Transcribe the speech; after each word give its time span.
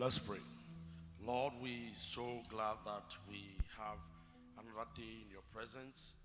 Let's 0.00 0.16
pray. 0.18 0.40
Lord, 1.20 1.52
we 1.60 1.92
so 1.92 2.40
glad 2.48 2.80
that 2.88 3.12
we 3.28 3.52
have 3.76 4.00
another 4.56 4.88
day 4.96 5.20
in 5.20 5.28
your 5.28 5.44
presence. 5.52 6.16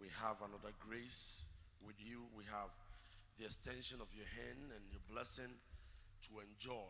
We 0.00 0.08
have 0.24 0.40
another 0.40 0.72
grace 0.80 1.44
with 1.84 2.00
you. 2.00 2.24
We 2.32 2.48
have 2.48 2.72
the 3.36 3.44
extension 3.44 4.00
of 4.00 4.08
your 4.16 4.24
hand 4.32 4.72
and 4.72 4.80
your 4.88 5.04
blessing 5.12 5.52
to 6.24 6.40
enjoy. 6.40 6.88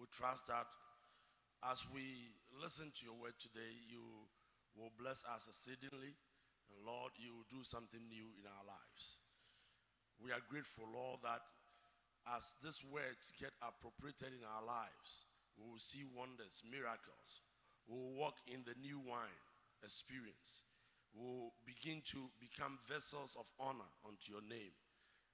We 0.00 0.08
trust 0.08 0.48
that 0.48 0.64
as 1.68 1.84
we 1.92 2.32
listen 2.56 2.88
to 2.88 3.04
your 3.04 3.20
word 3.20 3.36
today, 3.36 3.76
you 3.92 4.00
will 4.72 4.96
bless 4.96 5.20
us 5.28 5.52
exceedingly. 5.52 6.16
And 6.72 6.80
Lord, 6.80 7.12
you 7.20 7.36
will 7.36 7.50
do 7.52 7.60
something 7.60 8.00
new 8.08 8.32
in 8.40 8.48
our 8.48 8.64
lives. 8.64 9.20
We 10.16 10.32
are 10.32 10.40
grateful, 10.48 10.88
Lord, 10.88 11.20
that 11.28 11.44
as 12.40 12.56
these 12.64 12.80
words 12.88 13.36
get 13.36 13.52
appropriated 13.60 14.32
in 14.32 14.48
our 14.48 14.64
lives, 14.64 15.28
we 15.58 15.70
will 15.70 15.82
see 15.82 16.04
wonders, 16.16 16.62
miracles. 16.68 17.42
We 17.88 17.96
will 17.96 18.14
walk 18.14 18.36
in 18.46 18.64
the 18.64 18.74
new 18.80 18.98
wine 18.98 19.40
experience. 19.82 20.62
We 21.14 21.24
will 21.24 21.52
begin 21.66 22.02
to 22.12 22.30
become 22.40 22.78
vessels 22.88 23.36
of 23.38 23.46
honor 23.60 23.90
unto 24.06 24.32
your 24.32 24.42
name, 24.42 24.72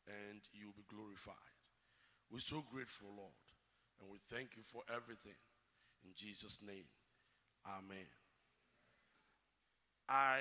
and 0.06 0.40
you 0.52 0.66
will 0.66 0.78
be 0.78 0.88
glorified. 0.88 1.34
We're 2.30 2.40
so 2.40 2.64
grateful, 2.70 3.08
Lord, 3.16 3.38
and 4.00 4.10
we 4.10 4.18
thank 4.28 4.56
you 4.56 4.62
for 4.62 4.82
everything. 4.88 5.36
In 6.04 6.10
Jesus' 6.14 6.60
name, 6.66 6.84
Amen. 7.66 8.06
I 10.08 10.38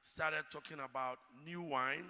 started 0.00 0.44
talking 0.50 0.78
about 0.78 1.18
new 1.44 1.62
wine, 1.62 2.04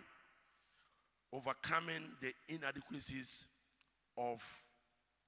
overcoming 1.32 2.02
the 2.20 2.32
inadequacies 2.48 3.46
of 4.16 4.42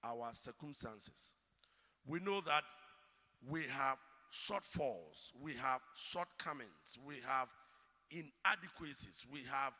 our 0.02 0.28
circumstances. 0.32 1.32
We 2.06 2.20
know 2.20 2.40
that 2.42 2.64
we 3.48 3.62
have 3.62 3.98
shortfalls, 4.32 5.32
we 5.40 5.54
have 5.54 5.80
shortcomings, 5.94 6.98
we 7.06 7.16
have 7.26 7.48
inadequacies, 8.10 9.24
we 9.32 9.40
have 9.50 9.72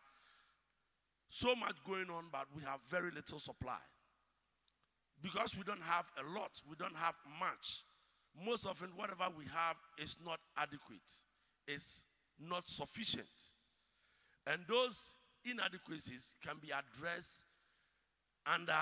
so 1.29 1.55
much 1.55 1.75
going 1.87 2.09
on, 2.11 2.27
but 2.31 2.47
we 2.55 2.63
have 2.63 2.81
very 2.89 3.11
little 3.11 3.39
supply. 3.39 3.79
Because 5.23 5.57
we 5.57 5.65
don't 5.65 5.83
have 5.83 6.11
a 6.19 6.39
lot, 6.39 6.61
we 6.69 6.77
don't 6.77 6.97
have 6.97 7.15
much. 7.41 7.83
Most 8.45 8.67
often, 8.67 8.89
whatever 8.97 9.25
we 9.37 9.45
have 9.45 9.77
is 9.99 10.17
not 10.25 10.39
adequate, 10.57 11.13
it's 11.67 12.07
not 12.39 12.69
sufficient. 12.69 13.55
And 14.47 14.63
those 14.69 15.17
inadequacies 15.45 16.35
can 16.45 16.57
be 16.61 16.69
addressed 16.69 17.45
under 18.47 18.79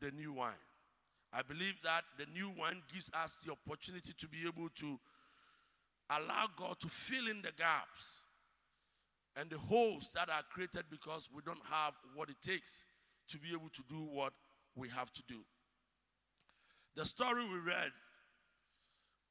the 0.00 0.10
new 0.10 0.34
wine. 0.34 0.52
I 1.32 1.42
believe 1.42 1.74
that 1.82 2.02
the 2.18 2.26
new 2.32 2.50
wine 2.58 2.82
gives 2.92 3.10
us 3.12 3.38
the 3.44 3.52
opportunity 3.52 4.12
to 4.18 4.28
be 4.28 4.46
able 4.46 4.68
to 4.76 4.98
allow 6.10 6.46
God 6.56 6.80
to 6.80 6.88
fill 6.88 7.28
in 7.28 7.42
the 7.42 7.52
gaps 7.56 8.22
and 9.36 9.50
the 9.50 9.58
holes 9.58 10.10
that 10.14 10.30
are 10.30 10.42
created 10.50 10.84
because 10.90 11.28
we 11.34 11.42
don't 11.44 11.64
have 11.70 11.92
what 12.14 12.30
it 12.30 12.36
takes 12.42 12.84
to 13.28 13.38
be 13.38 13.48
able 13.52 13.68
to 13.74 13.82
do 13.88 13.96
what 13.96 14.32
we 14.74 14.88
have 14.88 15.12
to 15.12 15.22
do. 15.28 15.40
The 16.94 17.04
story 17.04 17.44
we 17.44 17.58
read, 17.58 17.90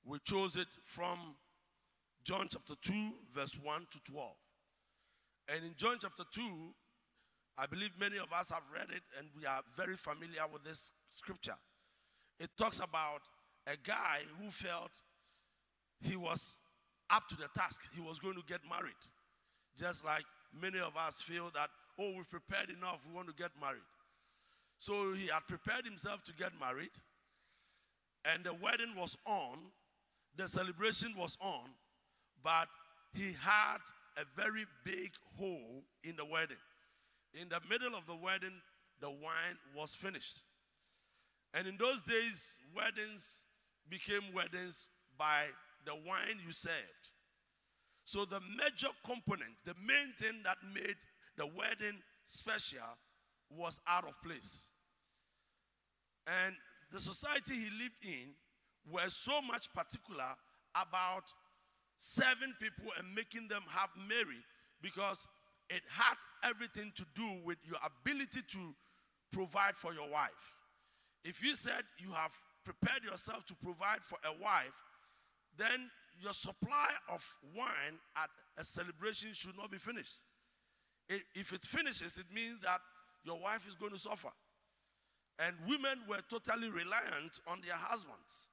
we 0.05 0.19
chose 0.23 0.55
it 0.57 0.67
from 0.83 1.17
John 2.23 2.47
chapter 2.51 2.75
2, 2.81 2.93
verse 3.33 3.57
1 3.61 3.87
to 3.91 4.11
12. 4.11 4.31
And 5.55 5.65
in 5.65 5.73
John 5.77 5.97
chapter 5.99 6.23
2, 6.31 6.41
I 7.57 7.65
believe 7.67 7.91
many 7.99 8.17
of 8.17 8.31
us 8.33 8.51
have 8.51 8.63
read 8.71 8.89
it 8.89 9.03
and 9.17 9.27
we 9.35 9.45
are 9.45 9.61
very 9.75 9.95
familiar 9.95 10.41
with 10.51 10.63
this 10.63 10.91
scripture. 11.09 11.55
It 12.39 12.49
talks 12.57 12.79
about 12.79 13.21
a 13.67 13.75
guy 13.81 14.19
who 14.39 14.49
felt 14.51 14.91
he 16.01 16.15
was 16.15 16.55
up 17.09 17.27
to 17.29 17.35
the 17.35 17.47
task, 17.55 17.89
he 17.93 18.01
was 18.01 18.19
going 18.19 18.35
to 18.35 18.43
get 18.47 18.61
married. 18.69 18.93
Just 19.77 20.03
like 20.03 20.23
many 20.59 20.79
of 20.79 20.95
us 20.97 21.21
feel 21.21 21.51
that, 21.53 21.69
oh, 21.99 22.13
we've 22.15 22.29
prepared 22.29 22.69
enough, 22.69 23.05
we 23.07 23.15
want 23.15 23.27
to 23.27 23.33
get 23.33 23.51
married. 23.61 23.81
So 24.77 25.13
he 25.13 25.27
had 25.27 25.47
prepared 25.47 25.85
himself 25.85 26.23
to 26.25 26.33
get 26.33 26.51
married, 26.59 26.91
and 28.25 28.43
the 28.43 28.53
wedding 28.53 28.93
was 28.97 29.15
on, 29.25 29.57
the 30.35 30.47
celebration 30.47 31.13
was 31.17 31.37
on, 31.39 31.69
but 32.43 32.67
he 33.13 33.35
had 33.41 33.77
a 34.17 34.25
very 34.35 34.65
big 34.83 35.11
hole 35.37 35.83
in 36.03 36.15
the 36.15 36.25
wedding. 36.25 36.57
In 37.33 37.49
the 37.49 37.59
middle 37.69 37.95
of 37.95 38.05
the 38.05 38.15
wedding, 38.15 38.61
the 38.99 39.09
wine 39.09 39.57
was 39.75 39.93
finished. 39.93 40.41
And 41.55 41.67
in 41.67 41.77
those 41.77 42.01
days, 42.01 42.57
weddings 42.75 43.45
became 43.89 44.33
weddings 44.33 44.87
by 45.17 45.45
the 45.85 45.95
wine 45.95 46.37
you 46.45 46.51
served. 46.51 47.11
So 48.03 48.25
the 48.25 48.41
major 48.57 48.93
component, 49.05 49.53
the 49.63 49.73
main 49.79 50.13
thing 50.19 50.41
that 50.43 50.57
made 50.73 50.95
the 51.37 51.45
wedding 51.47 51.97
special 52.25 52.79
was 53.49 53.79
out 53.87 54.05
of 54.05 54.21
place. 54.21 54.67
And 56.43 56.55
the 56.91 56.99
society 56.99 57.53
he 57.53 57.69
lived 57.81 58.03
in 58.03 58.33
were 58.91 59.09
so 59.09 59.41
much 59.41 59.73
particular 59.73 60.35
about 60.75 61.23
serving 61.97 62.53
people 62.59 62.91
and 62.99 63.15
making 63.15 63.47
them 63.47 63.63
have 63.69 63.89
merry 64.09 64.43
because 64.81 65.25
it 65.69 65.81
had 65.89 66.15
everything 66.43 66.91
to 66.95 67.05
do 67.15 67.37
with 67.45 67.57
your 67.63 67.79
ability 67.83 68.41
to 68.49 68.75
provide 69.31 69.75
for 69.75 69.93
your 69.93 70.09
wife. 70.09 70.59
If 71.25 71.43
you 71.43 71.55
said 71.55 71.81
you 71.97 72.11
have 72.11 72.31
prepared 72.63 73.03
yourself 73.03 73.45
to 73.47 73.55
provide 73.55 74.01
for 74.01 74.17
a 74.23 74.41
wife, 74.41 74.71
then 75.57 75.89
your 76.21 76.33
supply 76.33 76.89
of 77.11 77.25
wine 77.55 77.99
at 78.15 78.29
a 78.57 78.63
celebration 78.63 79.33
should 79.33 79.57
not 79.57 79.71
be 79.71 79.77
finished. 79.77 80.19
If 81.09 81.51
it 81.51 81.63
finishes, 81.63 82.17
it 82.17 82.25
means 82.33 82.59
that 82.61 82.79
your 83.23 83.39
wife 83.39 83.67
is 83.67 83.75
going 83.75 83.91
to 83.91 83.97
suffer. 83.97 84.29
And 85.39 85.55
women 85.67 85.99
were 86.07 86.21
totally 86.29 86.69
reliant 86.69 87.39
on 87.47 87.59
their 87.65 87.75
husbands. 87.75 88.47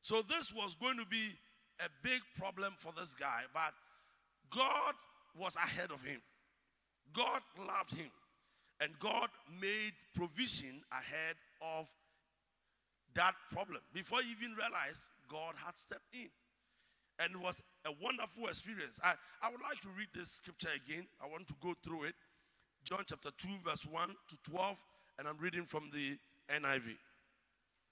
So 0.00 0.22
this 0.28 0.52
was 0.52 0.74
going 0.74 0.98
to 0.98 1.06
be 1.06 1.30
a 1.78 1.88
big 2.02 2.20
problem 2.36 2.72
for 2.76 2.92
this 2.98 3.14
guy, 3.14 3.42
but 3.54 3.72
God 4.50 4.94
was 5.38 5.56
ahead 5.56 5.90
of 5.90 6.04
him. 6.04 6.20
God 7.12 7.40
loved 7.58 7.96
him. 7.96 8.10
And 8.80 8.90
God 8.98 9.28
made 9.60 9.92
provision 10.14 10.82
ahead 10.90 11.36
of 11.76 11.88
that 13.14 13.34
problem. 13.50 13.80
Before 13.92 14.20
he 14.22 14.30
even 14.32 14.56
realized, 14.56 15.08
God 15.28 15.54
had 15.64 15.76
stepped 15.78 16.14
in. 16.14 16.28
And 17.18 17.34
it 17.34 17.40
was 17.40 17.62
a 17.84 17.92
wonderful 18.02 18.46
experience. 18.46 18.98
I, 19.04 19.14
I 19.42 19.50
would 19.50 19.60
like 19.62 19.80
to 19.82 19.88
read 19.96 20.08
this 20.14 20.30
scripture 20.30 20.70
again. 20.74 21.06
I 21.22 21.28
want 21.28 21.46
to 21.48 21.54
go 21.62 21.74
through 21.84 22.04
it. 22.04 22.14
John 22.84 23.04
chapter 23.06 23.30
2, 23.36 23.48
verse 23.64 23.86
1 23.86 24.08
to 24.08 24.50
12, 24.50 24.82
and 25.18 25.28
I'm 25.28 25.38
reading 25.38 25.64
from 25.64 25.90
the 25.92 26.18
NIV. 26.52 26.96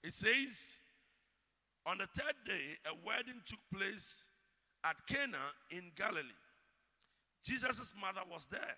It 0.03 0.13
says, 0.13 0.79
On 1.85 1.97
the 1.97 2.07
third 2.07 2.33
day, 2.45 2.77
a 2.85 2.93
wedding 3.05 3.41
took 3.45 3.59
place 3.73 4.27
at 4.83 4.95
Cana 5.07 5.37
in 5.69 5.91
Galilee. 5.95 6.27
Jesus' 7.45 7.93
mother 7.99 8.21
was 8.29 8.47
there. 8.47 8.75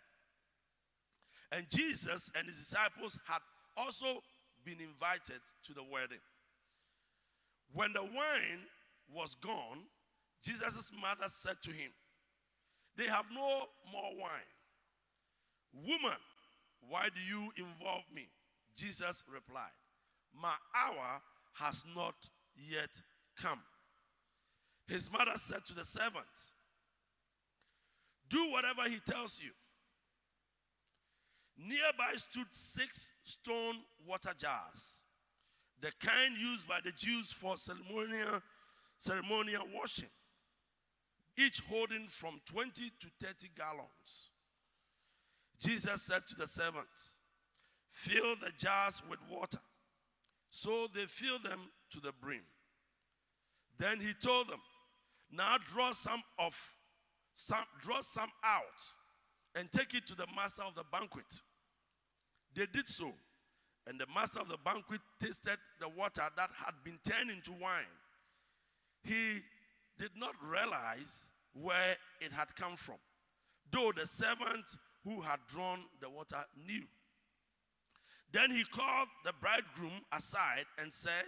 And 1.52 1.66
Jesus 1.70 2.30
and 2.36 2.48
his 2.48 2.58
disciples 2.58 3.18
had 3.26 3.40
also 3.76 4.22
been 4.66 4.80
invited 4.80 5.42
to 5.66 5.74
the 5.74 5.84
wedding. 5.84 6.22
When 7.74 7.94
the 7.94 8.04
wine 8.04 8.62
was 9.14 9.36
gone, 9.36 9.80
Jesus' 10.44 10.92
mother 11.00 11.28
said 11.28 11.56
to 11.64 11.72
him, 11.72 11.92
They 12.98 13.06
have 13.06 13.26
no 13.34 13.68
more 13.92 14.12
wine. 14.20 14.52
Woman, 15.74 16.20
why 16.88 17.10
do 17.14 17.22
you 17.22 17.52
involve 17.58 18.04
me? 18.14 18.28
Jesus 18.76 19.24
replied, 19.32 19.72
My 20.34 20.54
hour 20.76 21.22
has 21.54 21.86
not 21.96 22.16
yet 22.56 23.02
come. 23.40 23.60
His 24.88 25.12
mother 25.12 25.32
said 25.36 25.66
to 25.68 25.76
the 25.76 25.86
servants, 25.86 26.54
Do 28.30 28.52
whatever 28.52 28.84
he 28.90 29.00
tells 29.00 29.40
you. 29.42 29.52
Nearby 31.58 32.14
stood 32.16 32.48
six 32.52 33.12
stone 33.24 33.76
water 34.08 34.34
jars, 34.38 35.02
the 35.80 35.92
kind 36.00 36.36
used 36.38 36.68
by 36.68 36.80
the 36.84 36.92
Jews 36.92 37.32
for 37.32 37.58
ceremonial, 37.58 38.42
ceremonial 38.98 39.64
washing, 39.74 40.10
each 41.38 41.62
holding 41.70 42.08
from 42.08 42.42
20 42.46 42.92
to 43.00 43.08
30 43.26 43.50
gallons. 43.56 44.32
Jesus 45.60 46.02
said 46.02 46.28
to 46.28 46.36
the 46.36 46.48
servants, 46.48 47.20
Fill 47.90 48.36
the 48.42 48.52
jars 48.58 49.02
with 49.08 49.20
water. 49.30 49.62
So 50.50 50.88
they 50.94 51.06
filled 51.06 51.44
them 51.44 51.60
to 51.92 52.00
the 52.00 52.12
brim. 52.12 52.42
Then 53.78 54.00
he 54.00 54.14
told 54.14 54.50
them, 54.50 54.62
Now 55.32 55.58
draw 55.72 55.92
some 55.92 56.24
of 56.40 56.58
some 57.36 57.66
draw 57.82 58.02
some 58.02 58.30
out 58.44 58.64
and 59.56 59.72
take 59.72 59.94
it 59.94 60.08
to 60.08 60.16
the 60.16 60.28
master 60.36 60.64
of 60.64 60.76
the 60.76 60.84
banquet. 60.92 61.42
They 62.56 62.66
did 62.66 62.88
so, 62.88 63.12
And 63.88 64.00
the 64.00 64.06
master 64.14 64.40
of 64.40 64.50
the 64.50 64.58
banquet 64.64 65.02
tasted 65.20 65.58
the 65.80 65.90
water 65.90 66.24
that 66.36 66.50
had 66.66 66.76
been 66.84 67.00
turned 67.04 67.32
into 67.32 67.52
wine. 67.52 67.94
He 69.04 69.42
did 69.98 70.12
not 70.16 70.36
realize 70.42 71.26
where 71.54 71.96
it 72.22 72.32
had 72.32 72.56
come 72.56 72.76
from, 72.76 72.96
though 73.72 73.92
the 73.96 74.08
servant 74.08 74.66
who 75.04 75.22
had 75.22 75.40
drawn 75.48 75.80
the 76.02 76.10
water 76.10 76.44
knew. 76.66 76.84
Then 78.32 78.50
he 78.50 78.64
called 78.64 79.10
the 79.24 79.34
bridegroom 79.40 80.02
aside 80.12 80.66
and 80.80 80.92
said, 80.92 81.26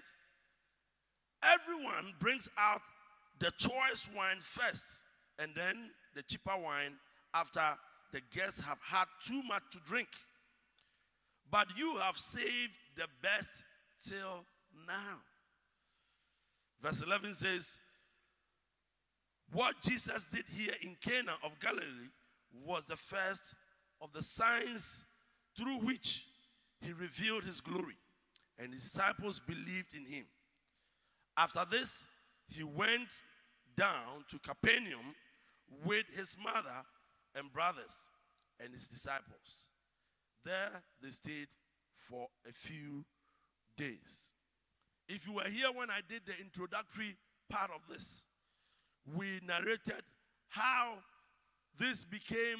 Everyone 1.43 2.13
brings 2.19 2.49
out 2.57 2.81
the 3.39 3.51
choice 3.57 4.09
wine 4.15 4.39
first, 4.39 5.03
and 5.37 5.51
then 5.55 5.91
the 6.15 6.23
cheaper 6.23 6.57
wine 6.57 6.93
after 7.33 7.61
the 8.15 8.21
guests 8.33 8.61
have 8.61 8.77
had 8.81 9.07
too 9.21 9.43
much 9.43 9.63
to 9.73 9.79
drink. 9.85 10.07
But 11.51 11.67
you 11.77 11.97
have 11.97 12.15
saved 12.15 12.71
the 12.95 13.07
best 13.21 13.65
till 14.07 14.45
now. 14.87 15.17
Verse 16.81 17.01
11 17.01 17.33
says, 17.33 17.77
What 19.51 19.75
Jesus 19.83 20.27
did 20.27 20.45
here 20.47 20.75
in 20.81 20.95
Cana 21.01 21.33
of 21.43 21.59
Galilee 21.59 22.07
was 22.65 22.85
the 22.85 22.95
first 22.95 23.53
of 23.99 24.13
the 24.13 24.23
signs 24.23 25.03
through 25.57 25.79
which 25.79 26.23
he 26.79 26.93
revealed 26.93 27.43
his 27.43 27.59
glory, 27.59 27.97
and 28.57 28.71
his 28.71 28.83
disciples 28.83 29.41
believed 29.45 29.93
in 29.93 30.05
him. 30.05 30.25
After 31.35 31.65
this, 31.69 32.07
he 32.47 32.63
went 32.63 33.09
down 33.75 34.23
to 34.29 34.39
Capernaum 34.39 35.15
with 35.83 36.05
his 36.15 36.37
mother 36.41 36.85
and 37.35 37.51
brothers 37.51 38.09
and 38.63 38.73
his 38.73 38.87
disciples. 38.87 39.67
There 40.43 40.83
they 41.01 41.09
stayed 41.09 41.47
for 41.95 42.27
a 42.47 42.53
few 42.53 43.05
days. 43.77 44.29
If 45.07 45.27
you 45.27 45.33
were 45.33 45.49
here 45.49 45.67
when 45.73 45.89
I 45.89 45.99
did 46.07 46.21
the 46.25 46.33
introductory 46.39 47.17
part 47.49 47.71
of 47.71 47.81
this, 47.89 48.23
we 49.15 49.39
narrated 49.45 50.03
how 50.49 50.95
this 51.77 52.05
became 52.05 52.59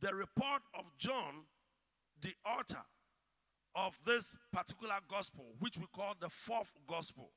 the 0.00 0.14
report 0.14 0.62
of 0.78 0.84
John, 0.98 1.46
the 2.20 2.34
author 2.44 2.82
of 3.74 3.98
this 4.04 4.36
particular 4.52 4.96
gospel, 5.08 5.44
which 5.58 5.78
we 5.78 5.84
call 5.94 6.14
the 6.20 6.28
fourth 6.28 6.72
gospel. 6.86 7.30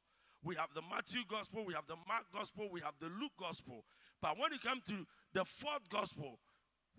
We 0.44 0.56
have 0.56 0.70
the 0.74 0.82
Matthew 0.90 1.22
gospel, 1.28 1.66
we 1.66 1.74
have 1.74 1.88
the 1.88 1.96
Mark 2.08 2.26
gospel, 2.34 2.68
we 2.72 2.82
have 2.82 2.94
the 3.00 3.08
Luke 3.08 3.32
gospel. 3.40 3.84
But 4.22 4.38
when 4.38 4.52
you 4.52 4.60
come 4.60 4.82
to 4.88 5.06
the 5.34 5.46
fourth 5.46 5.90
gospel, 5.90 6.40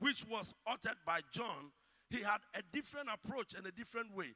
which 0.01 0.25
was 0.29 0.55
uttered 0.67 0.97
by 1.07 1.21
John, 1.33 1.73
he 2.11 2.23
had 2.23 2.39
a 2.55 2.63
different 2.73 3.09
approach 3.13 3.55
and 3.55 3.67
a 3.67 3.73
different 3.73 4.15
way. 4.15 4.33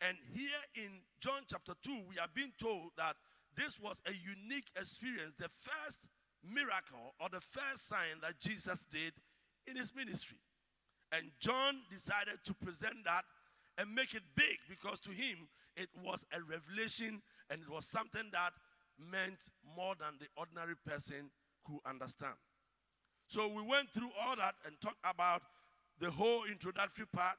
And 0.00 0.16
here 0.34 0.60
in 0.74 0.90
John 1.20 1.42
chapter 1.48 1.72
2, 1.82 2.02
we 2.08 2.18
are 2.18 2.28
being 2.34 2.52
told 2.58 2.90
that 2.96 3.16
this 3.56 3.80
was 3.80 4.00
a 4.06 4.12
unique 4.12 4.70
experience, 4.78 5.32
the 5.38 5.48
first 5.48 6.08
miracle 6.44 7.14
or 7.20 7.28
the 7.30 7.40
first 7.40 7.88
sign 7.88 8.20
that 8.22 8.38
Jesus 8.38 8.84
did 8.90 9.12
in 9.66 9.76
his 9.76 9.94
ministry. 9.94 10.38
And 11.12 11.30
John 11.40 11.80
decided 11.90 12.38
to 12.44 12.54
present 12.54 13.04
that 13.04 13.24
and 13.78 13.94
make 13.94 14.14
it 14.14 14.22
big 14.34 14.58
because 14.68 15.00
to 15.00 15.10
him 15.10 15.48
it 15.76 15.88
was 16.04 16.24
a 16.32 16.40
revelation 16.42 17.22
and 17.50 17.62
it 17.62 17.70
was 17.70 17.86
something 17.86 18.28
that 18.32 18.50
meant 18.98 19.48
more 19.76 19.94
than 19.98 20.14
the 20.18 20.26
ordinary 20.36 20.74
person 20.86 21.30
could 21.64 21.78
understand. 21.86 22.34
So 23.26 23.48
we 23.48 23.62
went 23.62 23.90
through 23.90 24.10
all 24.20 24.36
that 24.36 24.54
and 24.66 24.80
talked 24.80 25.04
about 25.04 25.42
the 25.98 26.10
whole 26.10 26.44
introductory 26.44 27.06
part. 27.06 27.36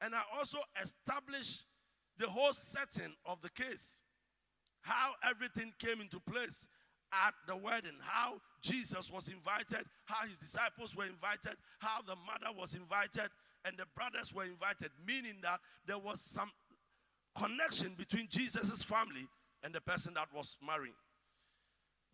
And 0.00 0.14
I 0.14 0.22
also 0.36 0.58
established 0.82 1.64
the 2.18 2.28
whole 2.28 2.52
setting 2.52 3.14
of 3.26 3.40
the 3.42 3.50
case, 3.50 4.00
how 4.82 5.12
everything 5.28 5.72
came 5.78 6.00
into 6.00 6.20
place 6.20 6.66
at 7.12 7.34
the 7.46 7.56
wedding, 7.56 7.96
how 8.00 8.40
Jesus 8.62 9.10
was 9.12 9.28
invited, 9.28 9.84
how 10.04 10.26
his 10.26 10.38
disciples 10.38 10.96
were 10.96 11.04
invited, 11.04 11.56
how 11.80 12.02
the 12.02 12.14
mother 12.14 12.56
was 12.58 12.74
invited, 12.74 13.28
and 13.64 13.76
the 13.76 13.86
brothers 13.94 14.34
were 14.34 14.44
invited, 14.44 14.90
meaning 15.06 15.36
that 15.42 15.60
there 15.86 15.98
was 15.98 16.20
some 16.20 16.50
connection 17.34 17.94
between 17.96 18.26
Jesus' 18.30 18.82
family 18.82 19.26
and 19.62 19.74
the 19.74 19.80
person 19.80 20.14
that 20.14 20.28
was 20.34 20.56
marrying. 20.66 20.94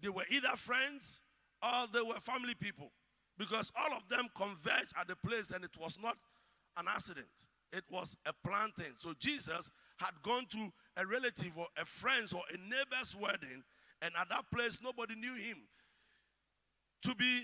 They 0.01 0.09
were 0.09 0.25
either 0.31 0.57
friends 0.57 1.21
or 1.63 1.87
they 1.93 2.03
were 2.03 2.21
family 2.21 2.55
people 2.55 2.91
because 3.39 3.73
all 3.77 3.97
of 3.97 4.09
them 4.09 4.29
converged 4.37 4.93
at 4.99 5.09
the 5.09 5.17
place 5.17 5.51
and 5.51 5.65
it 5.65 5.77
was 5.81 5.99
not 6.03 6.17
an 6.77 6.87
accident, 6.89 7.27
it 7.73 7.85
was 7.91 8.17
a 8.27 8.33
planned 8.47 8.75
thing. 8.75 8.93
So 8.99 9.15
Jesus 9.19 9.71
had 9.99 10.13
gone 10.23 10.47
to 10.51 10.73
a 10.97 11.07
relative 11.07 11.57
or 11.57 11.67
a 11.81 11.85
friend's 11.85 12.33
or 12.33 12.43
a 12.53 12.57
neighbor's 12.57 13.17
wedding, 13.19 13.63
and 14.03 14.13
at 14.21 14.29
that 14.29 14.45
place, 14.53 14.81
nobody 14.83 15.15
knew 15.15 15.35
him 15.35 15.57
to 17.03 17.15
be 17.15 17.41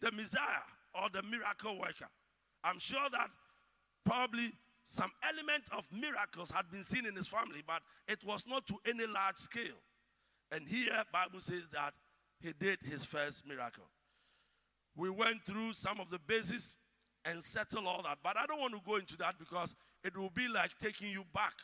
the 0.00 0.12
Messiah 0.12 0.62
or 0.94 1.08
the 1.12 1.22
miracle 1.22 1.78
worker. 1.78 2.08
I'm 2.62 2.78
sure 2.78 3.08
that 3.12 3.28
probably 4.04 4.52
some 4.84 5.10
element 5.28 5.64
of 5.76 5.86
miracles 5.92 6.50
had 6.50 6.70
been 6.70 6.84
seen 6.84 7.06
in 7.06 7.16
his 7.16 7.26
family, 7.26 7.62
but 7.66 7.82
it 8.06 8.24
was 8.24 8.44
not 8.46 8.66
to 8.68 8.76
any 8.86 9.06
large 9.06 9.36
scale. 9.36 9.80
And 10.52 10.66
here, 10.68 11.02
Bible 11.12 11.40
says 11.40 11.68
that 11.72 11.92
he 12.40 12.52
did 12.58 12.78
his 12.84 13.04
first 13.04 13.46
miracle. 13.46 13.84
We 14.94 15.10
went 15.10 15.44
through 15.44 15.74
some 15.74 16.00
of 16.00 16.10
the 16.10 16.18
bases 16.18 16.76
and 17.24 17.42
settled 17.42 17.86
all 17.86 18.02
that, 18.02 18.18
but 18.22 18.36
I 18.36 18.46
don't 18.46 18.60
want 18.60 18.74
to 18.74 18.80
go 18.86 18.96
into 18.96 19.16
that 19.18 19.38
because 19.38 19.74
it 20.04 20.16
will 20.16 20.30
be 20.30 20.48
like 20.48 20.78
taking 20.78 21.10
you 21.10 21.24
back 21.34 21.54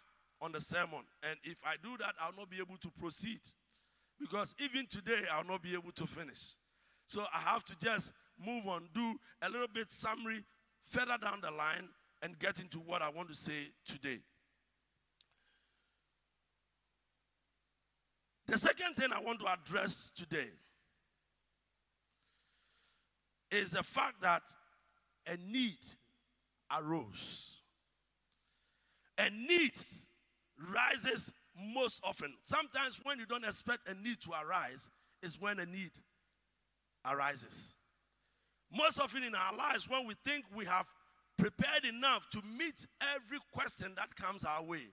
on 0.40 0.52
the 0.52 0.60
sermon. 0.60 1.00
And 1.22 1.38
if 1.44 1.58
I 1.64 1.76
do 1.82 1.96
that, 1.98 2.14
I'll 2.20 2.34
not 2.36 2.50
be 2.50 2.58
able 2.58 2.76
to 2.78 2.90
proceed 2.90 3.40
because 4.18 4.54
even 4.58 4.86
today, 4.86 5.22
I'll 5.32 5.44
not 5.44 5.62
be 5.62 5.74
able 5.74 5.92
to 5.92 6.06
finish. 6.06 6.54
So 7.06 7.24
I 7.34 7.38
have 7.38 7.64
to 7.64 7.76
just 7.78 8.12
move 8.44 8.66
on, 8.66 8.88
do 8.94 9.16
a 9.42 9.50
little 9.50 9.68
bit 9.72 9.90
summary 9.90 10.44
further 10.80 11.16
down 11.20 11.40
the 11.42 11.50
line, 11.50 11.88
and 12.22 12.38
get 12.38 12.60
into 12.60 12.78
what 12.78 13.02
I 13.02 13.08
want 13.08 13.28
to 13.28 13.34
say 13.34 13.70
today. 13.84 14.20
The 18.46 18.56
second 18.56 18.94
thing 18.94 19.08
I 19.12 19.20
want 19.20 19.40
to 19.40 19.46
address 19.46 20.12
today 20.14 20.50
is 23.52 23.72
the 23.72 23.82
fact 23.82 24.22
that 24.22 24.42
a 25.26 25.36
need 25.36 25.78
arose. 26.76 27.58
A 29.18 29.30
need 29.30 29.74
rises 30.74 31.32
most 31.74 32.02
often. 32.04 32.34
Sometimes, 32.42 33.00
when 33.04 33.18
you 33.18 33.26
don't 33.26 33.44
expect 33.44 33.88
a 33.88 33.94
need 33.94 34.20
to 34.22 34.30
arise, 34.44 34.88
is 35.22 35.40
when 35.40 35.60
a 35.60 35.66
need 35.66 35.92
arises. 37.06 37.74
Most 38.74 38.98
often 38.98 39.22
in 39.22 39.34
our 39.34 39.56
lives, 39.56 39.88
when 39.88 40.06
we 40.06 40.14
think 40.24 40.44
we 40.56 40.64
have 40.64 40.86
prepared 41.38 41.84
enough 41.84 42.28
to 42.30 42.40
meet 42.58 42.86
every 43.14 43.38
question 43.52 43.92
that 43.96 44.14
comes 44.16 44.44
our 44.44 44.62
way 44.62 44.86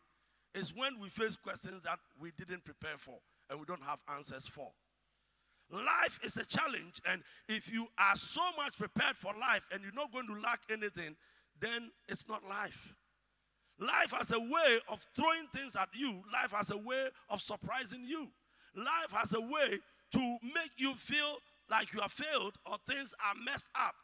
is 0.54 0.76
when 0.76 1.00
we 1.00 1.08
face 1.10 1.36
questions 1.36 1.82
that 1.84 2.00
we 2.20 2.32
didn't 2.38 2.66
prepare 2.66 2.98
for 2.98 3.20
and 3.50 3.60
we 3.60 3.66
don't 3.66 3.84
have 3.84 4.00
answers 4.14 4.48
for. 4.48 4.70
Life 5.72 6.20
is 6.24 6.38
a 6.38 6.46
challenge, 6.46 7.00
and 7.08 7.22
if 7.48 7.72
you 7.72 7.88
are 8.00 8.16
so 8.16 8.42
much 8.58 8.78
prepared 8.78 9.16
for 9.16 9.32
life 9.40 9.68
and 9.72 9.84
you're 9.84 9.94
not 9.94 10.12
going 10.12 10.26
to 10.28 10.40
lack 10.42 10.62
anything, 10.72 11.16
then 11.60 11.92
it's 12.08 12.28
not 12.28 12.44
life. 12.48 12.96
Life 13.80 14.12
has 14.18 14.32
a 14.32 14.40
way 14.40 14.80
of 14.90 15.06
throwing 15.16 15.48
things 15.54 15.76
at 15.76 15.90
you, 15.94 16.24
life 16.34 16.52
has 16.52 16.72
a 16.72 16.78
way 16.78 17.06
of 17.30 17.42
surprising 17.42 18.04
you. 18.04 18.28
Life 18.76 19.12
has 19.12 19.34
a 19.34 19.42
way 19.42 19.80
to 20.14 20.38
make 20.44 20.72
you 20.78 20.96
feel 20.96 21.38
like 21.70 21.94
you 21.94 22.02
have 22.02 22.12
failed 22.12 22.56
or 22.66 22.78
things 22.88 23.14
are 23.26 23.36
messed 23.44 23.70
up. 23.76 23.96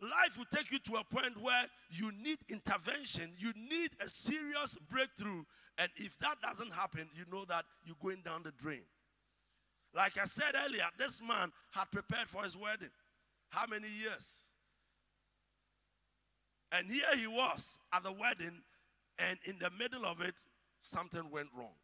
Life 0.00 0.36
will 0.36 0.46
take 0.52 0.70
you 0.72 0.78
to 0.80 0.94
a 0.94 1.04
point 1.04 1.40
where 1.40 1.64
you 1.90 2.10
need 2.22 2.38
intervention, 2.48 3.32
you 3.38 3.52
need 3.54 3.90
a 4.04 4.08
serious 4.08 4.76
breakthrough. 4.90 5.44
And 5.78 5.90
if 5.96 6.18
that 6.18 6.40
doesn't 6.42 6.72
happen, 6.72 7.08
you 7.14 7.24
know 7.30 7.44
that 7.46 7.64
you're 7.84 7.96
going 8.02 8.22
down 8.24 8.42
the 8.42 8.52
drain. 8.52 8.82
Like 9.94 10.18
I 10.18 10.24
said 10.24 10.54
earlier, 10.66 10.84
this 10.98 11.20
man 11.20 11.52
had 11.70 11.90
prepared 11.90 12.28
for 12.28 12.42
his 12.42 12.56
wedding. 12.56 12.90
How 13.50 13.66
many 13.66 13.88
years? 13.88 14.48
And 16.72 16.90
here 16.90 17.16
he 17.16 17.26
was 17.26 17.78
at 17.92 18.02
the 18.02 18.12
wedding, 18.12 18.62
and 19.18 19.38
in 19.44 19.58
the 19.58 19.70
middle 19.78 20.06
of 20.06 20.22
it, 20.22 20.34
something 20.80 21.30
went 21.30 21.48
wrong. 21.56 21.74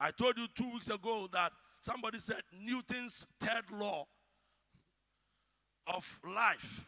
I 0.00 0.12
told 0.12 0.38
you 0.38 0.46
two 0.54 0.72
weeks 0.72 0.88
ago 0.88 1.28
that 1.32 1.52
somebody 1.80 2.18
said 2.18 2.42
Newton's 2.62 3.26
third 3.40 3.64
law 3.72 4.06
of 5.88 6.20
life 6.24 6.86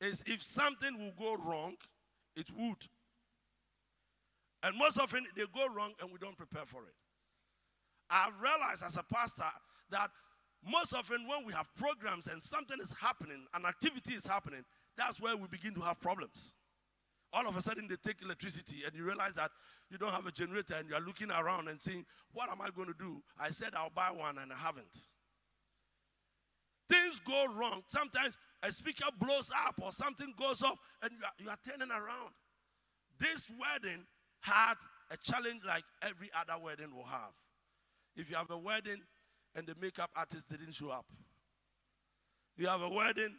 is 0.00 0.22
if 0.26 0.42
something 0.42 0.96
will 0.98 1.12
go 1.18 1.42
wrong, 1.42 1.74
it 2.36 2.46
would. 2.56 2.76
And 4.62 4.78
most 4.78 4.98
often 4.98 5.26
they 5.36 5.44
go 5.52 5.66
wrong 5.74 5.92
and 6.00 6.10
we 6.12 6.18
don't 6.18 6.36
prepare 6.36 6.64
for 6.66 6.82
it. 6.84 6.94
I've 8.10 8.38
realized 8.40 8.84
as 8.84 8.96
a 8.96 9.02
pastor 9.02 9.44
that 9.90 10.10
most 10.66 10.94
often 10.94 11.26
when 11.28 11.44
we 11.46 11.52
have 11.52 11.68
programs 11.76 12.26
and 12.26 12.42
something 12.42 12.78
is 12.80 12.94
happening, 13.00 13.46
an 13.54 13.66
activity 13.66 14.14
is 14.14 14.26
happening, 14.26 14.62
that's 14.96 15.20
where 15.20 15.36
we 15.36 15.46
begin 15.48 15.74
to 15.74 15.80
have 15.80 16.00
problems. 16.00 16.52
all 17.34 17.48
of 17.48 17.56
a 17.56 17.60
sudden 17.60 17.86
they 17.88 17.96
take 17.96 18.22
electricity 18.22 18.78
and 18.86 18.94
you 18.94 19.04
realize 19.04 19.34
that 19.34 19.50
you 19.90 19.98
don't 19.98 20.12
have 20.12 20.26
a 20.26 20.32
generator 20.32 20.74
and 20.78 20.88
you 20.88 20.94
are 20.94 21.00
looking 21.00 21.30
around 21.30 21.68
and 21.68 21.80
saying, 21.80 22.04
What 22.32 22.48
am 22.50 22.60
I 22.62 22.70
going 22.74 22.88
to 22.88 22.94
do? 22.98 23.22
I 23.38 23.50
said 23.50 23.70
I'll 23.76 23.90
buy 23.90 24.10
one 24.14 24.38
and 24.38 24.52
I 24.52 24.56
haven't. 24.56 25.08
Things 26.88 27.20
go 27.20 27.46
wrong. 27.58 27.82
Sometimes 27.88 28.36
a 28.62 28.70
speaker 28.70 29.06
blows 29.18 29.50
up 29.66 29.80
or 29.82 29.90
something 29.90 30.32
goes 30.38 30.62
off 30.62 30.78
and 31.02 31.10
you 31.12 31.18
are, 31.24 31.32
you 31.38 31.50
are 31.50 31.58
turning 31.68 31.90
around. 31.90 32.32
This 33.18 33.50
wedding 33.50 34.04
had 34.40 34.74
a 35.10 35.16
challenge 35.16 35.62
like 35.66 35.84
every 36.02 36.30
other 36.38 36.62
wedding 36.62 36.94
will 36.94 37.04
have. 37.04 37.32
If 38.16 38.30
you 38.30 38.36
have 38.36 38.50
a 38.50 38.58
wedding 38.58 39.02
and 39.54 39.66
the 39.66 39.74
makeup 39.80 40.10
artist 40.16 40.50
didn't 40.50 40.72
show 40.72 40.90
up, 40.90 41.06
you 42.56 42.66
have 42.68 42.82
a 42.82 42.88
wedding 42.88 43.34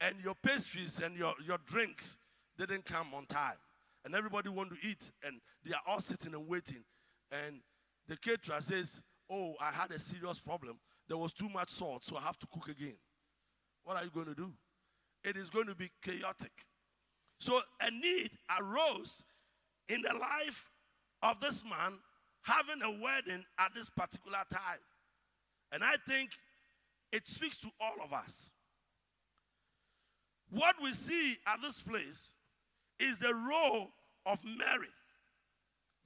and 0.00 0.14
your 0.22 0.34
pastries 0.34 1.00
and 1.00 1.16
your, 1.16 1.34
your 1.46 1.58
drinks 1.66 2.18
didn't 2.56 2.84
come 2.84 3.14
on 3.14 3.26
time. 3.26 3.56
And 4.04 4.14
everybody 4.14 4.48
want 4.48 4.70
to 4.70 4.88
eat 4.88 5.10
and 5.24 5.40
they 5.64 5.72
are 5.72 5.80
all 5.86 6.00
sitting 6.00 6.34
and 6.34 6.48
waiting. 6.48 6.84
And 7.30 7.60
the 8.08 8.16
caterer 8.16 8.60
says, 8.60 9.00
Oh, 9.30 9.54
I 9.60 9.70
had 9.70 9.90
a 9.90 9.98
serious 9.98 10.40
problem. 10.40 10.78
There 11.06 11.18
was 11.18 11.32
too 11.32 11.48
much 11.48 11.68
salt, 11.68 12.04
so 12.04 12.16
I 12.16 12.22
have 12.22 12.38
to 12.38 12.46
cook 12.46 12.68
again. 12.68 12.96
What 13.84 13.96
are 13.96 14.04
you 14.04 14.10
going 14.10 14.26
to 14.26 14.34
do? 14.34 14.52
It 15.24 15.36
is 15.36 15.50
going 15.50 15.66
to 15.66 15.74
be 15.74 15.90
chaotic. 16.02 16.52
So 17.38 17.60
a 17.80 17.90
need 17.90 18.30
arose 18.58 19.24
in 19.88 20.02
the 20.02 20.14
life 20.14 20.70
of 21.22 21.40
this 21.40 21.64
man 21.64 21.98
having 22.42 22.82
a 22.82 22.90
wedding 22.90 23.44
at 23.58 23.74
this 23.74 23.90
particular 23.90 24.38
time. 24.50 24.80
And 25.72 25.84
I 25.84 25.96
think 26.06 26.30
it 27.12 27.28
speaks 27.28 27.60
to 27.60 27.68
all 27.80 28.04
of 28.04 28.12
us. 28.12 28.52
What 30.50 30.76
we 30.82 30.92
see 30.92 31.36
at 31.46 31.60
this 31.62 31.80
place 31.80 32.34
is 32.98 33.18
the 33.18 33.34
role 33.34 33.90
of 34.24 34.42
Mary. 34.44 34.88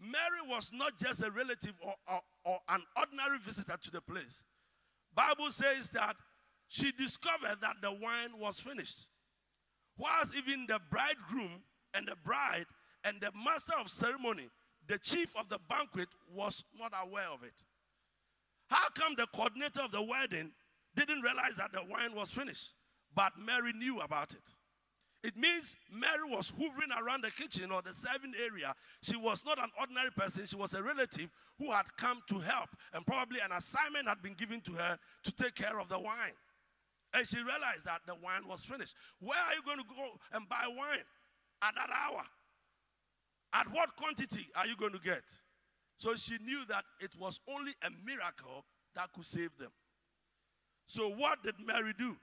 Mary 0.01 0.49
was 0.49 0.73
not 0.75 0.99
just 0.99 1.23
a 1.23 1.31
relative 1.31 1.75
or, 1.81 1.95
or, 2.11 2.21
or, 2.45 2.59
an 2.69 2.83
ordinary 2.97 3.39
visitor 3.39 3.77
to 3.81 3.91
the 3.91 4.01
place. 4.01 4.43
Bible 5.15 5.51
says 5.51 5.91
that 5.91 6.17
she 6.69 6.91
discovered 6.93 7.59
that 7.61 7.77
the 7.83 7.93
wine 7.93 8.39
was 8.39 8.59
finished. 8.59 9.09
Whilst 9.97 10.35
even 10.35 10.67
the 10.67 10.81
bridegroom 10.91 11.63
and 11.95 12.09
the 12.09 12.17
bride 12.25 12.67
and 13.05 13.21
the 13.21 13.31
master 13.45 13.75
of 13.81 13.89
ceremony, 13.89 14.49
the 14.93 14.99
chief 14.99 15.35
of 15.37 15.49
the 15.49 15.59
banquet, 15.71 16.09
was 16.35 16.65
not 16.79 16.93
aware 17.03 17.29
of 17.33 17.43
it. 17.43 17.55
How 18.69 18.89
come 18.95 19.15
the 19.17 19.27
coordinator 19.35 19.81
of 19.81 19.91
the 19.91 20.03
wedding 20.03 20.53
didn't 20.95 21.23
realize 21.23 21.55
that 21.57 21.73
the 21.73 21.81
wine 21.89 22.15
was 22.15 22.31
finished, 22.31 22.75
but 23.15 23.33
Mary 23.39 23.73
knew 23.73 24.01
about 24.01 24.35
it? 24.35 24.51
It 25.25 25.35
means 25.35 25.77
Mary 25.91 26.29
was 26.29 26.53
hovering 26.59 26.91
around 27.01 27.25
the 27.25 27.31
kitchen 27.31 27.71
or 27.71 27.81
the 27.81 27.95
serving 27.95 28.35
area. 28.45 28.75
She 29.03 29.17
was 29.17 29.43
not 29.47 29.59
an 29.59 29.71
ordinary 29.81 30.11
person, 30.11 30.45
she 30.45 30.57
was 30.57 30.75
a 30.75 30.83
relative 30.83 31.31
who 31.59 31.71
had 31.71 31.87
come 31.97 32.21
to 32.29 32.39
help, 32.41 32.69
and 32.93 33.07
probably 33.07 33.41
an 33.41 33.53
assignment 33.53 34.07
had 34.07 34.21
been 34.21 34.35
given 34.35 34.61
to 34.63 34.73
her 34.73 34.99
to 35.25 35.33
take 35.33 35.55
care 35.55 35.81
of 35.81 35.89
the 35.89 35.99
wine. 35.99 36.37
And 37.15 37.27
she 37.27 37.39
realized 37.39 37.87
that 37.87 38.03
the 38.07 38.17
wine 38.17 38.47
was 38.47 38.63
finished. 38.63 38.95
Where 39.21 39.39
are 39.39 39.55
you 39.55 39.63
going 39.65 39.79
to 39.79 39.85
go 39.85 40.11
and 40.35 40.47
buy 40.51 40.65
wine 40.69 41.07
at 41.63 41.75
that 41.77 41.89
hour? 41.89 42.25
At 43.55 43.71
what 43.73 43.97
quantity 43.97 44.49
are 44.57 44.67
you 44.67 44.77
going 44.77 44.93
to 44.93 44.99
get? 44.99 45.23
So 45.97 46.15
she 46.17 46.39
knew 46.45 46.61
that 46.69 46.85
it 47.01 47.15
was 47.19 47.41
only 47.49 47.73
a 47.83 47.91
miracle 48.05 48.65
that 48.95 49.13
could 49.13 49.25
save 49.25 49.57
them. 49.59 49.71
So, 50.87 51.09
what 51.09 51.43
did 51.43 51.55
Mary 51.65 51.93
do? 51.97 52.17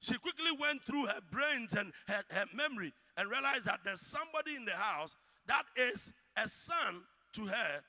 She 0.00 0.18
quickly 0.18 0.50
went 0.60 0.84
through 0.84 1.06
her 1.06 1.20
brains 1.30 1.74
and 1.74 1.92
her, 2.08 2.22
her 2.30 2.44
memory 2.52 2.92
and 3.16 3.30
realized 3.30 3.66
that 3.66 3.80
there's 3.84 4.00
somebody 4.00 4.56
in 4.56 4.64
the 4.64 4.72
house 4.72 5.14
that 5.46 5.62
is 5.76 6.12
a 6.36 6.48
son 6.48 7.02
to 7.34 7.46
her, 7.46 7.80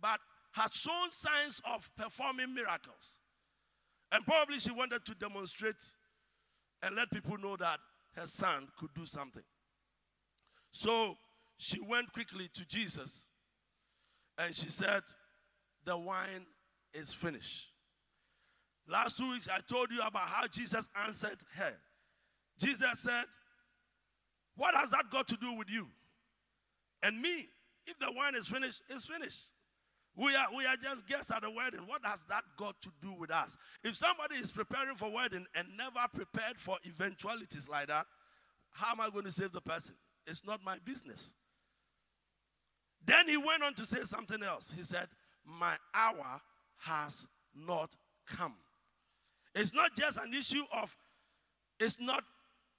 but 0.00 0.18
had 0.52 0.74
shown 0.74 1.10
signs 1.10 1.62
of 1.64 1.90
performing 1.96 2.52
miracles. 2.52 3.18
And 4.10 4.26
probably 4.26 4.58
she 4.58 4.72
wanted 4.72 5.04
to 5.06 5.14
demonstrate 5.14 5.82
and 6.82 6.96
let 6.96 7.10
people 7.10 7.38
know 7.38 7.56
that 7.56 7.78
her 8.16 8.26
son 8.26 8.68
could 8.78 8.92
do 8.94 9.06
something. 9.06 9.44
So 10.72 11.16
she 11.62 11.78
went 11.80 12.12
quickly 12.12 12.50
to 12.54 12.66
Jesus 12.66 13.26
and 14.36 14.52
she 14.52 14.68
said, 14.68 15.02
The 15.84 15.96
wine 15.96 16.44
is 16.92 17.14
finished. 17.14 17.68
Last 18.88 19.16
two 19.16 19.30
weeks, 19.30 19.48
I 19.48 19.60
told 19.72 19.92
you 19.92 20.00
about 20.00 20.26
how 20.26 20.48
Jesus 20.48 20.88
answered 21.06 21.38
her. 21.56 21.72
Jesus 22.58 22.98
said, 22.98 23.26
What 24.56 24.74
has 24.74 24.90
that 24.90 25.04
got 25.12 25.28
to 25.28 25.36
do 25.36 25.52
with 25.52 25.70
you? 25.70 25.86
And 27.00 27.22
me, 27.22 27.48
if 27.86 27.96
the 28.00 28.10
wine 28.12 28.34
is 28.34 28.48
finished, 28.48 28.82
it's 28.88 29.06
finished. 29.06 29.44
We 30.16 30.34
are, 30.34 30.48
we 30.56 30.66
are 30.66 30.76
just 30.76 31.06
guests 31.06 31.30
at 31.30 31.42
the 31.42 31.50
wedding. 31.50 31.86
What 31.86 32.04
has 32.04 32.24
that 32.24 32.42
got 32.58 32.74
to 32.82 32.90
do 33.00 33.14
with 33.16 33.30
us? 33.30 33.56
If 33.84 33.94
somebody 33.94 34.34
is 34.34 34.50
preparing 34.50 34.96
for 34.96 35.12
wedding 35.12 35.46
and 35.54 35.68
never 35.76 36.06
prepared 36.12 36.56
for 36.56 36.76
eventualities 36.84 37.68
like 37.68 37.86
that, 37.86 38.06
how 38.72 38.90
am 38.90 39.00
I 39.00 39.10
going 39.10 39.26
to 39.26 39.30
save 39.30 39.52
the 39.52 39.60
person? 39.60 39.94
It's 40.26 40.44
not 40.44 40.60
my 40.64 40.78
business. 40.84 41.34
Then 43.06 43.28
he 43.28 43.36
went 43.36 43.62
on 43.62 43.74
to 43.74 43.86
say 43.86 44.02
something 44.04 44.42
else. 44.42 44.72
He 44.76 44.82
said, 44.82 45.08
My 45.44 45.76
hour 45.94 46.40
has 46.78 47.26
not 47.54 47.94
come. 48.26 48.54
It's 49.54 49.74
not 49.74 49.94
just 49.96 50.18
an 50.18 50.32
issue 50.32 50.62
of, 50.72 50.96
it's 51.78 51.98
not 52.00 52.24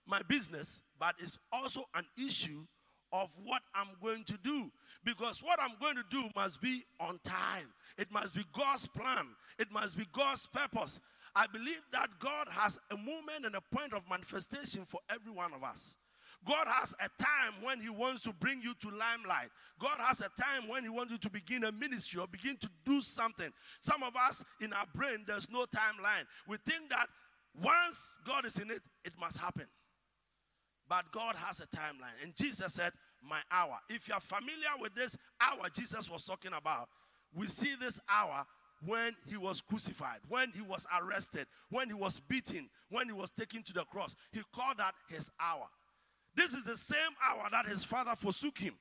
my 0.05 0.21
business, 0.27 0.81
but 0.99 1.15
it's 1.19 1.37
also 1.51 1.83
an 1.95 2.05
issue 2.17 2.65
of 3.11 3.31
what 3.43 3.61
I'm 3.75 3.89
going 4.01 4.23
to 4.25 4.37
do. 4.43 4.71
Because 5.03 5.43
what 5.43 5.59
I'm 5.61 5.73
going 5.79 5.95
to 5.95 6.03
do 6.09 6.29
must 6.35 6.61
be 6.61 6.83
on 6.99 7.19
time. 7.23 7.67
It 7.97 8.11
must 8.11 8.33
be 8.33 8.43
God's 8.51 8.87
plan. 8.87 9.27
It 9.59 9.71
must 9.71 9.97
be 9.97 10.05
God's 10.11 10.47
purpose. 10.47 10.99
I 11.35 11.45
believe 11.47 11.81
that 11.91 12.09
God 12.19 12.47
has 12.49 12.79
a 12.91 12.97
moment 12.97 13.45
and 13.45 13.55
a 13.55 13.61
point 13.61 13.93
of 13.93 14.03
manifestation 14.09 14.85
for 14.85 14.99
every 15.09 15.31
one 15.31 15.53
of 15.53 15.63
us. 15.63 15.95
God 16.45 16.67
has 16.67 16.93
a 16.99 17.09
time 17.21 17.53
when 17.61 17.79
He 17.79 17.89
wants 17.89 18.21
to 18.21 18.33
bring 18.33 18.61
you 18.61 18.73
to 18.81 18.89
limelight. 18.89 19.49
God 19.79 19.97
has 19.99 20.21
a 20.21 20.29
time 20.41 20.67
when 20.67 20.83
He 20.83 20.89
wants 20.89 21.11
you 21.11 21.17
to 21.19 21.29
begin 21.29 21.63
a 21.63 21.71
ministry 21.71 22.19
or 22.19 22.27
begin 22.27 22.57
to 22.57 22.69
do 22.85 23.01
something. 23.01 23.49
Some 23.81 24.03
of 24.03 24.13
us, 24.15 24.43
in 24.61 24.73
our 24.73 24.85
brain, 24.93 25.23
there's 25.27 25.49
no 25.49 25.65
timeline. 25.65 26.25
We 26.47 26.57
think 26.65 26.89
that 26.89 27.07
once 27.61 28.17
God 28.25 28.45
is 28.45 28.57
in 28.59 28.71
it, 28.71 28.81
it 29.05 29.13
must 29.19 29.37
happen. 29.37 29.67
But 30.89 31.11
God 31.11 31.35
has 31.35 31.59
a 31.59 31.67
timeline. 31.67 32.21
And 32.23 32.35
Jesus 32.35 32.73
said, 32.73 32.91
My 33.21 33.39
hour. 33.51 33.77
If 33.89 34.07
you 34.07 34.13
are 34.13 34.19
familiar 34.19 34.69
with 34.79 34.95
this 34.95 35.17
hour 35.41 35.69
Jesus 35.73 36.09
was 36.09 36.23
talking 36.23 36.51
about, 36.53 36.89
we 37.33 37.47
see 37.47 37.75
this 37.79 37.99
hour 38.09 38.45
when 38.85 39.15
he 39.27 39.37
was 39.37 39.61
crucified, 39.61 40.19
when 40.27 40.51
he 40.53 40.61
was 40.61 40.85
arrested, 41.01 41.47
when 41.69 41.87
he 41.87 41.93
was 41.93 42.19
beaten, 42.19 42.69
when 42.89 43.07
he 43.07 43.13
was 43.13 43.31
taken 43.31 43.63
to 43.63 43.73
the 43.73 43.85
cross. 43.85 44.15
He 44.31 44.41
called 44.53 44.77
that 44.77 44.93
his 45.07 45.31
hour. 45.39 45.67
This 46.35 46.53
is 46.53 46.63
the 46.63 46.77
same 46.77 47.11
hour 47.27 47.47
that 47.51 47.67
his 47.67 47.83
father 47.83 48.15
forsook 48.15 48.57
him. 48.57 48.73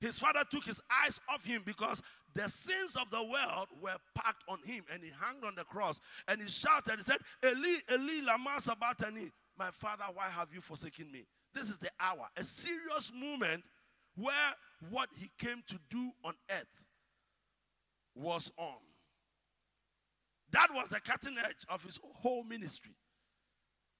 His 0.00 0.18
father 0.18 0.42
took 0.50 0.64
his 0.64 0.80
eyes 1.04 1.20
off 1.28 1.44
him 1.44 1.62
because 1.64 2.02
the 2.34 2.48
sins 2.48 2.96
of 2.96 3.10
the 3.10 3.22
world 3.22 3.68
were 3.80 3.96
packed 4.14 4.44
on 4.48 4.58
him 4.64 4.84
and 4.92 5.02
he 5.02 5.10
hung 5.18 5.42
on 5.44 5.54
the 5.54 5.64
cross 5.64 6.00
and 6.28 6.40
he 6.40 6.48
shouted, 6.48 6.96
He 6.98 7.02
said, 7.02 7.18
Eli, 7.44 7.78
Eli, 7.92 8.24
Lama 8.24 8.60
Sabachthani. 8.60 9.30
My 9.58 9.70
father, 9.70 10.04
why 10.12 10.28
have 10.28 10.48
you 10.52 10.60
forsaken 10.60 11.10
me? 11.10 11.24
This 11.54 11.70
is 11.70 11.78
the 11.78 11.88
hour, 11.98 12.28
a 12.36 12.44
serious 12.44 13.10
moment 13.18 13.64
where 14.16 14.34
what 14.90 15.08
he 15.18 15.30
came 15.38 15.62
to 15.68 15.78
do 15.88 16.10
on 16.24 16.34
earth 16.50 16.84
was 18.14 18.52
on. 18.58 18.76
That 20.52 20.68
was 20.74 20.90
the 20.90 21.00
cutting 21.00 21.36
edge 21.38 21.64
of 21.68 21.82
his 21.82 21.98
whole 22.02 22.44
ministry 22.44 22.94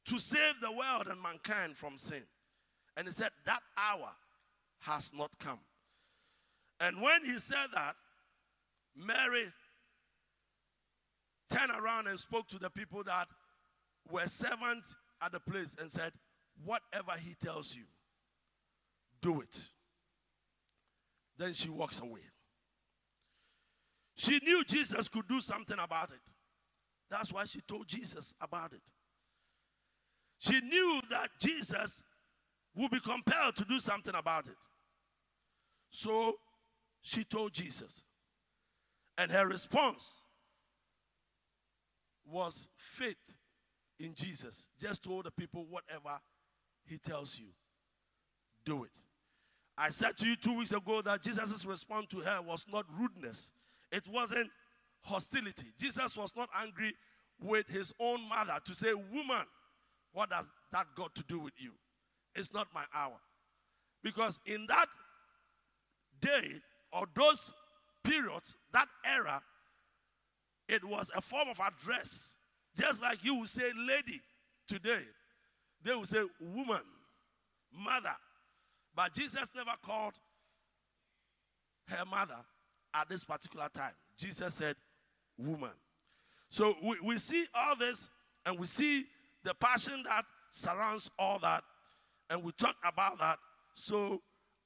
to 0.07 0.19
save 0.19 0.61
the 0.61 0.71
world 0.71 1.07
and 1.09 1.21
mankind 1.21 1.77
from 1.77 1.99
sin. 1.99 2.23
And 2.97 3.07
he 3.07 3.13
said, 3.13 3.31
That 3.45 3.61
hour 3.77 4.11
has 4.81 5.13
not 5.15 5.31
come. 5.39 5.59
And 6.81 7.01
when 7.01 7.25
he 7.25 7.39
said 7.39 7.67
that, 7.75 7.97
Mary 8.95 9.47
turned 11.51 11.73
around 11.73 12.07
and 12.07 12.19
spoke 12.19 12.49
to 12.49 12.59
the 12.59 12.71
people 12.71 13.03
that 13.05 13.29
were 14.11 14.27
servants 14.27 14.95
at 15.23 15.33
the 15.33 15.41
place 15.41 15.77
and 15.81 15.91
said, 15.91 16.13
Whatever 16.65 17.13
he 17.23 17.35
tells 17.35 17.75
you, 17.75 17.85
do 19.21 19.41
it. 19.41 19.69
Then 21.39 21.53
she 21.53 21.69
walks 21.69 22.01
away. 22.01 22.21
She 24.17 24.41
knew 24.43 24.65
Jesus 24.65 25.09
could 25.09 25.29
do 25.29 25.41
something 25.41 25.77
about 25.79 26.11
it. 26.11 26.33
That's 27.11 27.33
why 27.33 27.45
she 27.45 27.61
told 27.61 27.87
Jesus 27.87 28.33
about 28.41 28.73
it. 28.73 28.81
She 30.39 30.61
knew 30.61 31.01
that 31.11 31.29
Jesus 31.39 32.03
would 32.77 32.91
be 32.91 33.01
compelled 33.01 33.57
to 33.57 33.65
do 33.65 33.81
something 33.81 34.15
about 34.15 34.47
it. 34.47 34.57
So 35.91 36.37
she 37.03 37.25
told 37.25 37.53
Jesus. 37.53 38.03
And 39.19 39.31
her 39.33 39.47
response 39.49 40.23
was 42.31 42.69
faith 42.77 43.35
in 43.99 44.15
Jesus. 44.15 44.69
Just 44.79 45.05
told 45.05 45.25
the 45.25 45.31
people, 45.31 45.67
whatever 45.71 46.21
he 46.85 46.99
tells 46.99 47.39
you, 47.39 47.47
do 48.65 48.85
it. 48.85 48.91
I 49.79 49.89
said 49.91 50.17
to 50.19 50.27
you 50.27 50.37
two 50.37 50.55
weeks 50.55 50.73
ago 50.73 51.03
that 51.03 51.23
Jesus' 51.23 51.65
response 51.65 52.07
to 52.11 52.19
her 52.21 52.41
was 52.43 52.65
not 52.71 52.87
rudeness, 52.99 53.53
it 53.91 54.07
wasn't 54.09 54.51
hostility. 55.03 55.67
Jesus 55.79 56.17
was 56.17 56.33
not 56.37 56.49
angry 56.61 56.95
with 57.41 57.69
his 57.69 57.93
own 58.01 58.29
mother 58.29 58.59
to 58.65 58.75
say, 58.75 58.93
Woman, 58.95 59.45
what 60.13 60.31
does 60.31 60.51
that 60.73 60.87
got 60.97 61.15
to 61.15 61.25
do 61.25 61.39
with 61.39 61.53
you? 61.59 61.73
It's 62.37 62.53
not 62.53 62.69
my 62.75 62.85
hour. 62.95 63.17
Because 64.03 64.41
in 64.47 64.67
that 64.69 64.87
day 66.21 66.61
or 66.93 67.07
those 67.15 67.53
periods, 68.05 68.57
that 68.73 68.87
era, 69.05 69.43
it 70.69 70.85
was 70.85 71.11
a 71.17 71.21
form 71.21 71.49
of 71.49 71.61
address. 71.61 72.37
Just 72.77 73.03
like 73.03 73.25
you 73.25 73.37
would 73.37 73.49
say 73.49 73.71
lady 73.77 74.21
today, 74.69 75.03
they 75.83 75.95
would 75.95 76.07
say 76.07 76.25
woman, 76.41 76.83
mother. 77.73 78.15
But 78.95 79.13
Jesus 79.15 79.51
never 79.55 79.73
called 79.83 80.15
her 81.89 82.05
mother 82.05 82.39
at 82.95 83.09
this 83.09 83.25
particular 83.25 83.69
time. 83.73 83.93
Jesus 84.19 84.55
said 84.55 84.77
woman. 85.39 85.71
So 86.49 86.75
we, 86.83 86.97
we 87.03 87.19
see 87.19 87.47
all 87.55 87.77
this 87.77 88.09
and 88.45 88.59
we 88.59 88.67
see 88.67 89.05
the 89.45 89.55
passion 89.55 90.03
that 90.07 90.25
surrounds 90.51 91.11
all 91.19 91.39
that 91.41 91.63
and 92.31 92.43
we 92.43 92.53
talk 92.53 92.77
about 92.85 93.19
that. 93.19 93.39
So 93.75 94.23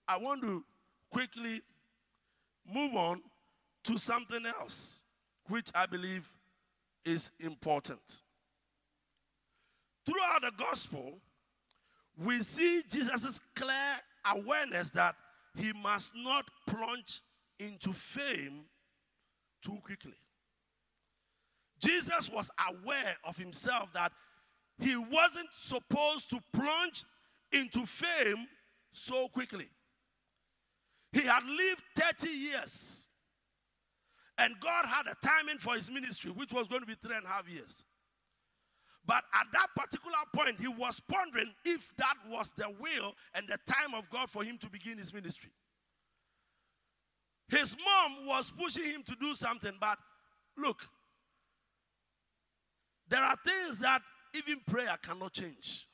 I 0.08 0.18
want 0.18 0.42
to 0.42 0.64
quickly 1.10 1.62
move 2.66 2.94
on 2.94 3.22
to 3.84 3.98
something 3.98 4.44
else, 4.46 5.00
which 5.48 5.68
I 5.74 5.86
believe 5.86 6.28
is 7.04 7.30
important. 7.40 8.22
Throughout 10.06 10.42
the 10.42 10.52
gospel, 10.56 11.18
we 12.16 12.42
see 12.42 12.82
Jesus' 12.90 13.40
clear 13.54 13.96
awareness 14.34 14.90
that 14.90 15.14
he 15.56 15.72
must 15.72 16.12
not 16.16 16.44
plunge 16.66 17.20
into 17.58 17.92
fame 17.92 18.64
too 19.62 19.78
quickly. 19.82 20.14
Jesus 21.80 22.30
was 22.30 22.50
aware 22.68 23.16
of 23.24 23.36
himself 23.36 23.92
that 23.94 24.12
he 24.78 24.96
wasn't 24.96 25.48
supposed 25.58 26.30
to 26.30 26.40
plunge 26.52 27.04
into 27.52 27.86
fame 27.86 28.46
so 28.92 29.28
quickly. 29.28 29.66
He 31.12 31.22
had 31.22 31.44
lived 31.44 31.82
30 31.96 32.28
years. 32.28 33.08
And 34.38 34.54
God 34.60 34.86
had 34.86 35.06
a 35.06 35.14
timing 35.22 35.58
for 35.58 35.74
his 35.74 35.90
ministry, 35.90 36.30
which 36.30 36.52
was 36.52 36.66
going 36.66 36.80
to 36.80 36.86
be 36.86 36.94
three 36.94 37.16
and 37.16 37.26
a 37.26 37.28
half 37.28 37.48
years. 37.48 37.84
But 39.04 39.24
at 39.34 39.46
that 39.52 39.66
particular 39.76 40.16
point, 40.34 40.60
he 40.60 40.68
was 40.68 41.00
pondering 41.00 41.52
if 41.64 41.94
that 41.96 42.14
was 42.28 42.52
the 42.56 42.72
will 42.80 43.14
and 43.34 43.46
the 43.48 43.58
time 43.66 43.94
of 43.94 44.08
God 44.08 44.30
for 44.30 44.42
him 44.42 44.56
to 44.58 44.70
begin 44.70 44.98
his 44.98 45.12
ministry. 45.12 45.50
His 47.48 47.76
mom 47.84 48.26
was 48.26 48.52
pushing 48.56 48.84
him 48.84 49.02
to 49.02 49.16
do 49.20 49.34
something, 49.34 49.72
but 49.80 49.98
look, 50.56 50.86
there 53.08 53.22
are 53.22 53.36
things 53.44 53.80
that 53.80 54.00
even 54.34 54.60
prayer 54.66 54.96
cannot 55.02 55.32
change. 55.32 55.88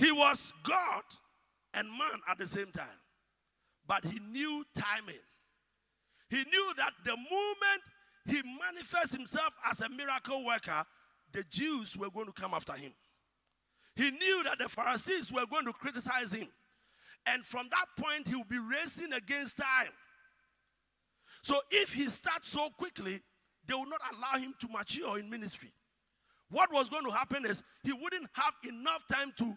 He 0.00 0.10
was 0.10 0.54
God 0.62 1.02
and 1.74 1.86
man 1.86 2.20
at 2.26 2.38
the 2.38 2.46
same 2.46 2.72
time, 2.72 2.86
but 3.86 4.02
he 4.02 4.18
knew 4.18 4.64
timing. 4.74 5.14
He 6.30 6.38
knew 6.38 6.72
that 6.78 6.92
the 7.04 7.16
moment 7.16 7.82
he 8.24 8.40
manifests 8.58 9.14
himself 9.14 9.54
as 9.68 9.82
a 9.82 9.90
miracle 9.90 10.42
worker, 10.46 10.84
the 11.32 11.44
Jews 11.50 11.98
were 11.98 12.08
going 12.08 12.26
to 12.26 12.32
come 12.32 12.54
after 12.54 12.72
him. 12.72 12.92
He 13.94 14.10
knew 14.10 14.42
that 14.44 14.58
the 14.58 14.70
Pharisees 14.70 15.30
were 15.30 15.44
going 15.50 15.66
to 15.66 15.72
criticize 15.72 16.32
him. 16.32 16.48
And 17.26 17.44
from 17.44 17.68
that 17.70 18.02
point, 18.02 18.26
he 18.26 18.34
will 18.34 18.44
be 18.44 18.58
racing 18.58 19.12
against 19.12 19.58
time. 19.58 19.92
So 21.42 21.60
if 21.70 21.92
he 21.92 22.08
starts 22.08 22.48
so 22.48 22.70
quickly, 22.70 23.20
they 23.66 23.74
will 23.74 23.88
not 23.88 24.00
allow 24.16 24.42
him 24.42 24.54
to 24.60 24.68
mature 24.68 25.18
in 25.18 25.28
ministry. 25.28 25.72
What 26.50 26.72
was 26.72 26.88
going 26.88 27.04
to 27.04 27.10
happen 27.10 27.44
is 27.44 27.62
he 27.84 27.92
wouldn't 27.92 28.28
have 28.32 28.54
enough 28.66 29.04
time 29.06 29.32
to 29.38 29.56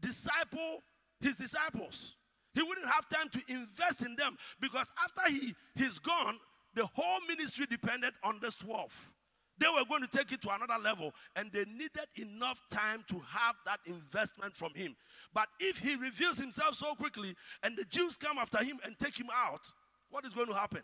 disciple 0.00 0.82
his 1.20 1.36
disciples. 1.36 2.16
He 2.54 2.62
wouldn't 2.62 2.88
have 2.88 3.08
time 3.08 3.28
to 3.30 3.40
invest 3.48 4.04
in 4.04 4.16
them 4.16 4.36
because 4.60 4.92
after 5.02 5.32
he, 5.32 5.54
he's 5.74 5.98
gone, 5.98 6.36
the 6.74 6.86
whole 6.86 7.20
ministry 7.28 7.66
depended 7.68 8.14
on 8.22 8.38
this 8.40 8.56
12. 8.56 9.12
They 9.58 9.66
were 9.66 9.84
going 9.88 10.02
to 10.02 10.08
take 10.08 10.30
it 10.30 10.40
to 10.42 10.54
another 10.54 10.80
level, 10.80 11.12
and 11.34 11.50
they 11.50 11.64
needed 11.64 12.06
enough 12.16 12.62
time 12.70 13.04
to 13.08 13.16
have 13.16 13.56
that 13.66 13.80
investment 13.86 14.56
from 14.56 14.72
him. 14.74 14.94
But 15.34 15.48
if 15.58 15.78
he 15.78 15.96
reveals 15.96 16.38
himself 16.38 16.76
so 16.76 16.94
quickly 16.94 17.34
and 17.64 17.76
the 17.76 17.84
Jews 17.84 18.16
come 18.16 18.38
after 18.38 18.58
him 18.58 18.78
and 18.84 18.96
take 18.98 19.18
him 19.18 19.28
out, 19.34 19.66
what 20.10 20.24
is 20.24 20.32
going 20.32 20.46
to 20.46 20.54
happen? 20.54 20.82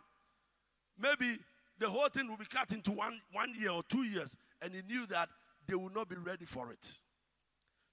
Maybe 0.98 1.38
the 1.78 1.88
whole 1.88 2.08
thing 2.08 2.28
will 2.28 2.36
be 2.36 2.44
cut 2.46 2.72
into 2.72 2.90
one, 2.90 3.20
one 3.32 3.52
year 3.58 3.70
or 3.70 3.82
two 3.88 4.02
years, 4.02 4.36
and 4.60 4.74
he 4.74 4.82
knew 4.82 5.06
that 5.06 5.28
they 5.66 5.74
will 5.74 5.90
not 5.90 6.08
be 6.08 6.16
ready 6.16 6.44
for 6.44 6.72
it. 6.72 6.98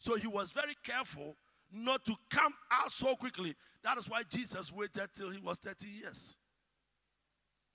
So 0.02 0.16
he 0.16 0.26
was 0.26 0.50
very 0.50 0.76
careful 0.84 1.36
not 1.72 2.04
to 2.06 2.16
come 2.32 2.52
out 2.72 2.92
so 2.92 3.16
quickly. 3.16 3.54
That 3.84 4.00
is 4.00 4.10
why 4.10 4.24
Jesus 4.28 4.74
waited 4.74 5.10
till 5.16 5.30
he 5.30 5.40
was 5.40 5.60
30 5.60 5.88
years. 5.88 6.38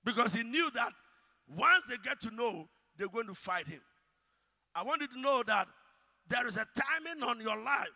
Because 0.04 0.34
he 0.34 0.42
knew 0.42 0.68
that 0.74 0.90
once 1.56 1.84
they 1.88 1.94
get 2.02 2.18
to 2.22 2.34
know 2.34 2.68
they're 2.98 3.06
going 3.06 3.28
to 3.28 3.34
fight 3.34 3.68
him. 3.68 3.80
I 4.74 4.82
want 4.82 5.02
you 5.02 5.06
to 5.06 5.20
know 5.20 5.44
that 5.46 5.68
there 6.28 6.48
is 6.48 6.56
a 6.56 6.66
timing 6.74 7.22
on 7.22 7.40
your 7.40 7.56
life. 7.62 7.94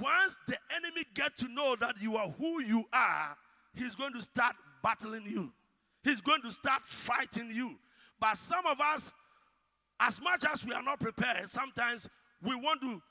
Once 0.00 0.38
the 0.46 0.56
enemy 0.74 1.02
get 1.14 1.36
to 1.36 1.48
know 1.48 1.76
that 1.78 2.00
you 2.00 2.16
are 2.16 2.28
who 2.38 2.62
you 2.62 2.84
are, 2.94 3.36
he's 3.74 3.94
going 3.94 4.14
to 4.14 4.22
start 4.22 4.56
battling 4.82 5.26
you. 5.26 5.52
He's 6.04 6.22
going 6.22 6.40
to 6.40 6.50
start 6.50 6.82
fighting 6.86 7.50
you. 7.52 7.76
But 8.18 8.38
some 8.38 8.64
of 8.64 8.80
us, 8.80 9.12
as 10.00 10.22
much 10.22 10.46
as 10.50 10.64
we 10.64 10.72
are 10.72 10.82
not 10.82 11.00
prepared, 11.00 11.50
sometimes 11.50 12.08
we 12.42 12.54
want 12.54 12.80
to 12.80 13.02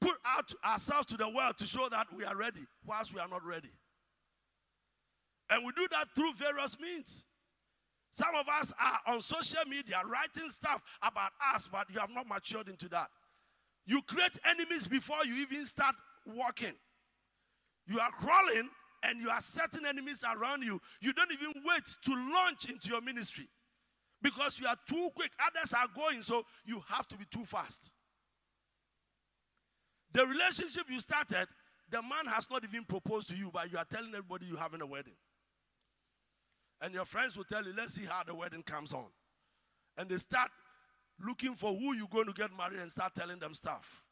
put 0.00 0.16
out 0.26 0.52
ourselves 0.64 1.06
to 1.06 1.16
the 1.16 1.28
world 1.28 1.58
to 1.58 1.66
show 1.66 1.88
that 1.88 2.06
we 2.16 2.24
are 2.24 2.36
ready, 2.36 2.66
whilst 2.84 3.14
we 3.14 3.20
are 3.20 3.28
not 3.28 3.44
ready. 3.44 3.70
And 5.50 5.64
we 5.64 5.72
do 5.72 5.86
that 5.90 6.06
through 6.14 6.32
various 6.34 6.78
means. 6.80 7.24
Some 8.10 8.34
of 8.34 8.48
us 8.48 8.72
are 8.80 9.14
on 9.14 9.20
social 9.20 9.64
media 9.68 10.00
writing 10.06 10.48
stuff 10.48 10.82
about 11.02 11.30
us, 11.54 11.68
but 11.70 11.86
you 11.92 12.00
have 12.00 12.10
not 12.10 12.26
matured 12.26 12.68
into 12.68 12.88
that. 12.88 13.08
You 13.86 14.02
create 14.02 14.38
enemies 14.44 14.88
before 14.88 15.24
you 15.24 15.42
even 15.42 15.64
start 15.64 15.94
walking. 16.26 16.72
You 17.86 18.00
are 18.00 18.10
crawling 18.10 18.68
and 19.04 19.20
you 19.20 19.30
are 19.30 19.40
setting 19.40 19.86
enemies 19.86 20.24
around 20.24 20.62
you. 20.62 20.80
You 21.00 21.12
don't 21.12 21.30
even 21.30 21.62
wait 21.64 21.84
to 22.04 22.32
launch 22.34 22.68
into 22.68 22.88
your 22.88 23.00
ministry 23.00 23.48
because 24.22 24.58
you 24.58 24.66
are 24.66 24.76
too 24.88 25.10
quick. 25.14 25.30
Others 25.46 25.74
are 25.74 25.86
going, 25.94 26.22
so 26.22 26.42
you 26.64 26.82
have 26.88 27.06
to 27.08 27.16
be 27.16 27.24
too 27.30 27.44
fast. 27.44 27.92
The 30.16 30.24
relationship 30.24 30.84
you 30.88 30.98
started, 30.98 31.46
the 31.90 32.00
man 32.00 32.32
has 32.32 32.48
not 32.50 32.64
even 32.64 32.84
proposed 32.84 33.28
to 33.28 33.36
you, 33.36 33.50
but 33.52 33.70
you 33.70 33.76
are 33.76 33.84
telling 33.84 34.08
everybody 34.14 34.46
you're 34.46 34.58
having 34.58 34.80
a 34.80 34.86
wedding. 34.86 35.12
And 36.80 36.94
your 36.94 37.04
friends 37.04 37.36
will 37.36 37.44
tell 37.44 37.62
you, 37.62 37.74
let's 37.76 37.92
see 37.92 38.06
how 38.06 38.22
the 38.24 38.34
wedding 38.34 38.62
comes 38.62 38.94
on. 38.94 39.04
And 39.98 40.08
they 40.08 40.16
start 40.16 40.48
looking 41.22 41.52
for 41.52 41.74
who 41.74 41.94
you're 41.94 42.08
going 42.10 42.28
to 42.28 42.32
get 42.32 42.48
married 42.56 42.80
and 42.80 42.90
start 42.90 43.14
telling 43.14 43.38
them 43.38 43.52
stuff. 43.52 44.02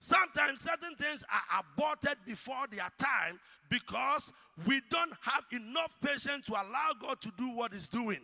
Sometimes 0.00 0.62
certain 0.62 0.96
things 0.96 1.24
are 1.32 1.62
aborted 1.62 2.18
before 2.26 2.66
their 2.72 2.90
time 2.98 3.38
because 3.70 4.32
we 4.66 4.80
don't 4.90 5.12
have 5.20 5.44
enough 5.52 5.94
patience 6.04 6.46
to 6.46 6.54
allow 6.54 6.90
God 7.00 7.20
to 7.20 7.30
do 7.38 7.54
what 7.54 7.72
He's 7.72 7.88
doing. 7.88 8.20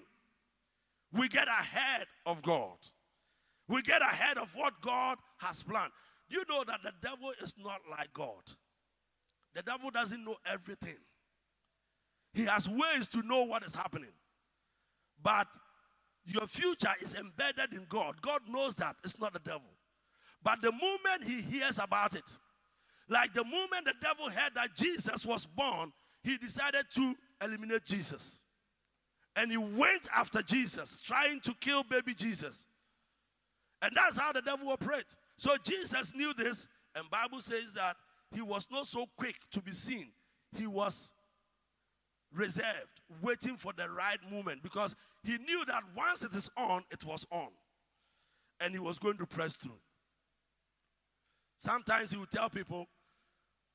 We 1.13 1.29
get 1.29 1.47
ahead 1.47 2.09
of 2.27 2.43
God. 2.43 2.79
We 3.69 3.81
get 3.83 4.03
ahead 4.03 4.39
of 4.39 4.53
what 4.57 4.75
God 4.81 5.19
has 5.39 5.63
planned. 5.63 5.93
You 6.31 6.45
know 6.49 6.65
that 6.65 6.81
the 6.83 6.93
devil 7.03 7.33
is 7.43 7.55
not 7.63 7.81
like 7.91 8.13
God. 8.15 8.43
The 9.55 9.63
devil 9.63 9.91
doesn't 9.91 10.25
know 10.25 10.37
everything. 10.47 10.97
He 12.33 12.45
has 12.45 12.69
ways 12.69 13.09
to 13.09 13.23
know 13.23 13.45
what 13.45 13.65
is 13.65 13.75
happening. 13.75 14.13
But 15.23 15.49
your 16.25 16.47
future 16.47 16.93
is 17.03 17.15
embedded 17.15 17.73
in 17.73 17.87
God. 17.89 18.23
God 18.23 18.43
knows 18.49 18.77
that. 18.77 18.95
It's 19.05 19.19
not 19.19 19.33
the 19.33 19.41
devil. 19.41 19.73
But 20.43 20.63
the 20.63 20.71
moment 20.71 21.25
he 21.25 21.43
hears 21.43 21.79
about 21.79 22.15
it, 22.15 22.25
like 23.09 23.35
the 23.35 23.45
moment 23.45 23.85
the 23.85 23.95
devil 24.01 24.31
heard 24.31 24.55
that 24.55 24.77
Jesus 24.77 25.27
was 25.27 25.45
born, 25.47 25.93
he 26.23 26.39
decided 26.39 26.85
to 26.95 27.15
eliminate 27.43 27.85
Jesus. 27.85 28.41
And 29.35 29.51
he 29.51 29.57
went 29.57 30.09
after 30.15 30.43
Jesus, 30.43 31.01
trying 31.01 31.41
to 31.41 31.55
kill 31.61 31.83
baby 31.83 32.15
Jesus. 32.15 32.67
And 33.83 33.93
that's 33.95 34.17
how 34.17 34.33
the 34.33 34.43
devil 34.43 34.69
operates. 34.69 35.17
So 35.41 35.57
Jesus 35.65 36.15
knew 36.15 36.35
this, 36.35 36.69
and 36.95 37.09
Bible 37.09 37.41
says 37.41 37.73
that 37.73 37.97
he 38.31 38.43
was 38.43 38.67
not 38.71 38.87
so 38.87 39.07
quick 39.17 39.37
to 39.53 39.63
be 39.63 39.73
seen. 39.73 40.09
He 40.55 40.67
was 40.67 41.15
reserved, 42.31 43.01
waiting 43.23 43.57
for 43.57 43.73
the 43.73 43.89
right 43.89 44.19
moment 44.31 44.63
because 44.63 44.95
he 45.25 45.39
knew 45.39 45.65
that 45.65 45.83
once 45.97 46.23
it 46.23 46.35
is 46.35 46.51
on, 46.59 46.83
it 46.91 47.07
was 47.07 47.27
on. 47.31 47.49
And 48.61 48.75
he 48.75 48.81
was 48.81 48.99
going 48.99 49.17
to 49.17 49.25
press 49.25 49.55
through. 49.55 49.79
Sometimes 51.57 52.11
he 52.11 52.19
would 52.19 52.31
tell 52.31 52.51
people 52.51 52.87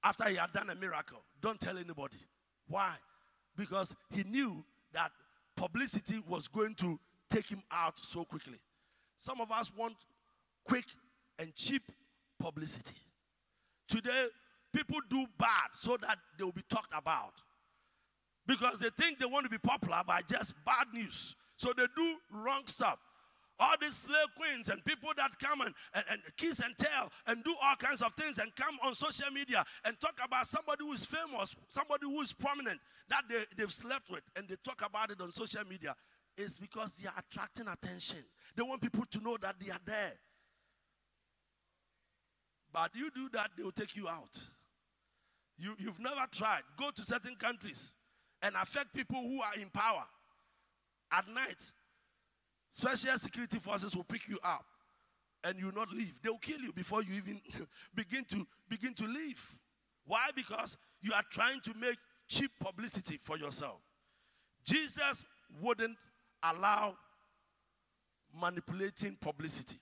after 0.03 0.29
he 0.29 0.35
had 0.35 0.51
done 0.51 0.69
a 0.69 0.75
miracle, 0.75 1.23
don't 1.41 1.59
tell 1.59 1.79
anybody. 1.79 2.19
Why? 2.67 2.91
Because 3.57 3.95
he 4.11 4.23
knew 4.23 4.63
that 4.93 5.11
publicity 5.57 6.21
was 6.27 6.47
going 6.47 6.75
to 6.75 6.99
take 7.31 7.49
him 7.49 7.63
out 7.71 8.05
so 8.05 8.23
quickly. 8.23 8.59
Some 9.17 9.41
of 9.41 9.51
us 9.51 9.73
want 9.75 9.95
quick 10.63 10.85
and 11.39 11.53
cheap 11.55 11.83
publicity. 12.39 12.95
Today, 13.87 14.27
people 14.73 14.99
do 15.09 15.25
bad 15.37 15.69
so 15.73 15.97
that 16.01 16.17
they 16.37 16.43
will 16.43 16.51
be 16.51 16.63
talked 16.69 16.93
about. 16.95 17.33
Because 18.47 18.79
they 18.79 18.89
think 18.97 19.19
they 19.19 19.25
want 19.25 19.45
to 19.45 19.49
be 19.49 19.57
popular 19.57 20.01
by 20.05 20.21
just 20.29 20.53
bad 20.65 20.87
news. 20.93 21.35
So 21.57 21.73
they 21.75 21.85
do 21.95 22.15
wrong 22.31 22.63
stuff. 22.65 22.99
All 23.57 23.73
these 23.79 23.95
slay 23.95 24.15
queens 24.35 24.67
and 24.67 24.83
people 24.83 25.09
that 25.15 25.31
come 25.39 25.61
and, 25.61 25.73
and, 25.93 26.03
and, 26.11 26.21
kiss 26.35 26.59
and 26.59 26.77
tell 26.77 27.09
and 27.25 27.41
do 27.43 27.55
all 27.63 27.75
kinds 27.77 28.01
of 28.01 28.13
things 28.15 28.37
and 28.37 28.53
come 28.55 28.75
on 28.83 28.93
social 28.93 29.31
media 29.31 29.63
and 29.85 29.97
talk 30.01 30.19
about 30.23 30.45
somebody 30.45 30.83
who 30.83 30.91
is 30.91 31.05
famous, 31.05 31.55
somebody 31.69 32.05
who 32.05 32.21
is 32.21 32.33
prominent 32.33 32.79
that 33.07 33.23
they, 33.29 33.43
they've 33.57 33.71
slept 33.71 34.11
with, 34.11 34.23
and 34.35 34.47
they 34.49 34.55
talk 34.63 34.81
about 34.85 35.09
it 35.09 35.21
on 35.21 35.31
social 35.31 35.63
media, 35.69 35.95
is 36.37 36.57
because 36.57 36.97
they 36.97 37.07
are 37.07 37.13
attracting 37.17 37.67
attention. 37.69 38.19
They 38.57 38.63
want 38.63 38.81
people 38.81 39.05
to 39.09 39.19
know 39.21 39.37
that 39.41 39.55
they 39.57 39.71
are 39.71 39.79
there. 39.85 40.13
But 42.75 42.91
you 42.93 43.09
do 43.09 43.29
that, 43.31 43.51
they 43.55 43.63
will 43.63 43.71
take 43.71 43.95
you 43.95 44.09
out. 44.09 44.37
You, 45.57 45.75
you've 45.79 46.01
never 46.01 46.25
tried. 46.29 46.63
Go 46.77 46.91
to 46.91 47.01
certain 47.03 47.37
countries 47.37 47.95
and 48.41 48.53
affect 48.61 48.93
people 48.93 49.15
who 49.15 49.39
are 49.39 49.61
in 49.61 49.69
power. 49.69 50.03
At 51.09 51.25
night, 51.29 51.71
special 52.69 53.17
security 53.17 53.59
forces 53.59 53.95
will 53.95 54.03
pick 54.03 54.27
you 54.27 54.37
up 54.43 54.65
and 55.45 55.57
you 55.57 55.71
not 55.73 55.89
leave. 55.93 56.15
They 56.21 56.29
will 56.29 56.37
kill 56.37 56.59
you 56.59 56.73
before 56.73 57.01
you 57.01 57.13
even 57.15 57.39
begin 57.95 58.25
to 58.25 58.45
begin 58.67 58.93
to 58.95 59.05
leave. 59.05 59.41
Why? 60.05 60.27
Because 60.35 60.75
you 61.01 61.13
are 61.13 61.23
trying 61.31 61.61
to 61.61 61.73
make 61.79 61.95
cheap 62.27 62.51
publicity 62.59 63.15
for 63.15 63.37
yourself. 63.37 63.79
Jesus 64.65 65.23
wouldn't 65.61 65.95
allow 66.43 66.97
manipulating 68.37 69.15
publicity. 69.21 69.77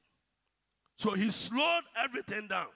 So 0.95 1.15
he 1.15 1.31
slowed 1.31 1.85
everything 1.97 2.47
down. 2.47 2.67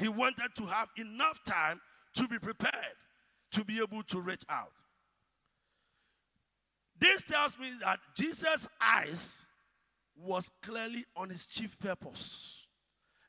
He 0.00 0.08
wanted 0.08 0.48
to 0.56 0.64
have 0.64 0.88
enough 0.96 1.44
time 1.44 1.80
to 2.14 2.26
be 2.26 2.38
prepared 2.38 2.96
to 3.52 3.64
be 3.64 3.80
able 3.80 4.02
to 4.04 4.20
reach 4.20 4.42
out. 4.48 4.72
This 6.98 7.22
tells 7.22 7.58
me 7.58 7.70
that 7.82 7.98
Jesus' 8.16 8.66
eyes 8.80 9.46
was 10.16 10.50
clearly 10.62 11.04
on 11.16 11.28
his 11.28 11.46
chief 11.46 11.78
purpose. 11.78 12.66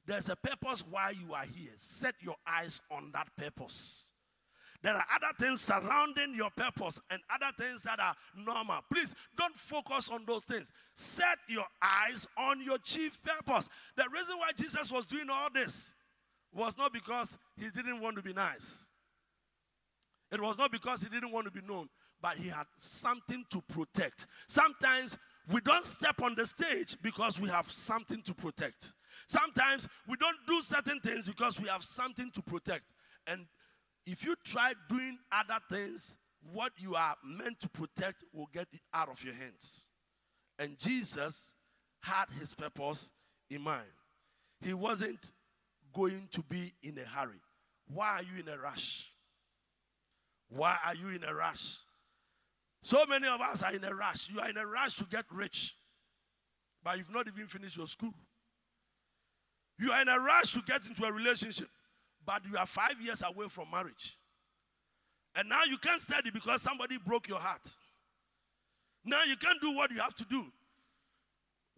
There's 0.06 0.30
a 0.30 0.36
purpose 0.36 0.84
why 0.90 1.12
you 1.12 1.34
are 1.34 1.46
here. 1.46 1.72
Set 1.76 2.16
your 2.22 2.36
eyes 2.48 2.82
on 2.90 3.12
that 3.14 3.28
purpose. 3.38 4.08
There 4.82 4.96
are 4.96 5.06
other 5.16 5.34
things 5.40 5.62
surrounding 5.62 6.34
your 6.34 6.50
purpose 6.50 7.00
and 7.12 7.22
other 7.30 7.52
things 7.58 7.84
that 7.84 8.00
are 8.00 8.16
normal. 8.36 8.80
Please 8.92 9.14
don't 9.38 9.56
focus 9.56 10.10
on 10.10 10.26
those 10.26 10.44
things. 10.44 10.72
Set 10.96 11.38
your 11.48 11.66
eyes 11.82 12.28
on 12.36 12.62
your 12.64 12.80
chief 12.80 13.22
purpose. 13.24 13.70
The 13.96 14.06
reason 14.12 14.38
why 14.38 14.52
Jesus 14.58 14.92
was 14.92 15.06
doing 15.06 15.30
all 15.30 15.50
this 15.54 15.94
was 16.54 16.78
not 16.78 16.94
because 16.94 17.38
he 17.58 17.70
didn't 17.70 18.02
want 18.02 18.18
to 18.18 18.22
be 18.22 18.34
nice. 18.34 18.90
It 20.32 20.42
was 20.42 20.58
not 20.58 20.72
because 20.72 21.02
he 21.02 21.10
didn't 21.10 21.32
want 21.32 21.46
to 21.46 21.52
be 21.52 21.62
known, 21.68 21.90
but 22.22 22.38
he 22.38 22.50
had 22.50 22.66
something 22.78 23.44
to 23.50 23.62
protect. 23.62 24.28
Sometimes 24.48 25.18
we 25.52 25.60
don't 25.62 25.84
step 25.84 26.22
on 26.22 26.36
the 26.36 26.46
stage 26.46 26.98
because 27.02 27.40
we 27.40 27.50
have 27.50 27.70
something 27.70 28.22
to 28.24 28.34
protect. 28.34 28.94
Sometimes 29.28 29.88
we 30.08 30.16
don't 30.18 30.38
do 30.48 30.62
certain 30.62 31.00
things 31.00 31.28
because 31.28 31.60
we 31.60 31.68
have 31.68 31.84
something 31.84 32.32
to 32.32 32.42
protect. 32.42 32.84
And 33.28 33.46
if 34.06 34.24
you 34.26 34.36
try 34.46 34.74
doing 34.88 35.18
other 35.32 35.60
things, 35.70 36.18
what 36.54 36.72
you 36.78 36.96
are 36.96 37.16
meant 37.24 37.60
to 37.62 37.70
protect 37.70 38.24
will 38.34 38.50
get 38.54 38.68
out 38.94 39.10
of 39.10 39.24
your 39.24 39.34
hands. 39.34 39.86
And 40.58 40.78
Jesus 40.80 41.54
had 42.02 42.26
his 42.40 42.54
purpose 42.54 43.12
in 43.50 43.62
mind. 43.62 43.88
He 44.62 44.74
wasn't 44.74 45.32
going 45.94 46.28
to 46.32 46.42
be 46.44 46.74
in 46.84 46.98
a 46.98 47.08
hurry. 47.08 47.42
Why 47.94 48.20
are 48.20 48.24
you 48.24 48.40
in 48.40 48.48
a 48.48 48.58
rush? 48.58 49.12
Why 50.50 50.78
are 50.86 50.96
you 50.96 51.10
in 51.10 51.24
a 51.24 51.34
rush? 51.34 51.78
So 52.84 53.06
many 53.08 53.28
of 53.28 53.40
us 53.40 53.62
are 53.64 53.74
in 53.74 53.84
a 53.84 53.94
rush. 53.94 54.30
You 54.30 54.40
are 54.40 54.50
in 54.50 54.58
a 54.58 54.66
rush 54.66 54.96
to 54.96 55.06
get 55.06 55.26
rich, 55.32 55.76
but 56.84 56.98
you've 56.98 57.14
not 57.14 57.28
even 57.28 57.48
finished 57.48 57.78
your 57.78 57.88
school. 57.88 58.14
You 59.80 59.92
are 59.92 60.02
in 60.02 60.10
a 60.10 60.20
rush 60.20 60.54
to 60.54 60.62
get 60.62 60.86
into 60.86 61.06
a 61.06 61.12
relationship, 61.12 61.68
but 62.26 62.42
you 62.50 62.58
are 62.58 62.66
five 62.66 62.96
years 63.02 63.24
away 63.26 63.48
from 63.50 63.70
marriage. 63.72 64.18
And 65.36 65.48
now 65.48 65.64
you 65.68 65.78
can't 65.78 66.02
study 66.02 66.30
because 66.32 66.62
somebody 66.62 66.98
broke 66.98 67.28
your 67.28 67.40
heart. 67.40 67.76
Now 69.06 69.24
you 69.24 69.36
can't 69.38 69.62
do 69.62 69.72
what 69.76 69.92
you 69.92 70.00
have 70.00 70.16
to 70.16 70.26
do. 70.26 70.46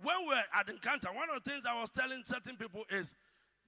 When 0.02 0.15
we're 0.28 0.43
at 0.60 0.69
Encounter, 0.69 1.10
one 1.13 1.30
of 1.30 1.43
the 1.43 1.49
things 1.49 1.63
I 1.65 1.80
was 1.80 1.89
telling 1.89 2.23
certain 2.26 2.58
people 2.58 2.84
is 2.89 3.13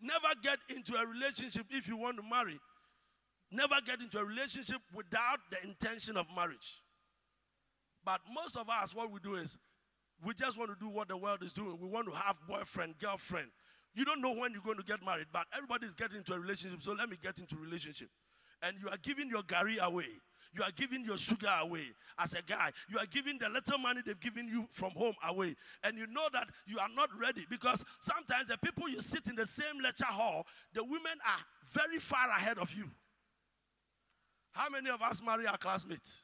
never 0.06 0.34
get 0.42 0.60
into 0.70 0.96
a 0.96 1.06
relationship 1.06 1.66
if 1.72 1.88
you 1.88 1.98
want 1.98 2.18
to 2.18 2.24
marry. 2.24 2.60
Never 3.52 3.76
get 3.86 4.02
into 4.02 4.20
a 4.20 4.26
relationship 4.26 4.82
without 4.94 5.40
the 5.50 5.58
intention 5.68 6.18
of 6.18 6.26
marriage. 6.36 6.82
But 8.04 8.22
most 8.34 8.58
of 8.58 8.70
us, 8.70 8.94
what 8.94 9.12
we 9.12 9.20
do 9.20 9.36
is 9.36 9.58
we 10.24 10.34
just 10.34 10.58
want 10.58 10.72
to 10.72 10.78
do 10.80 10.90
what 10.90 11.08
the 11.08 11.18
world 11.18 11.44
is 11.44 11.54
doing. 11.54 11.78
We 11.82 11.88
want 11.88 12.08
to 12.12 12.18
have 12.18 12.36
boyfriend, 12.48 12.96
girlfriend. 13.00 13.50
You 13.94 14.06
don't 14.06 14.22
know 14.22 14.34
when 14.34 14.52
you're 14.52 14.62
going 14.62 14.78
to 14.78 14.84
get 14.84 15.04
married, 15.04 15.28
but 15.32 15.46
everybody 15.56 15.88
is 15.88 15.96
getting 15.96 16.18
into 16.18 16.34
a 16.34 16.40
relationship, 16.40 16.82
so 16.82 16.94
let 16.94 17.10
me 17.10 17.18
get 17.22 17.40
into 17.40 17.56
a 17.56 17.60
relationship. 17.60 18.10
And 18.62 18.76
you 18.82 18.90
are 18.90 18.98
giving 18.98 19.30
your 19.30 19.42
gari 19.44 19.80
away. 19.80 20.08
You 20.56 20.64
are 20.64 20.72
giving 20.72 21.04
your 21.04 21.18
sugar 21.18 21.52
away 21.62 21.84
as 22.18 22.34
a 22.34 22.42
guy. 22.42 22.72
You 22.90 22.98
are 22.98 23.06
giving 23.06 23.38
the 23.38 23.50
little 23.50 23.78
money 23.78 24.02
they've 24.06 24.20
given 24.20 24.48
you 24.48 24.66
from 24.72 24.92
home 24.92 25.16
away. 25.28 25.56
And 25.84 25.98
you 25.98 26.08
know 26.08 26.28
that 26.32 26.48
you 26.66 26.80
are 26.80 26.88
not 26.96 27.10
ready 27.20 27.46
because 27.50 27.84
sometimes 28.00 28.48
the 28.48 28.58
people 28.58 28.88
you 28.88 29.02
sit 29.02 29.28
in 29.28 29.36
the 29.36 29.46
same 29.46 29.82
lecture 29.84 30.06
hall, 30.06 30.46
the 30.74 30.84
women 30.84 31.18
are 31.28 31.44
very 31.74 32.00
far 32.00 32.30
ahead 32.30 32.58
of 32.58 32.74
you. 32.74 32.90
How 34.54 34.70
many 34.70 34.90
of 34.90 35.02
us 35.02 35.22
marry 35.22 35.46
our 35.46 35.58
classmates? 35.58 36.24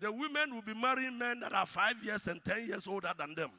The 0.00 0.10
women 0.10 0.52
will 0.52 0.62
be 0.62 0.74
marrying 0.74 1.16
men 1.16 1.38
that 1.40 1.52
are 1.52 1.66
five 1.66 2.02
years 2.02 2.26
and 2.26 2.44
ten 2.44 2.66
years 2.66 2.88
older 2.88 3.12
than 3.16 3.36
them. 3.36 3.50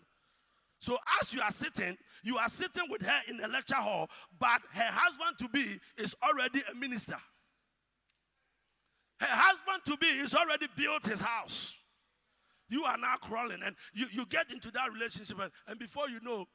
So 0.79 0.97
as 1.21 1.33
you 1.33 1.39
are 1.39 1.51
sitting, 1.51 1.95
you 2.23 2.37
are 2.37 2.49
sitting 2.49 2.83
with 2.89 3.01
her 3.03 3.21
in 3.29 3.37
the 3.37 3.47
lecture 3.47 3.75
hall, 3.75 4.09
but 4.37 4.61
her 4.73 4.91
husband 4.91 5.37
to 5.39 5.47
be 5.47 5.79
is 5.97 6.13
already 6.21 6.59
a 6.69 6.75
minister. 6.75 7.15
Her 9.19 9.27
husband 9.29 9.81
to 9.85 9.97
be 9.97 10.07
is 10.07 10.35
already 10.35 10.67
built 10.75 11.05
his 11.05 11.21
house. 11.21 11.75
You 12.69 12.83
are 12.83 12.97
now 12.97 13.15
crawling, 13.21 13.59
and 13.63 13.75
you, 13.93 14.07
you 14.11 14.25
get 14.25 14.51
into 14.51 14.71
that 14.71 14.91
relationship, 14.91 15.37
and, 15.39 15.51
and 15.67 15.77
before 15.79 16.09
you 16.09 16.19
know, 16.21 16.45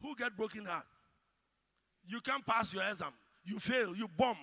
who 0.00 0.14
get 0.16 0.36
broken 0.36 0.64
heart? 0.64 0.86
You 2.06 2.20
can't 2.20 2.46
pass 2.46 2.72
your 2.72 2.82
exam. 2.88 3.12
You 3.44 3.58
fail. 3.58 3.94
You 3.94 4.08
bump. 4.16 4.38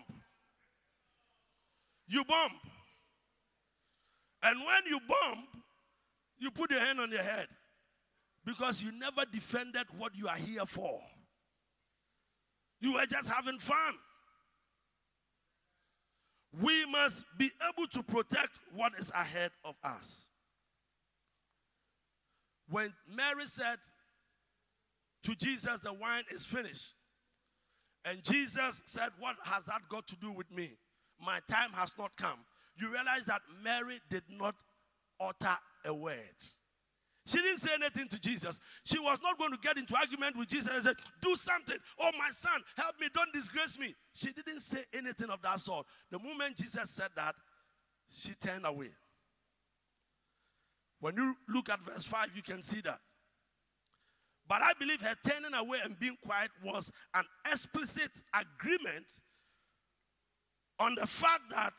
You 2.07 2.23
bump. 2.25 2.53
And 4.43 4.59
when 4.59 4.81
you 4.89 4.99
bump, 5.07 5.47
you 6.37 6.51
put 6.51 6.71
your 6.71 6.81
hand 6.81 6.99
on 6.99 7.11
your 7.11 7.23
head 7.23 7.47
because 8.45 8.83
you 8.83 8.91
never 8.91 9.23
defended 9.31 9.85
what 9.97 10.15
you 10.15 10.27
are 10.27 10.35
here 10.35 10.65
for. 10.65 10.99
You 12.81 12.93
were 12.93 13.05
just 13.05 13.29
having 13.29 13.57
fun. 13.57 13.93
We 16.61 16.85
must 16.85 17.25
be 17.37 17.49
able 17.67 17.87
to 17.87 18.03
protect 18.03 18.59
what 18.75 18.93
is 18.97 19.11
ahead 19.11 19.51
of 19.65 19.75
us. 19.83 20.27
When 22.69 22.93
Mary 23.07 23.45
said 23.45 23.77
to 25.23 25.35
Jesus, 25.35 25.79
The 25.79 25.93
wine 25.93 26.23
is 26.31 26.45
finished, 26.45 26.93
and 28.05 28.23
Jesus 28.23 28.83
said, 28.85 29.09
What 29.19 29.35
has 29.43 29.65
that 29.65 29.81
got 29.89 30.07
to 30.07 30.15
do 30.15 30.31
with 30.31 30.51
me? 30.51 30.71
My 31.19 31.39
time 31.49 31.71
has 31.73 31.93
not 31.97 32.15
come. 32.17 32.39
You 32.77 32.91
realize 32.91 33.25
that 33.27 33.41
Mary 33.63 33.99
did 34.09 34.23
not 34.29 34.55
utter 35.19 35.57
a 35.85 35.93
word. 35.93 36.17
She 37.25 37.37
didn't 37.37 37.59
say 37.59 37.71
anything 37.73 38.07
to 38.09 38.19
Jesus. 38.19 38.59
She 38.83 38.99
was 38.99 39.17
not 39.23 39.37
going 39.37 39.51
to 39.51 39.57
get 39.57 39.77
into 39.77 39.95
argument 39.95 40.37
with 40.37 40.49
Jesus 40.49 40.69
and 40.73 40.83
say, 40.83 40.91
Do 41.21 41.35
something. 41.35 41.77
Oh, 41.99 42.11
my 42.17 42.29
son, 42.31 42.61
help 42.75 42.99
me. 42.99 43.07
Don't 43.13 43.31
disgrace 43.31 43.79
me. 43.79 43.95
She 44.13 44.31
didn't 44.33 44.59
say 44.59 44.83
anything 44.93 45.29
of 45.29 45.41
that 45.41 45.59
sort. 45.59 45.85
The 46.11 46.19
moment 46.19 46.57
Jesus 46.57 46.89
said 46.89 47.09
that, 47.15 47.35
she 48.09 48.33
turned 48.33 48.65
away. 48.65 48.89
When 50.99 51.15
you 51.15 51.35
look 51.49 51.69
at 51.69 51.81
verse 51.81 52.05
5, 52.05 52.31
you 52.35 52.41
can 52.41 52.61
see 52.61 52.81
that. 52.81 52.99
But 54.47 54.61
I 54.61 54.73
believe 54.77 55.01
her 55.01 55.15
turning 55.25 55.53
away 55.53 55.79
and 55.83 55.97
being 55.97 56.17
quiet 56.23 56.51
was 56.63 56.91
an 57.13 57.23
explicit 57.49 58.21
agreement 58.33 59.11
on 60.79 60.95
the 60.95 61.07
fact 61.07 61.41
that 61.51 61.73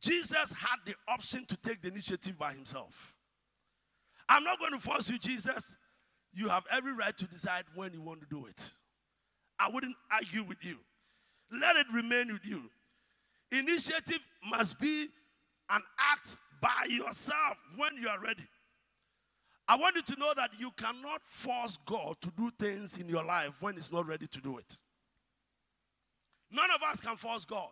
Jesus 0.00 0.52
had 0.52 0.76
the 0.84 0.94
option 1.08 1.46
to 1.46 1.56
take 1.56 1.82
the 1.82 1.88
initiative 1.88 2.38
by 2.38 2.52
himself. 2.52 3.15
I'm 4.28 4.44
not 4.44 4.58
going 4.58 4.72
to 4.72 4.80
force 4.80 5.10
you, 5.10 5.18
Jesus. 5.18 5.76
You 6.32 6.48
have 6.48 6.64
every 6.70 6.94
right 6.94 7.16
to 7.16 7.26
decide 7.26 7.64
when 7.74 7.92
you 7.92 8.02
want 8.02 8.20
to 8.20 8.26
do 8.28 8.46
it. 8.46 8.70
I 9.58 9.70
wouldn't 9.70 9.96
argue 10.12 10.42
with 10.42 10.64
you. 10.64 10.76
Let 11.50 11.76
it 11.76 11.86
remain 11.92 12.32
with 12.32 12.44
you. 12.44 12.70
Initiative 13.52 14.18
must 14.50 14.78
be 14.78 15.06
an 15.70 15.80
act 15.98 16.36
by 16.60 16.86
yourself 16.88 17.56
when 17.76 17.96
you 18.00 18.08
are 18.08 18.20
ready. 18.20 18.46
I 19.68 19.76
want 19.76 19.96
you 19.96 20.02
to 20.02 20.16
know 20.20 20.32
that 20.36 20.50
you 20.58 20.70
cannot 20.76 21.24
force 21.24 21.78
God 21.86 22.16
to 22.20 22.30
do 22.36 22.50
things 22.58 22.98
in 22.98 23.08
your 23.08 23.24
life 23.24 23.62
when 23.62 23.74
He's 23.74 23.92
not 23.92 24.06
ready 24.06 24.26
to 24.26 24.40
do 24.40 24.58
it. 24.58 24.76
None 26.50 26.70
of 26.70 26.82
us 26.82 27.00
can 27.00 27.16
force 27.16 27.44
God. 27.44 27.70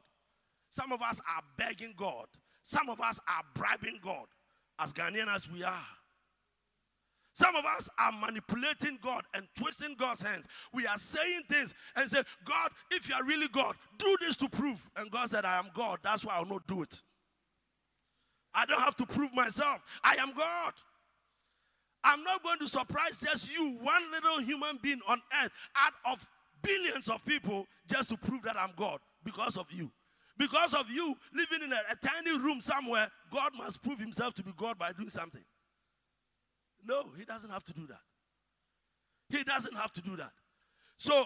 Some 0.70 0.90
of 0.90 1.02
us 1.02 1.20
are 1.20 1.42
begging 1.56 1.94
God. 1.96 2.26
Some 2.62 2.88
of 2.88 3.00
us 3.00 3.20
are 3.28 3.44
bribing 3.54 4.00
God, 4.02 4.26
as 4.80 4.92
Ghanaian 4.92 5.32
as 5.32 5.48
we 5.50 5.62
are. 5.62 5.86
Some 7.34 7.56
of 7.56 7.64
us 7.64 7.88
are 7.98 8.12
manipulating 8.12 8.98
God 9.02 9.24
and 9.34 9.46
twisting 9.58 9.96
God's 9.98 10.22
hands. 10.22 10.46
We 10.72 10.86
are 10.86 10.96
saying 10.96 11.42
things 11.48 11.74
and 11.96 12.08
say, 12.08 12.22
God, 12.44 12.70
if 12.92 13.08
you 13.08 13.16
are 13.16 13.24
really 13.24 13.48
God, 13.48 13.74
do 13.98 14.16
this 14.20 14.36
to 14.36 14.48
prove. 14.48 14.88
And 14.96 15.10
God 15.10 15.28
said, 15.28 15.44
I 15.44 15.58
am 15.58 15.66
God. 15.74 15.98
That's 16.02 16.24
why 16.24 16.34
I'll 16.36 16.46
not 16.46 16.66
do 16.68 16.82
it. 16.82 17.02
I 18.54 18.64
don't 18.66 18.80
have 18.80 18.94
to 18.96 19.06
prove 19.06 19.34
myself. 19.34 19.80
I 20.04 20.14
am 20.20 20.32
God. 20.32 20.72
I'm 22.04 22.22
not 22.22 22.42
going 22.44 22.58
to 22.60 22.68
surprise 22.68 23.20
just 23.20 23.52
you, 23.52 23.78
one 23.80 24.02
little 24.12 24.40
human 24.40 24.78
being 24.80 25.00
on 25.08 25.20
earth, 25.42 25.50
out 25.76 26.12
of 26.12 26.30
billions 26.62 27.08
of 27.08 27.24
people, 27.24 27.66
just 27.88 28.10
to 28.10 28.16
prove 28.16 28.42
that 28.42 28.56
I'm 28.56 28.72
God 28.76 29.00
because 29.24 29.56
of 29.56 29.66
you. 29.72 29.90
Because 30.38 30.74
of 30.74 30.88
you 30.88 31.14
living 31.34 31.62
in 31.64 31.72
a, 31.72 31.80
a 31.90 31.96
tiny 31.96 32.38
room 32.38 32.60
somewhere, 32.60 33.08
God 33.32 33.52
must 33.56 33.82
prove 33.82 33.98
himself 33.98 34.34
to 34.34 34.44
be 34.44 34.52
God 34.56 34.78
by 34.78 34.92
doing 34.92 35.08
something. 35.08 35.42
No, 36.84 37.04
he 37.16 37.24
doesn't 37.24 37.50
have 37.50 37.64
to 37.64 37.72
do 37.72 37.86
that. 37.86 38.00
He 39.28 39.42
doesn't 39.42 39.76
have 39.76 39.92
to 39.92 40.02
do 40.02 40.16
that. 40.16 40.32
So, 40.98 41.24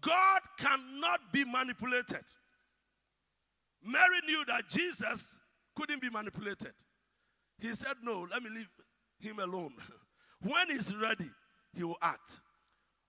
God 0.00 0.40
cannot 0.58 1.20
be 1.32 1.44
manipulated. 1.44 2.24
Mary 3.82 4.20
knew 4.26 4.44
that 4.46 4.68
Jesus 4.68 5.38
couldn't 5.76 6.02
be 6.02 6.10
manipulated. 6.10 6.72
He 7.58 7.74
said, 7.74 7.94
No, 8.02 8.26
let 8.30 8.42
me 8.42 8.50
leave 8.50 8.68
him 9.20 9.38
alone. 9.38 9.72
when 10.42 10.68
he's 10.68 10.94
ready, 10.94 11.30
he 11.74 11.84
will 11.84 11.96
act. 12.02 12.40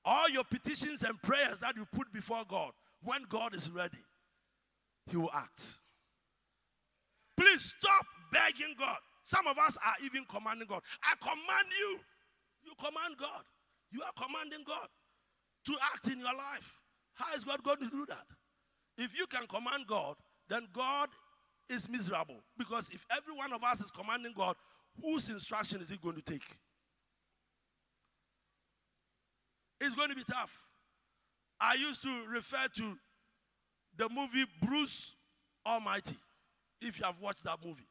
All 0.06 0.30
your 0.30 0.44
petitions 0.44 1.04
and 1.04 1.22
prayers 1.22 1.60
that 1.60 1.76
you 1.76 1.86
put 1.94 2.12
before 2.14 2.44
God, 2.48 2.72
when 3.04 3.24
God 3.30 3.54
is 3.54 3.70
ready, 3.70 3.98
he 5.08 5.18
will 5.18 5.32
act. 5.34 5.76
Please 7.36 7.74
stop 7.78 8.06
begging 8.32 8.76
God. 8.78 8.98
Some 9.30 9.46
of 9.46 9.60
us 9.60 9.78
are 9.86 9.94
even 10.04 10.26
commanding 10.26 10.68
God. 10.68 10.82
I 11.04 11.14
command 11.22 11.68
you. 11.80 12.00
You 12.64 12.72
command 12.80 13.16
God. 13.16 13.44
You 13.92 14.02
are 14.02 14.12
commanding 14.18 14.66
God 14.66 14.88
to 15.68 15.74
act 15.94 16.08
in 16.08 16.18
your 16.18 16.34
life. 16.36 16.80
How 17.14 17.36
is 17.36 17.44
God 17.44 17.62
going 17.62 17.78
to 17.78 17.90
do 17.92 18.08
that? 18.08 18.26
If 18.98 19.16
you 19.16 19.28
can 19.28 19.46
command 19.46 19.86
God, 19.86 20.16
then 20.50 20.68
God 20.74 21.10
is 21.70 21.88
miserable. 21.88 22.42
Because 22.58 22.90
if 22.90 23.06
every 23.16 23.36
one 23.36 23.54
of 23.54 23.64
us 23.64 23.82
is 23.82 23.92
commanding 23.92 24.34
God, 24.36 24.56
whose 25.00 25.30
instruction 25.30 25.80
is 25.80 25.90
he 25.90 25.98
going 25.98 26.16
to 26.16 26.24
take? 26.24 26.48
It's 29.80 29.94
going 29.94 30.10
to 30.10 30.16
be 30.16 30.24
tough. 30.24 30.64
I 31.62 31.76
used 31.76 32.02
to 32.02 32.26
refer 32.34 32.66
to 32.78 32.98
the 33.96 34.10
movie 34.10 34.46
Bruce 34.60 35.14
Almighty, 35.68 36.16
if 36.82 36.98
you 36.98 37.06
have 37.06 37.20
watched 37.22 37.44
that 37.44 37.60
movie. 37.64 37.86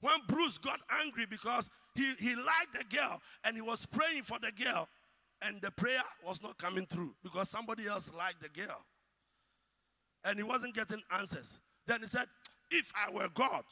When 0.00 0.14
Bruce 0.28 0.58
got 0.58 0.80
angry 1.02 1.26
because 1.26 1.70
he, 1.94 2.14
he 2.18 2.36
liked 2.36 2.72
the 2.72 2.96
girl 2.96 3.20
and 3.44 3.56
he 3.56 3.62
was 3.62 3.84
praying 3.86 4.22
for 4.22 4.38
the 4.38 4.52
girl, 4.52 4.88
and 5.42 5.60
the 5.60 5.70
prayer 5.70 6.02
was 6.26 6.42
not 6.42 6.58
coming 6.58 6.86
through 6.86 7.14
because 7.22 7.48
somebody 7.48 7.86
else 7.86 8.12
liked 8.16 8.40
the 8.40 8.48
girl. 8.48 8.84
And 10.24 10.36
he 10.36 10.42
wasn't 10.42 10.74
getting 10.74 11.02
answers. 11.16 11.58
Then 11.86 12.00
he 12.00 12.06
said, 12.06 12.26
If 12.70 12.92
I 12.94 13.10
were 13.12 13.28
God, 13.34 13.62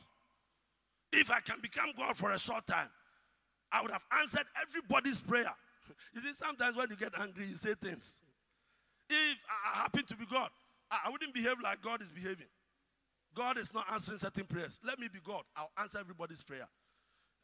if 1.12 1.30
I 1.30 1.40
can 1.40 1.60
become 1.60 1.90
God 1.96 2.16
for 2.16 2.30
a 2.32 2.38
short 2.38 2.66
time, 2.66 2.88
I 3.72 3.82
would 3.82 3.90
have 3.90 4.04
answered 4.20 4.46
everybody's 4.60 5.20
prayer. 5.20 5.52
You 6.12 6.20
see, 6.20 6.34
sometimes 6.34 6.76
when 6.76 6.90
you 6.90 6.96
get 6.96 7.12
angry, 7.20 7.46
you 7.46 7.54
say 7.54 7.74
things. 7.80 8.20
If 9.08 9.38
I 9.48 9.82
happen 9.82 10.04
to 10.06 10.16
be 10.16 10.26
God, 10.26 10.50
I 10.90 11.08
wouldn't 11.10 11.32
behave 11.32 11.56
like 11.62 11.80
God 11.80 12.02
is 12.02 12.10
behaving. 12.10 12.48
God 13.36 13.58
is 13.58 13.72
not 13.74 13.84
answering 13.92 14.18
certain 14.18 14.44
prayers. 14.44 14.78
Let 14.84 14.98
me 14.98 15.08
be 15.12 15.18
God. 15.22 15.42
I'll 15.56 15.70
answer 15.78 15.98
everybody's 15.98 16.42
prayer. 16.42 16.66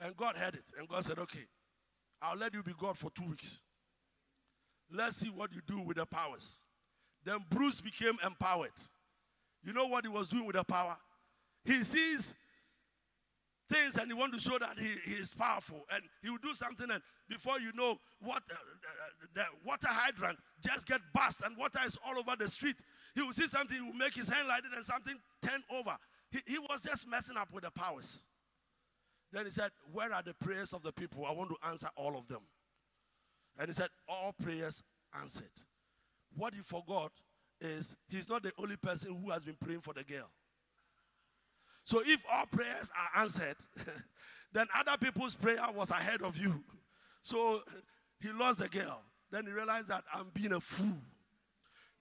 And 0.01 0.17
God 0.17 0.37
heard 0.37 0.55
it. 0.55 0.65
And 0.79 0.89
God 0.89 1.05
said, 1.05 1.19
Okay, 1.19 1.45
I'll 2.21 2.39
let 2.39 2.55
you 2.55 2.63
be 2.63 2.73
God 2.79 2.97
for 2.97 3.11
two 3.11 3.29
weeks. 3.29 3.61
Let's 4.91 5.17
see 5.17 5.29
what 5.29 5.53
you 5.53 5.61
do 5.67 5.81
with 5.81 5.99
the 5.99 6.07
powers. 6.07 6.63
Then 7.25 7.39
Bruce 7.51 7.81
became 7.81 8.15
empowered. 8.25 8.71
You 9.63 9.73
know 9.73 9.87
what 9.87 10.05
he 10.05 10.09
was 10.09 10.29
doing 10.29 10.47
with 10.47 10.57
the 10.57 10.65
power? 10.65 10.97
He 11.65 11.83
sees 11.85 12.35
things 13.71 13.97
and 13.97 14.07
he 14.09 14.13
wants 14.13 14.43
to 14.43 14.51
show 14.51 14.59
that 14.59 14.79
he, 14.79 14.89
he 15.05 15.21
is 15.21 15.35
powerful. 15.35 15.85
And 15.93 16.03
he 16.23 16.31
will 16.31 16.39
do 16.39 16.53
something, 16.53 16.91
and 16.91 17.03
before 17.29 17.61
you 17.61 17.73
know, 17.75 17.97
what 18.21 18.43
uh, 18.51 18.55
uh, 18.55 19.27
the 19.35 19.45
water 19.65 19.89
hydrant 19.89 20.39
just 20.65 20.87
get 20.87 21.01
bust, 21.15 21.43
and 21.45 21.57
water 21.57 21.79
is 21.87 21.97
all 22.07 22.19
over 22.19 22.35
the 22.39 22.49
street. 22.49 22.77
He 23.15 23.23
will 23.23 23.33
see 23.33 23.47
something, 23.47 23.77
he 23.77 23.83
will 23.83 23.93
make 23.93 24.15
his 24.15 24.29
hand 24.29 24.49
like 24.49 24.61
it, 24.65 24.75
and 24.75 24.85
something 24.85 25.15
turn 25.43 25.63
over. 25.71 25.97
He, 26.31 26.41
he 26.47 26.59
was 26.59 26.81
just 26.83 27.09
messing 27.09 27.37
up 27.37 27.53
with 27.53 27.65
the 27.65 27.71
powers. 27.71 28.23
Then 29.33 29.45
he 29.45 29.51
said, 29.51 29.71
Where 29.93 30.13
are 30.13 30.23
the 30.23 30.35
prayers 30.35 30.73
of 30.73 30.83
the 30.83 30.93
people? 30.93 31.27
I 31.27 31.33
want 31.33 31.51
to 31.51 31.69
answer 31.69 31.89
all 31.97 32.17
of 32.17 32.27
them. 32.27 32.41
And 33.59 33.69
he 33.69 33.75
said, 33.75 33.89
All 34.09 34.33
prayers 34.33 34.83
answered. 35.21 35.51
What 36.37 36.55
he 36.55 36.61
forgot 36.61 37.13
is 37.61 37.97
he's 38.09 38.29
not 38.29 38.43
the 38.43 38.53
only 38.59 38.77
person 38.77 39.15
who 39.23 39.31
has 39.31 39.45
been 39.45 39.57
praying 39.63 39.81
for 39.81 39.95
the 39.95 40.05
girl. 40.05 40.29
So 41.85 42.01
if 42.05 42.25
all 42.31 42.47
prayers 42.47 42.91
are 42.97 43.23
answered, 43.23 43.57
then 44.53 44.67
other 44.79 44.97
people's 44.99 45.35
prayer 45.35 45.65
was 45.75 45.91
ahead 45.91 46.23
of 46.23 46.37
you. 46.37 46.63
So 47.23 47.63
he 48.21 48.31
lost 48.33 48.59
the 48.59 48.69
girl. 48.69 49.03
Then 49.31 49.47
he 49.47 49.53
realized 49.53 49.89
that 49.89 50.05
I'm 50.13 50.31
being 50.33 50.53
a 50.53 50.61
fool. 50.61 50.99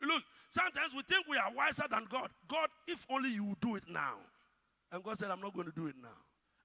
Look, 0.02 0.24
sometimes 0.50 0.94
we 0.96 1.04
think 1.04 1.26
we 1.30 1.38
are 1.38 1.52
wiser 1.56 1.86
than 1.90 2.06
God. 2.10 2.30
God, 2.48 2.68
if 2.88 3.06
only 3.10 3.30
you 3.30 3.46
would 3.46 3.60
do 3.60 3.76
it 3.76 3.84
now. 3.90 4.16
And 4.92 5.04
God 5.04 5.18
said, 5.18 5.32
I'm 5.32 5.42
not 5.42 5.54
going 5.54 5.68
to 5.68 5.74
do 5.74 5.88
it 5.88 5.96
now. 6.02 6.10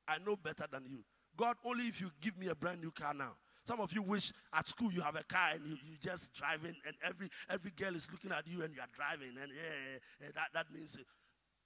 I 0.09 0.19
know 0.25 0.37
better 0.37 0.65
than 0.71 0.85
you. 0.89 0.99
God, 1.37 1.57
only 1.65 1.85
if 1.85 2.01
you 2.01 2.11
give 2.21 2.37
me 2.39 2.49
a 2.49 2.55
brand 2.55 2.81
new 2.81 2.91
car 2.91 3.13
now. 3.15 3.33
Some 3.65 3.81
of 3.81 3.93
you 3.93 4.03
wish 4.03 4.33
at 4.55 4.69
school 4.69 4.93
you 4.93 5.01
have 5.01 5.17
a 5.17 5.25
car 5.25 5.51
and 5.55 5.67
you, 5.67 5.77
you 5.85 5.97
just 6.01 6.33
driving 6.35 6.75
and 6.87 6.95
every 7.05 7.29
every 7.51 7.73
girl 7.73 7.97
is 7.97 8.09
looking 8.13 8.31
at 8.31 8.47
you 8.47 8.63
and 8.63 8.73
you 8.73 8.81
are 8.81 8.87
driving 8.95 9.35
and 9.43 9.51
yeah, 9.53 9.99
yeah 10.23 10.29
that, 10.37 10.49
that 10.55 10.67
means, 10.73 10.97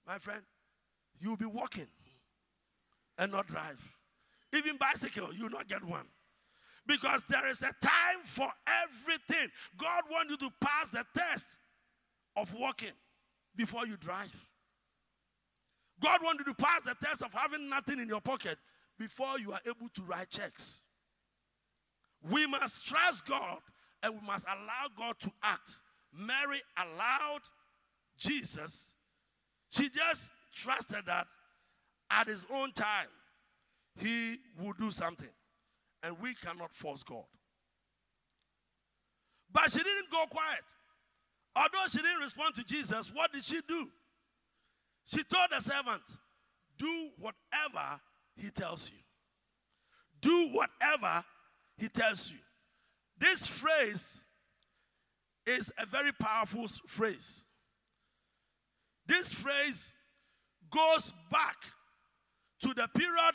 my 0.07 0.17
friend, 0.17 0.41
you'll 1.19 1.37
be 1.37 1.45
walking 1.45 1.85
and 3.19 3.31
not 3.31 3.45
drive. 3.45 3.79
Even 4.51 4.77
bicycle, 4.77 5.29
you'll 5.33 5.51
not 5.51 5.67
get 5.67 5.83
one. 5.83 6.07
Because 6.87 7.23
there 7.29 7.47
is 7.47 7.61
a 7.61 7.73
time 7.81 8.23
for 8.23 8.49
everything. 8.83 9.49
God 9.77 10.03
wants 10.11 10.31
you 10.31 10.37
to 10.37 10.49
pass 10.59 10.89
the 10.89 11.05
test 11.15 11.59
of 12.35 12.53
walking 12.53 12.93
before 13.55 13.85
you 13.85 13.97
drive. 13.97 14.33
God 16.01 16.19
wants 16.23 16.43
you 16.45 16.53
to 16.53 16.61
pass 16.61 16.83
the 16.83 16.95
test 17.03 17.21
of 17.21 17.31
having 17.33 17.69
nothing 17.69 17.99
in 17.99 18.07
your 18.07 18.21
pocket 18.21 18.57
before 18.97 19.39
you 19.39 19.51
are 19.51 19.59
able 19.65 19.89
to 19.93 20.01
write 20.03 20.29
checks. 20.29 20.81
We 22.29 22.47
must 22.47 22.85
trust 22.85 23.27
God 23.27 23.59
and 24.03 24.13
we 24.13 24.25
must 24.25 24.45
allow 24.47 24.87
God 24.97 25.19
to 25.19 25.31
act. 25.43 25.81
Mary 26.13 26.61
allowed 26.77 27.41
Jesus. 28.17 28.93
She 29.69 29.89
just 29.89 30.29
trusted 30.53 31.05
that 31.05 31.27
at 32.09 32.27
his 32.27 32.45
own 32.53 32.73
time 32.73 33.07
he 33.99 34.37
would 34.59 34.77
do 34.77 34.91
something. 34.91 35.29
And 36.03 36.15
we 36.19 36.33
cannot 36.33 36.73
force 36.73 37.03
God. 37.03 37.25
But 39.51 39.69
she 39.71 39.79
didn't 39.79 40.09
go 40.11 40.25
quiet. 40.29 40.63
Although 41.55 41.87
she 41.89 41.97
didn't 41.97 42.21
respond 42.21 42.55
to 42.55 42.63
Jesus, 42.63 43.11
what 43.13 43.31
did 43.33 43.43
she 43.43 43.59
do? 43.67 43.87
She 45.05 45.23
told 45.23 45.47
the 45.51 45.59
servant, 45.59 46.03
Do 46.77 47.09
whatever 47.17 47.99
he 48.35 48.49
tells 48.49 48.89
you. 48.89 48.97
Do 50.21 50.49
whatever 50.53 51.23
he 51.77 51.89
tells 51.89 52.31
you. 52.31 52.37
This 53.17 53.45
phrase 53.45 54.23
is 55.45 55.71
a 55.77 55.85
very 55.85 56.11
powerful 56.13 56.67
phrase. 56.87 57.43
This 59.05 59.33
phrase 59.33 59.93
goes 60.69 61.11
back 61.29 61.57
to 62.61 62.69
the 62.69 62.87
period 62.95 63.33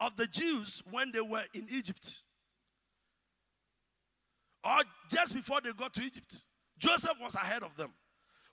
of 0.00 0.16
the 0.16 0.26
Jews 0.26 0.82
when 0.90 1.12
they 1.12 1.20
were 1.20 1.44
in 1.54 1.66
Egypt. 1.70 2.22
Or 4.64 4.82
just 5.10 5.34
before 5.34 5.60
they 5.62 5.72
got 5.72 5.94
to 5.94 6.02
Egypt. 6.02 6.44
Joseph 6.78 7.16
was 7.20 7.34
ahead 7.34 7.62
of 7.62 7.76
them. 7.76 7.92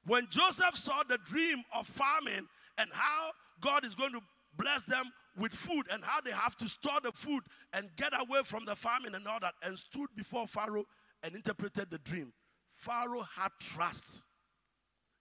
When 0.06 0.27
Joseph 0.29 0.75
saw 0.75 1.03
the 1.08 1.17
dream 1.25 1.63
of 1.75 1.88
famine 1.88 2.47
and 2.77 2.89
how 2.93 3.32
God 3.62 3.86
is 3.86 3.95
going 3.95 4.12
to 4.13 4.21
bless 4.58 4.84
them 4.86 5.06
with 5.38 5.53
food 5.53 5.86
and 5.91 6.03
how 6.03 6.21
they 6.21 6.32
have 6.32 6.56
to 6.58 6.67
store 6.67 6.99
the 7.03 7.12
food 7.12 7.43
and 7.73 7.89
get 7.95 8.13
away 8.13 8.41
from 8.43 8.65
the 8.65 8.75
famine 8.75 9.15
and 9.15 9.27
all 9.27 9.39
that, 9.39 9.53
and 9.63 9.77
stood 9.77 10.10
before 10.15 10.45
Pharaoh 10.47 10.86
and 11.23 11.36
interpreted 11.36 11.89
the 11.89 11.97
dream, 11.99 12.34
Pharaoh 12.71 13.25
had 13.36 13.51
trust 13.60 14.25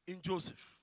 in 0.06 0.20
Joseph. 0.20 0.81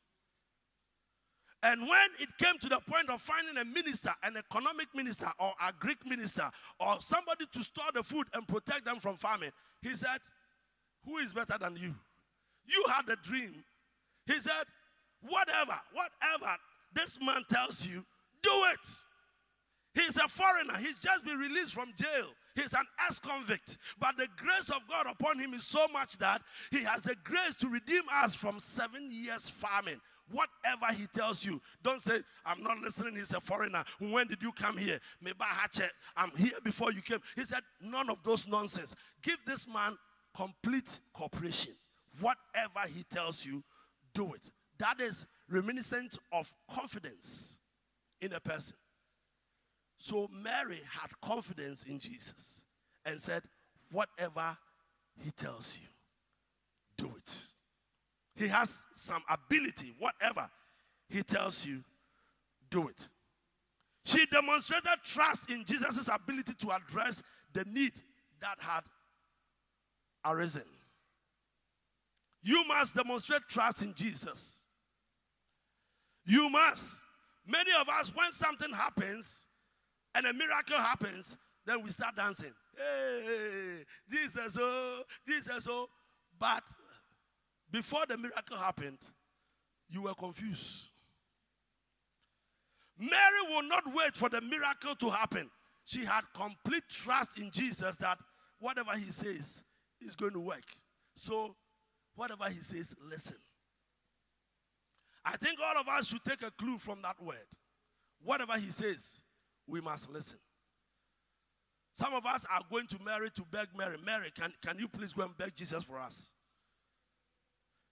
And 1.62 1.82
when 1.82 2.10
it 2.19 2.30
came 2.38 2.58
to 2.60 2.69
the 2.69 2.80
point 2.89 3.10
of 3.10 3.22
finding 3.22 3.58
a 3.58 3.65
minister, 3.65 4.12
an 4.24 4.38
economic 4.38 4.88
minister 4.95 5.28
or 5.39 5.52
agric 5.62 6.06
minister 6.06 6.50
or 6.80 6.98
somebody 7.02 7.45
to 7.52 7.62
store 7.62 7.91
the 7.93 8.02
food 8.02 8.28
and 8.34 8.48
protect 8.48 8.86
them 8.86 9.00
from 9.00 9.17
famine, 9.17 9.52
he 9.82 9.93
said, 9.95 10.19
Who 11.06 11.17
is 11.17 11.34
better 11.34 11.58
than 11.60 11.76
you? 11.76 11.93
You 12.65 12.86
had 12.88 13.10
a 13.10 13.17
dream. 13.17 13.63
He 14.26 14.39
said, 14.39 14.63
Whatever, 15.22 15.76
whatever 15.91 16.56
this 16.93 17.19
man 17.22 17.43
tells 17.50 17.86
you, 17.86 18.06
do 18.41 18.52
it. 18.74 18.88
He's 19.95 20.17
a 20.17 20.28
foreigner. 20.28 20.78
He's 20.78 21.00
just 21.00 21.26
been 21.26 21.38
released 21.38 21.74
from 21.74 21.91
jail. 21.95 22.30
He's 22.56 22.74
an 22.74 22.86
ex 23.06 23.19
convict. 23.19 23.78
But 24.00 24.17
the 24.17 24.28
grace 24.38 24.69
of 24.69 24.88
God 24.88 25.08
upon 25.10 25.39
him 25.39 25.54
is 25.54 25.65
so 25.65 25.88
much 25.91 26.17
that 26.19 26.41
he 26.72 26.84
has 26.84 27.04
the 27.04 27.15
grace 27.24 27.56
to 27.60 27.67
redeem 27.67 28.04
us 28.24 28.34
from 28.34 28.60
seven 28.60 29.10
years 29.10 29.50
famine. 29.50 30.00
Whatever 30.32 30.94
he 30.94 31.08
tells 31.08 31.46
you, 31.46 31.62
don't 31.82 32.02
say, 32.02 32.20
I'm 32.46 32.62
not 32.62 32.80
listening. 32.80 33.15
He's 33.15 33.34
a 33.34 33.39
foreigner. 33.39 33.84
When 34.00 34.28
did 34.28 34.44
you 34.44 34.52
come 34.52 34.78
here? 34.78 35.00
I'm 36.15 36.32
here 36.38 36.52
before 36.63 36.92
you 36.92 37.02
came. 37.02 37.20
He 37.36 37.46
said, 37.46 37.62
None 37.82 38.10
of 38.10 38.22
those 38.24 38.48
nonsense. 38.48 38.96
Give 39.22 39.44
this 39.46 39.68
man 39.68 39.98
complete 40.36 41.00
cooperation. 41.13 41.74
Whatever 42.20 42.92
he 42.94 43.04
tells 43.04 43.46
you, 43.46 43.63
do 44.13 44.34
it. 44.34 44.42
That 44.78 45.02
is 45.02 45.26
reminiscent 45.50 46.18
of 46.32 46.54
confidence 46.72 47.60
in 48.22 48.34
a 48.34 48.39
person. 48.39 48.76
So 49.98 50.30
Mary 50.32 50.80
had 50.89 51.10
confidence 51.22 51.84
in 51.84 52.00
Jesus 52.00 52.63
and 53.06 53.20
said, 53.20 53.42
Whatever 53.92 54.58
he 55.24 55.32
tells 55.32 55.80
you, 55.82 55.88
do 56.98 57.12
it. 57.18 57.46
He 58.39 58.47
has 58.47 58.88
some 58.93 59.21
ability, 59.30 59.93
whatever 59.99 60.49
he 61.10 61.23
tells 61.23 61.65
you, 61.65 61.84
do 62.69 62.88
it. 62.88 63.10
She 64.06 64.25
demonstrated 64.28 64.93
trust 65.04 65.52
in 65.52 65.65
Jesus' 65.65 66.08
ability 66.08 66.54
to 66.54 66.71
address 66.71 67.21
the 67.52 67.65
need 67.65 67.91
that 68.39 68.56
had 68.60 68.86
arisen. 70.25 70.63
You 72.41 72.63
must 72.65 72.95
demonstrate 72.95 73.41
trust 73.49 73.82
in 73.82 73.93
Jesus. 73.93 74.62
You 76.25 76.49
must. 76.49 77.04
Many 77.45 77.71
of 77.82 77.89
us, 77.89 78.15
when 78.15 78.32
something 78.32 78.71
happens 78.71 79.47
and 80.15 80.25
a 80.25 80.32
miracle 80.32 80.78
happens, 80.78 81.36
then 81.65 81.84
we 81.84 81.89
start 81.89 82.15
dancing. 82.15 82.54
Hey, 82.78 83.84
Jesus, 84.10 84.58
oh, 84.62 85.02
Jesus, 85.28 85.67
oh. 85.69 85.89
But 86.39 86.63
before 87.71 88.05
the 88.08 88.17
miracle 88.17 88.58
happened, 88.58 88.97
you 89.89 90.03
were 90.03 90.13
confused. 90.13 90.89
Mary 92.97 93.41
will 93.49 93.63
not 93.63 93.84
wait 93.93 94.15
for 94.15 94.29
the 94.29 94.41
miracle 94.41 94.95
to 94.95 95.10
happen. 95.10 95.49
She 95.86 96.05
had 96.05 96.21
complete 96.34 96.84
trust 96.89 97.39
in 97.39 97.49
Jesus 97.51 97.95
that 97.97 98.19
whatever 98.60 98.91
he 98.91 99.10
says 99.12 99.63
is 100.01 100.15
going 100.15 100.34
to 100.34 100.39
work. 100.39 100.65
So, 101.15 101.55
whatever 102.15 102.49
he 102.49 102.62
says, 102.62 102.95
listen. 103.10 103.38
I 105.25 105.38
think 105.38 105.60
all 105.63 105.79
of 105.79 105.88
us 105.88 106.08
should 106.08 106.23
take 106.23 106.41
a 106.41 106.51
clue 106.51 106.77
from 106.77 107.01
that 107.03 107.21
word. 107.21 107.38
Whatever 108.23 108.58
he 108.58 108.71
says, 108.71 109.21
we 109.67 109.79
must 109.79 110.10
listen. 110.12 110.39
Some 111.93 112.13
of 112.13 112.25
us 112.25 112.45
are 112.51 112.62
going 112.69 112.88
to 112.88 112.97
Mary 113.03 113.29
to 113.36 113.43
beg 113.51 113.67
Mary, 113.77 113.97
Mary, 114.05 114.32
can, 114.38 114.53
can 114.65 114.77
you 114.79 114.88
please 114.88 115.13
go 115.13 115.23
and 115.23 115.38
beg 115.38 115.55
Jesus 115.55 115.84
for 115.84 115.99
us? 115.99 116.32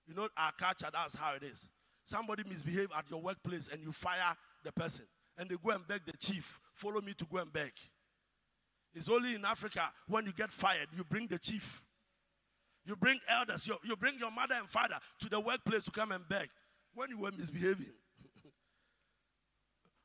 You 0.08 0.15
know, 0.15 0.30
our 0.38 0.52
culture, 0.58 0.88
that's 0.91 1.15
how 1.15 1.36
it 1.36 1.43
is. 1.43 1.67
Somebody 2.04 2.43
misbehave 2.48 2.88
at 2.98 3.06
your 3.10 3.22
workplace 3.22 3.70
and 3.72 3.84
you 3.84 3.91
fire 3.91 4.36
the 4.63 4.72
person. 4.72 5.06
And 5.38 5.50
they 5.50 5.56
go 5.63 5.72
and 5.72 5.86
beg 5.88 6.06
the 6.06 6.17
chief, 6.17 6.60
follow 6.74 7.02
me 7.02 7.13
to 7.15 7.26
go 7.26 7.39
and 7.39 7.52
beg. 7.52 7.72
It's 8.93 9.10
only 9.10 9.36
in 9.36 9.46
Africa 9.46 9.91
when 10.08 10.26
you 10.26 10.32
get 10.32 10.50
fired, 10.50 10.88
you 10.96 11.04
bring 11.04 11.28
the 11.28 11.38
chief. 11.38 11.84
You 12.86 12.96
bring 12.96 13.20
elders, 13.30 13.67
you, 13.67 13.76
you 13.84 13.98
bring 13.98 14.17
your 14.17 14.32
mother 14.32 14.56
and 14.58 14.67
father 14.67 14.96
to 15.20 15.30
the 15.30 15.39
workplace 15.39 15.84
to 15.86 15.91
come 15.91 16.13
and 16.13 16.28
beg. 16.30 16.48
When 16.96 17.10
you 17.10 17.20
were 17.20 17.32
misbehaving, 17.32 17.86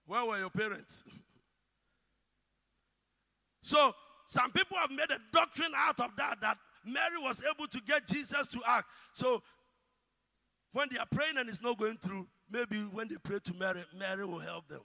where 0.07 0.27
were 0.27 0.39
your 0.39 0.51
parents? 0.51 1.05
so, 3.63 3.95
some 4.27 4.51
people 4.51 4.77
have 4.79 4.91
made 4.91 5.11
a 5.11 5.19
doctrine 5.33 5.73
out 5.77 6.01
of 6.01 6.17
that, 6.17 6.41
that 6.41 6.59
Mary 6.85 7.19
was 7.21 7.41
able 7.49 7.69
to 7.69 7.81
get 7.87 8.09
Jesus 8.09 8.49
to 8.49 8.61
act. 8.67 8.87
So, 9.13 9.43
when 10.73 10.89
they 10.91 10.99
are 10.99 11.07
praying 11.11 11.39
and 11.39 11.49
it's 11.49 11.63
not 11.63 11.79
going 11.79 11.97
through, 11.99 12.27
maybe 12.51 12.79
when 12.93 13.09
they 13.09 13.17
pray 13.23 13.39
to 13.45 13.55
Mary, 13.55 13.85
Mary 13.97 14.25
will 14.25 14.39
help 14.39 14.69
them. 14.69 14.83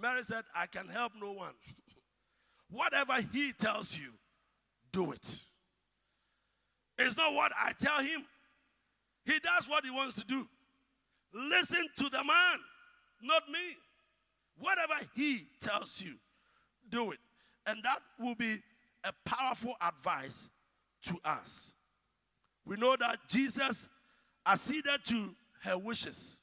Mary 0.00 0.22
said, 0.22 0.44
I 0.54 0.66
can 0.66 0.88
help 0.88 1.12
no 1.20 1.32
one. 1.32 1.54
Whatever 2.70 3.14
he 3.32 3.52
tells 3.52 3.98
you, 3.98 4.12
do 4.92 5.12
it. 5.12 5.44
It's 6.98 7.16
not 7.16 7.34
what 7.34 7.52
I 7.58 7.72
tell 7.78 8.00
him. 8.00 8.24
He 9.24 9.38
does 9.40 9.68
what 9.68 9.84
he 9.84 9.90
wants 9.90 10.16
to 10.16 10.24
do. 10.24 10.46
Listen 11.32 11.86
to 11.96 12.04
the 12.04 12.24
man, 12.24 12.58
not 13.22 13.42
me. 13.48 13.76
Whatever 14.58 14.94
he 15.14 15.46
tells 15.60 16.00
you, 16.00 16.14
do 16.88 17.12
it. 17.12 17.18
And 17.66 17.82
that 17.84 17.98
will 18.18 18.34
be 18.34 18.58
a 19.04 19.12
powerful 19.24 19.74
advice 19.86 20.48
to 21.02 21.18
us. 21.24 21.74
We 22.64 22.76
know 22.76 22.96
that 22.98 23.18
Jesus 23.28 23.88
acceded 24.48 25.04
to 25.04 25.34
her 25.62 25.76
wishes. 25.78 26.42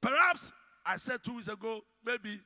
Perhaps 0.00 0.52
I 0.84 0.96
said 0.96 1.22
two 1.22 1.34
weeks 1.34 1.48
ago, 1.48 1.80
maybe 2.04 2.40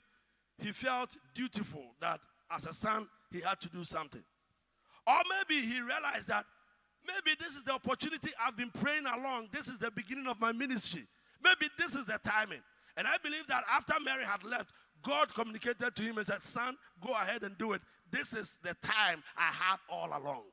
he 0.58 0.72
felt 0.72 1.16
dutiful 1.34 1.94
that 2.00 2.20
as 2.50 2.66
a 2.66 2.72
son 2.72 3.08
he 3.30 3.40
had 3.40 3.60
to 3.60 3.68
do 3.68 3.84
something. 3.84 4.22
Or 5.06 5.18
maybe 5.28 5.60
he 5.60 5.80
realized 5.80 6.28
that 6.28 6.44
maybe 7.06 7.36
this 7.38 7.56
is 7.56 7.64
the 7.64 7.72
opportunity 7.72 8.30
I've 8.44 8.56
been 8.56 8.70
praying 8.70 9.06
along. 9.06 9.48
This 9.52 9.68
is 9.68 9.78
the 9.78 9.90
beginning 9.90 10.26
of 10.26 10.40
my 10.40 10.52
ministry. 10.52 11.06
Maybe 11.42 11.70
this 11.78 11.96
is 11.96 12.06
the 12.06 12.18
timing. 12.22 12.62
And 12.96 13.06
I 13.06 13.16
believe 13.22 13.46
that 13.48 13.64
after 13.70 13.94
Mary 14.04 14.24
had 14.24 14.44
left, 14.44 14.70
God 15.02 15.34
communicated 15.34 15.96
to 15.96 16.02
him 16.02 16.18
and 16.18 16.26
said, 16.26 16.42
Son, 16.42 16.76
go 17.00 17.12
ahead 17.12 17.42
and 17.42 17.56
do 17.58 17.72
it. 17.72 17.80
This 18.10 18.34
is 18.34 18.58
the 18.62 18.74
time 18.82 19.22
I 19.36 19.50
had 19.50 19.78
all 19.88 20.08
along. 20.08 20.44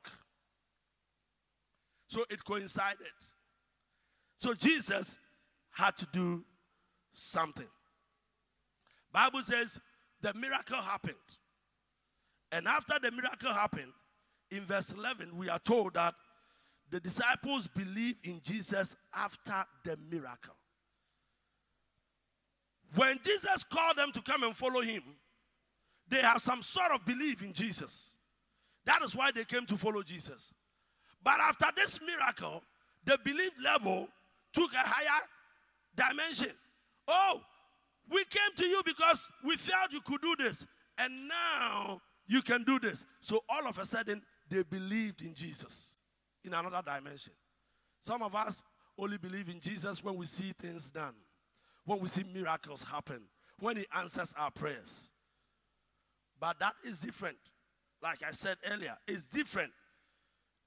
So 2.08 2.24
it 2.28 2.44
coincided. 2.44 3.06
So 4.40 4.54
Jesus 4.54 5.18
had 5.70 5.98
to 5.98 6.08
do 6.14 6.42
something. 7.12 7.68
Bible 9.12 9.42
says 9.42 9.78
the 10.22 10.32
miracle 10.32 10.78
happened. 10.78 11.14
And 12.50 12.66
after 12.66 12.94
the 13.00 13.10
miracle 13.10 13.52
happened, 13.52 13.92
in 14.50 14.64
verse 14.64 14.92
11, 14.92 15.36
we 15.36 15.50
are 15.50 15.58
told 15.58 15.94
that 15.94 16.14
the 16.90 17.00
disciples 17.00 17.68
believed 17.68 18.26
in 18.26 18.40
Jesus 18.42 18.96
after 19.14 19.62
the 19.84 19.98
miracle. 20.10 20.56
When 22.94 23.20
Jesus 23.22 23.62
called 23.62 23.98
them 23.98 24.10
to 24.12 24.22
come 24.22 24.42
and 24.42 24.56
follow 24.56 24.80
him, 24.80 25.02
they 26.08 26.22
have 26.22 26.40
some 26.40 26.62
sort 26.62 26.92
of 26.92 27.04
belief 27.04 27.42
in 27.42 27.52
Jesus. 27.52 28.16
That 28.86 29.02
is 29.02 29.14
why 29.14 29.32
they 29.32 29.44
came 29.44 29.66
to 29.66 29.76
follow 29.76 30.02
Jesus. 30.02 30.54
But 31.22 31.38
after 31.40 31.66
this 31.76 32.00
miracle, 32.00 32.62
the 33.04 33.18
belief 33.22 33.52
level 33.62 34.08
took 34.52 34.72
a 34.72 34.78
higher 34.78 35.22
dimension. 35.94 36.52
Oh, 37.08 37.40
we 38.10 38.24
came 38.24 38.54
to 38.56 38.66
you 38.66 38.82
because 38.84 39.28
we 39.44 39.56
felt 39.56 39.92
you 39.92 40.00
could 40.00 40.20
do 40.20 40.34
this, 40.38 40.66
and 40.98 41.28
now 41.28 42.00
you 42.26 42.42
can 42.42 42.64
do 42.64 42.78
this. 42.78 43.04
So 43.20 43.40
all 43.48 43.66
of 43.66 43.78
a 43.78 43.84
sudden, 43.84 44.22
they 44.48 44.62
believed 44.64 45.22
in 45.22 45.34
Jesus 45.34 45.96
in 46.44 46.54
another 46.54 46.82
dimension. 46.84 47.32
Some 48.00 48.22
of 48.22 48.34
us 48.34 48.62
only 48.98 49.18
believe 49.18 49.48
in 49.48 49.60
Jesus 49.60 50.02
when 50.02 50.16
we 50.16 50.26
see 50.26 50.52
things 50.58 50.90
done, 50.90 51.14
when 51.84 52.00
we 52.00 52.08
see 52.08 52.24
miracles 52.32 52.82
happen, 52.82 53.22
when 53.58 53.76
He 53.76 53.86
answers 53.96 54.34
our 54.38 54.50
prayers. 54.50 55.10
But 56.40 56.58
that 56.60 56.74
is 56.84 57.00
different. 57.00 57.36
Like 58.02 58.22
I 58.26 58.30
said 58.30 58.56
earlier, 58.70 58.96
it's 59.06 59.28
different. 59.28 59.72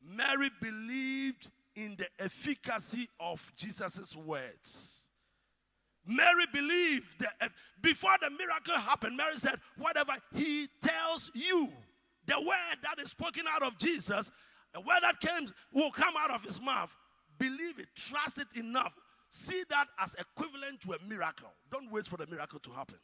Mary 0.01 0.51
believed 0.61 1.49
in 1.75 1.95
the 1.97 2.07
efficacy 2.19 3.07
of 3.19 3.51
Jesus' 3.55 4.15
words. 4.15 5.07
Mary 6.05 6.45
believed 6.51 7.19
that 7.19 7.51
before 7.81 8.15
the 8.21 8.29
miracle 8.29 8.73
happened, 8.75 9.15
Mary 9.15 9.37
said, 9.37 9.55
Whatever 9.77 10.13
he 10.35 10.67
tells 10.81 11.31
you, 11.33 11.69
the 12.25 12.39
word 12.39 12.77
that 12.83 12.99
is 12.99 13.11
spoken 13.11 13.43
out 13.49 13.63
of 13.63 13.77
Jesus, 13.77 14.31
the 14.73 14.81
word 14.81 14.99
that 15.01 15.19
came 15.19 15.47
will 15.71 15.91
come 15.91 16.13
out 16.17 16.31
of 16.31 16.43
his 16.43 16.61
mouth. 16.61 16.93
Believe 17.39 17.79
it, 17.79 17.87
trust 17.95 18.37
it 18.37 18.47
enough. 18.55 18.95
See 19.29 19.63
that 19.69 19.87
as 19.99 20.15
equivalent 20.15 20.81
to 20.81 20.93
a 20.93 20.97
miracle. 21.07 21.51
Don't 21.71 21.91
wait 21.91 22.05
for 22.05 22.17
the 22.17 22.27
miracle 22.27 22.59
to 22.59 22.71
happen. 22.71 22.99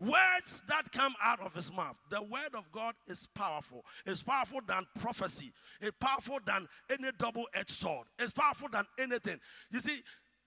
Words 0.00 0.62
that 0.68 0.90
come 0.90 1.14
out 1.22 1.40
of 1.40 1.54
his 1.54 1.72
mouth. 1.72 1.96
The 2.10 2.22
word 2.22 2.54
of 2.54 2.70
God 2.72 2.94
is 3.06 3.28
powerful. 3.34 3.84
It's 4.04 4.22
powerful 4.22 4.60
than 4.66 4.86
prophecy. 4.98 5.52
It's 5.80 5.96
powerful 6.00 6.38
than 6.44 6.66
any 6.90 7.10
double 7.16 7.46
edged 7.54 7.70
sword. 7.70 8.06
It's 8.18 8.32
powerful 8.32 8.68
than 8.72 8.84
anything. 8.98 9.38
You 9.70 9.80
see, 9.80 10.02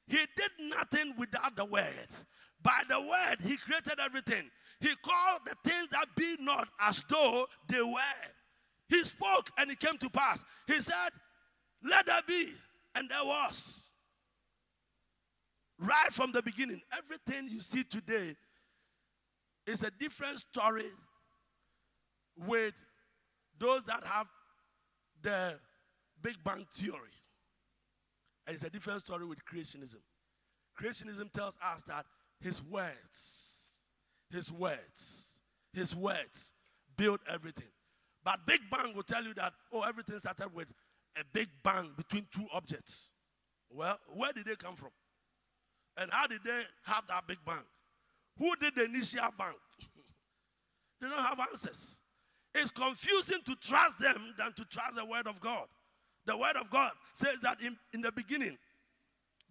He 0.08 0.18
did 0.36 0.52
nothing 0.60 1.14
without 1.18 1.56
the 1.56 1.66
word. 1.66 2.08
By 2.62 2.82
the 2.90 3.00
word, 3.00 3.38
he 3.42 3.56
created 3.58 4.00
everything. 4.04 4.50
He 4.80 4.90
called 5.02 5.42
the 5.46 5.56
things 5.70 5.88
that 5.92 6.08
be 6.16 6.36
not 6.40 6.68
as 6.82 7.04
though 7.10 7.48
they 7.68 7.82
were. 7.82 8.32
He 8.90 9.04
spoke 9.04 9.50
and 9.58 9.72
it 9.72 9.80
came 9.80 9.98
to 9.98 10.10
pass. 10.10 10.44
He 10.66 10.80
said, 10.82 11.10
Let 11.84 12.06
there 12.06 12.22
be, 12.28 12.50
and 12.96 13.10
there 13.10 13.24
was. 13.24 13.92
Right 15.80 16.12
from 16.12 16.32
the 16.32 16.42
beginning, 16.42 16.82
everything 16.98 17.50
you 17.50 17.60
see 17.60 17.84
today 17.84 18.36
is 19.68 19.84
a 19.84 19.92
different 20.00 20.40
story 20.40 20.90
with 22.48 22.74
those 23.60 23.84
that 23.84 24.04
have 24.06 24.28
the 25.22 25.60
Big 26.22 26.36
Bang 26.44 26.66
Theory. 26.74 27.14
And 28.48 28.56
it's 28.56 28.64
a 28.64 28.70
different 28.70 29.02
story 29.02 29.26
with 29.26 29.40
creationism. 29.46 29.98
Creationism 30.82 31.32
tells 31.34 31.58
us 31.62 31.84
that 31.84 32.06
his 32.40 32.64
words, 32.64 33.80
his 34.32 34.52
words, 34.52 35.42
his 35.74 35.96
words 35.96 36.54
build 36.96 37.20
everything. 37.30 37.70
But 38.24 38.46
Big 38.46 38.62
Bang 38.72 38.96
will 38.96 39.04
tell 39.04 39.24
you 39.24 39.34
that, 39.36 39.54
oh, 39.74 39.82
everything 39.82 40.20
started 40.20 40.54
with 40.54 40.68
a 41.20 41.24
big 41.34 41.48
bang 41.64 41.92
between 41.98 42.28
two 42.32 42.46
objects. 42.54 43.10
Well, 43.70 43.98
where 44.14 44.32
did 44.34 44.46
they 44.46 44.56
come 44.56 44.76
from? 44.76 44.90
And 45.98 46.12
how 46.12 46.28
did 46.28 46.44
they 46.44 46.62
have 46.84 47.08
that 47.08 47.28
big 47.28 47.40
bang? 47.46 47.64
Who 48.40 48.56
did 48.56 48.76
the 48.76 48.86
initial 48.86 49.22
bank? 49.38 49.56
they 51.02 51.08
don't 51.08 51.20
have 51.20 51.40
answers. 51.40 52.00
It's 52.54 52.72
confusing 52.72 53.40
to 53.46 53.56
trust 53.56 54.00
them 54.00 54.34
than 54.38 54.54
to 54.54 54.66
trust 54.66 54.96
the 54.96 55.06
word 55.06 55.28
of 55.28 55.40
God. 55.40 55.66
The 56.26 56.38
word 56.38 56.56
of 56.60 56.70
God 56.70 56.92
says 57.14 57.40
that 57.42 57.62
in, 57.62 57.78
in 57.94 58.02
the 58.02 58.12
beginning, 58.12 58.58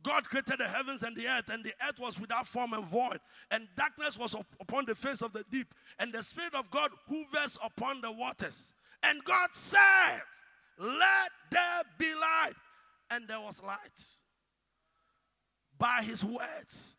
God 0.02 0.28
created 0.28 0.58
the 0.58 0.68
heavens 0.68 1.02
and 1.02 1.16
the 1.16 1.26
earth, 1.26 1.48
and 1.48 1.64
the 1.64 1.72
earth 1.88 1.98
was 1.98 2.20
without 2.20 2.46
form 2.46 2.74
and 2.74 2.84
void, 2.84 3.18
and 3.50 3.66
darkness 3.76 4.18
was 4.18 4.34
up 4.34 4.46
upon 4.60 4.84
the 4.86 4.94
face 4.94 5.22
of 5.22 5.32
the 5.32 5.44
deep, 5.50 5.72
and 5.98 6.12
the 6.12 6.22
Spirit 6.22 6.54
of 6.54 6.70
God 6.70 6.90
hovers 7.08 7.58
upon 7.64 8.00
the 8.02 8.12
waters. 8.12 8.72
And 9.02 9.24
God 9.24 9.50
said, 9.52 10.20
Let 10.78 11.30
there 11.50 11.82
be 11.98 12.14
light. 12.14 12.54
And 13.10 13.26
there 13.28 13.40
was 13.40 13.62
light. 13.62 14.20
By 15.78 16.02
his 16.02 16.24
words, 16.24 16.95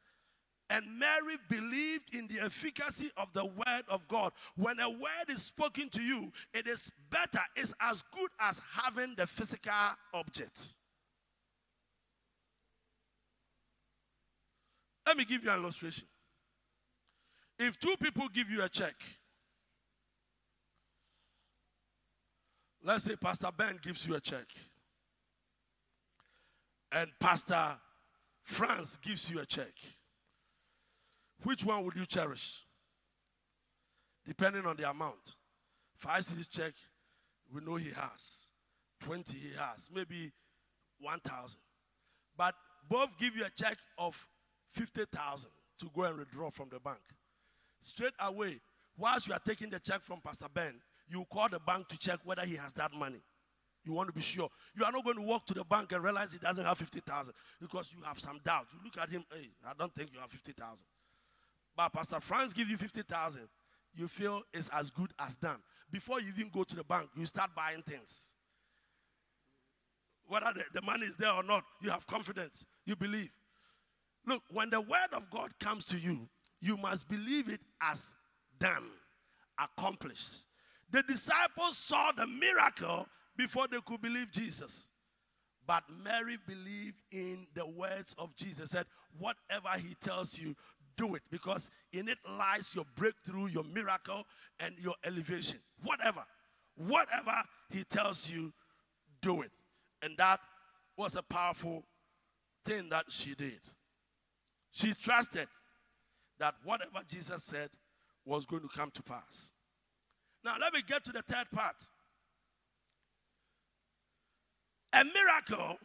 and 0.70 0.86
Mary 1.00 1.38
believed 1.50 2.14
in 2.14 2.28
the 2.28 2.40
efficacy 2.44 3.10
of 3.16 3.32
the 3.34 3.46
word 3.46 3.84
of 3.90 4.08
God. 4.08 4.34
When 4.56 4.80
a 4.80 4.90
word 4.90 5.30
is 5.30 5.42
spoken 5.42 5.90
to 5.90 6.02
you, 6.02 6.32
it 6.54 6.68
is 6.68 6.92
better, 7.10 7.40
it's 7.56 7.74
as 7.80 8.04
good 8.14 8.30
as 8.40 8.62
having 8.74 9.16
the 9.16 9.26
physical 9.26 9.72
object. 10.14 10.76
Let 15.06 15.18
me 15.18 15.24
give 15.24 15.44
you 15.44 15.52
an 15.52 15.62
illustration. 15.62 16.06
If 17.58 17.80
two 17.80 17.96
people 17.98 18.28
give 18.28 18.50
you 18.50 18.62
a 18.62 18.70
check, 18.70 18.96
let's 22.84 23.06
say 23.06 23.16
Pastor 23.16 23.48
Ben 23.58 23.80
gives 23.82 24.06
you 24.06 24.16
a 24.16 24.20
check, 24.20 24.46
and 26.92 27.10
Pastor 27.20 27.78
Franz 28.44 28.98
gives 28.98 29.32
you 29.32 29.40
a 29.40 29.46
check. 29.46 29.74
Which 31.44 31.64
one 31.64 31.84
would 31.86 31.96
you 31.96 32.06
cherish? 32.06 32.64
Depending 34.26 34.66
on 34.66 34.76
the 34.76 34.90
amount. 34.90 35.36
Five 35.96 36.22
cedis 36.22 36.50
check, 36.50 36.74
we 37.54 37.62
know 37.62 37.76
he 37.76 37.92
has. 37.92 38.48
20 39.02 39.38
he 39.38 39.50
has. 39.58 39.90
Maybe 39.94 40.32
1,000. 41.00 41.60
But 42.36 42.56
both 42.90 43.10
give 43.18 43.36
you 43.36 43.46
a 43.46 43.50
check 43.50 43.78
of 43.98 44.28
50,000 44.72 45.50
to 45.80 45.90
go 45.96 46.04
and 46.04 46.20
withdraw 46.20 46.50
from 46.50 46.70
the 46.70 46.80
bank. 46.80 47.00
Straight 47.80 48.14
away, 48.20 48.60
whilst 48.98 49.28
you 49.28 49.34
are 49.34 49.40
taking 49.40 49.70
the 49.70 49.80
check 49.80 50.02
from 50.02 50.20
Pastor 50.22 50.48
Ben, 50.54 50.80
you 51.10 51.24
call 51.32 51.48
the 51.50 51.60
bank 51.60 51.88
to 51.90 51.98
check 51.98 52.20
whether 52.24 52.46
he 52.46 52.56
has 52.56 52.74
that 52.74 52.94
money. 52.94 53.22
You 53.86 53.94
want 53.94 54.10
to 54.10 54.14
be 54.14 54.22
sure. 54.22 54.50
You 54.76 54.84
are 54.84 54.92
not 54.92 55.06
going 55.06 55.16
to 55.16 55.22
walk 55.22 55.46
to 55.48 55.54
the 55.54 55.64
bank 55.64 55.94
and 55.94 56.04
realize 56.04 56.34
he 56.34 56.40
doesn't 56.40 56.66
have 56.66 56.78
50,000 56.78 57.34
because 57.62 57.94
you 57.96 58.04
have 58.04 58.20
some 58.20 58.40
doubt. 58.44 58.68
You 58.74 58.80
look 58.84 58.98
at 59.02 59.10
him, 59.10 59.24
hey, 59.32 59.50
I 59.66 59.72
don't 59.78 59.94
think 59.96 60.12
you 60.14 60.20
have 60.20 60.30
50,000. 60.30 60.86
But 61.78 61.94
Pastor 61.94 62.20
Franz 62.20 62.54
give 62.54 62.70
you 62.70 62.76
50,000, 62.76 63.48
you 63.96 64.08
feel 64.08 64.42
it's 64.52 64.70
as 64.70 64.90
good 64.90 65.12
as 65.20 65.36
done. 65.36 65.60
Before 65.92 66.20
you 66.20 66.30
even 66.36 66.50
go 66.50 66.64
to 66.64 66.76
the 66.76 66.84
bank, 66.84 67.10
you 67.16 67.26
start 67.28 67.52
buying 67.56 67.84
things. 67.84 68.34
Whether 70.28 70.52
the, 70.56 70.64
the 70.74 70.82
money 70.82 71.06
is 71.06 71.16
there 71.16 71.32
or 71.32 71.44
not, 71.44 71.64
you 71.82 71.92
have 71.92 72.06
confidence. 72.08 72.66
You 72.86 72.96
believe. 72.96 73.30
Look, 74.26 74.42
when 74.52 74.72
the 74.72 74.82
word 74.82 75.14
of 75.16 75.30
God 75.30 75.52
comes 75.60 75.86
to 75.86 75.98
you, 75.98 76.28
you 76.60 76.76
must 76.78 77.08
believe 77.08 77.48
it 77.48 77.62
as 77.82 78.14
done, 78.60 78.90
accomplished. 79.60 80.46
The 80.92 81.04
disciples 81.04 81.78
saw 81.78 82.12
the 82.12 82.28
miracle 82.28 83.08
before 83.38 83.68
they 83.70 83.78
could 83.86 84.02
believe 84.02 84.32
Jesus. 84.32 84.90
But 85.66 85.84
Mary 86.04 86.38
believed 86.48 87.02
in 87.12 87.46
the 87.54 87.66
words 87.68 88.16
of 88.18 88.36
Jesus. 88.36 88.72
Said, 88.72 88.86
whatever 89.20 89.70
he 89.78 89.96
tells 89.96 90.40
you, 90.40 90.56
do 90.98 91.16
it 91.16 91.22
because 91.32 91.70
in 91.94 92.08
it 92.08 92.18
lies 92.38 92.74
your 92.76 92.86
breakthrough, 92.96 93.48
your 93.48 93.64
miracle, 93.64 94.26
and 94.60 94.76
your 94.80 94.96
elevation. 95.06 95.60
Whatever, 95.84 96.24
whatever 96.76 97.36
he 97.70 97.84
tells 97.84 98.30
you, 98.30 98.52
do 99.22 99.42
it. 99.42 99.52
And 100.02 100.18
that 100.18 100.40
was 100.98 101.16
a 101.16 101.24
powerful 101.24 101.84
thing 102.66 102.90
that 102.90 103.06
she 103.10 103.36
did. 103.36 103.60
She 104.72 104.94
trusted 104.94 105.48
that 106.40 106.56
whatever 106.64 107.00
Jesus 107.08 107.44
said 107.44 107.70
was 108.26 108.46
going 108.46 108.62
to 108.62 108.68
come 108.68 108.92
to 108.92 109.04
pass. 109.04 109.52
Now, 110.44 110.56
let 110.60 110.74
me 110.74 110.82
get 110.86 111.04
to 111.06 111.12
the 111.12 111.22
third 111.22 111.48
part. 111.54 111.76
A 114.94 115.04
miracle 115.04 115.78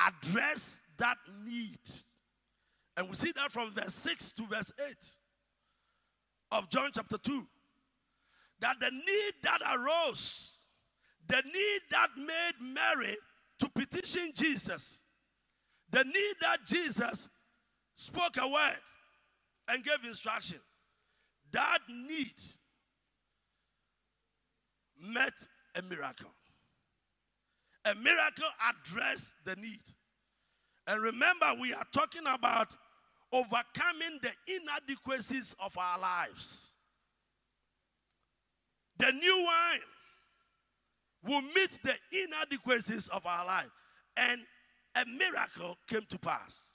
addressed 0.00 0.80
that 0.98 1.16
need 1.44 1.78
and 2.96 3.08
we 3.08 3.14
see 3.14 3.32
that 3.36 3.50
from 3.50 3.72
verse 3.72 3.94
6 3.94 4.32
to 4.32 4.46
verse 4.46 4.72
8 4.88 4.96
of 6.52 6.68
John 6.68 6.90
chapter 6.94 7.18
2. 7.18 7.46
That 8.60 8.76
the 8.80 8.90
need 8.90 9.32
that 9.42 9.58
arose, 9.76 10.66
the 11.26 11.42
need 11.44 11.80
that 11.90 12.08
made 12.16 12.74
Mary 12.74 13.16
to 13.58 13.68
petition 13.70 14.32
Jesus, 14.34 15.02
the 15.90 16.04
need 16.04 16.34
that 16.42 16.58
Jesus 16.66 17.28
spoke 17.94 18.36
a 18.38 18.46
word 18.46 18.78
and 19.68 19.82
gave 19.82 20.04
instruction, 20.06 20.58
that 21.52 21.78
need 21.88 22.34
met 25.00 25.32
a 25.74 25.82
miracle. 25.82 26.30
A 27.84 27.94
miracle 27.96 28.48
addressed 28.70 29.34
the 29.44 29.56
need. 29.56 29.80
And 30.86 31.02
remember, 31.02 31.46
we 31.60 31.74
are 31.74 31.86
talking 31.92 32.22
about 32.26 32.68
overcoming 33.32 34.18
the 34.22 34.30
inadequacies 34.46 35.54
of 35.58 35.76
our 35.78 35.98
lives. 35.98 36.72
The 38.98 39.10
new 39.12 39.44
wine 39.44 39.80
will 41.24 41.42
meet 41.42 41.78
the 41.82 41.94
inadequacies 42.12 43.08
of 43.08 43.24
our 43.26 43.46
life. 43.46 43.70
And 44.16 44.42
a 44.94 45.04
miracle 45.06 45.78
came 45.88 46.06
to 46.10 46.18
pass. 46.18 46.74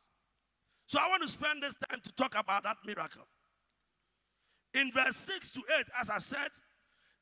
So 0.88 1.00
I 1.00 1.08
want 1.10 1.22
to 1.22 1.28
spend 1.28 1.62
this 1.62 1.76
time 1.76 2.00
to 2.04 2.12
talk 2.14 2.36
about 2.38 2.64
that 2.64 2.78
miracle. 2.86 3.28
In 4.74 4.92
verse 4.92 5.16
6 5.18 5.52
to 5.52 5.62
8, 5.80 5.86
as 6.02 6.10
I 6.10 6.20
said, 6.20 6.50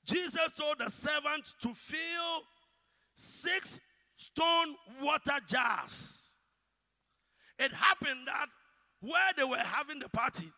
Jesus 0.06 0.54
told 0.58 0.80
the 0.80 0.90
servant 0.90 1.54
to 1.62 1.74
fill 1.74 2.44
six 3.16 3.80
stone 4.16 4.76
water 5.02 5.40
jars. 5.48 6.34
It 7.58 7.74
happened 7.74 8.28
that 8.28 8.48
where 9.00 9.32
they 9.38 9.43
were 9.43 9.58
having 9.58 10.00
the 10.00 10.10
party, 10.10 10.52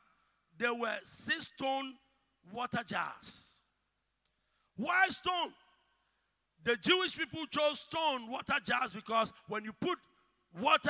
there 0.58 0.74
were 0.74 0.96
six 1.04 1.52
stone 1.56 1.94
water 2.52 2.84
jars. 2.86 3.62
Why 4.76 5.08
stone? 5.10 5.54
The 6.64 6.76
Jewish 6.78 7.18
people 7.18 7.46
chose 7.48 7.80
stone 7.80 8.30
water 8.30 8.56
jars 8.64 8.94
because 8.94 9.32
when 9.48 9.64
you 9.64 9.74
put 9.80 9.98
water 10.62 10.90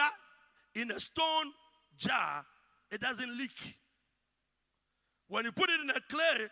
in 0.75 0.91
a 0.91 0.99
stone 0.99 1.51
jar, 1.97 2.45
it 2.91 3.01
doesn't 3.01 3.37
leak. 3.37 3.77
When 5.27 5.45
you 5.45 5.51
put 5.51 5.69
it 5.69 5.79
in 5.81 5.89
a 5.89 5.99
clay, 6.09 6.47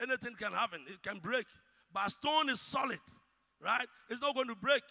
anything 0.00 0.34
can 0.36 0.52
happen, 0.52 0.80
it 0.88 1.02
can 1.02 1.18
break. 1.18 1.46
But 1.92 2.08
stone 2.08 2.48
is 2.48 2.60
solid, 2.60 3.00
right? 3.60 3.86
It's 4.08 4.20
not 4.20 4.34
going 4.34 4.48
to 4.48 4.54
break. 4.54 4.82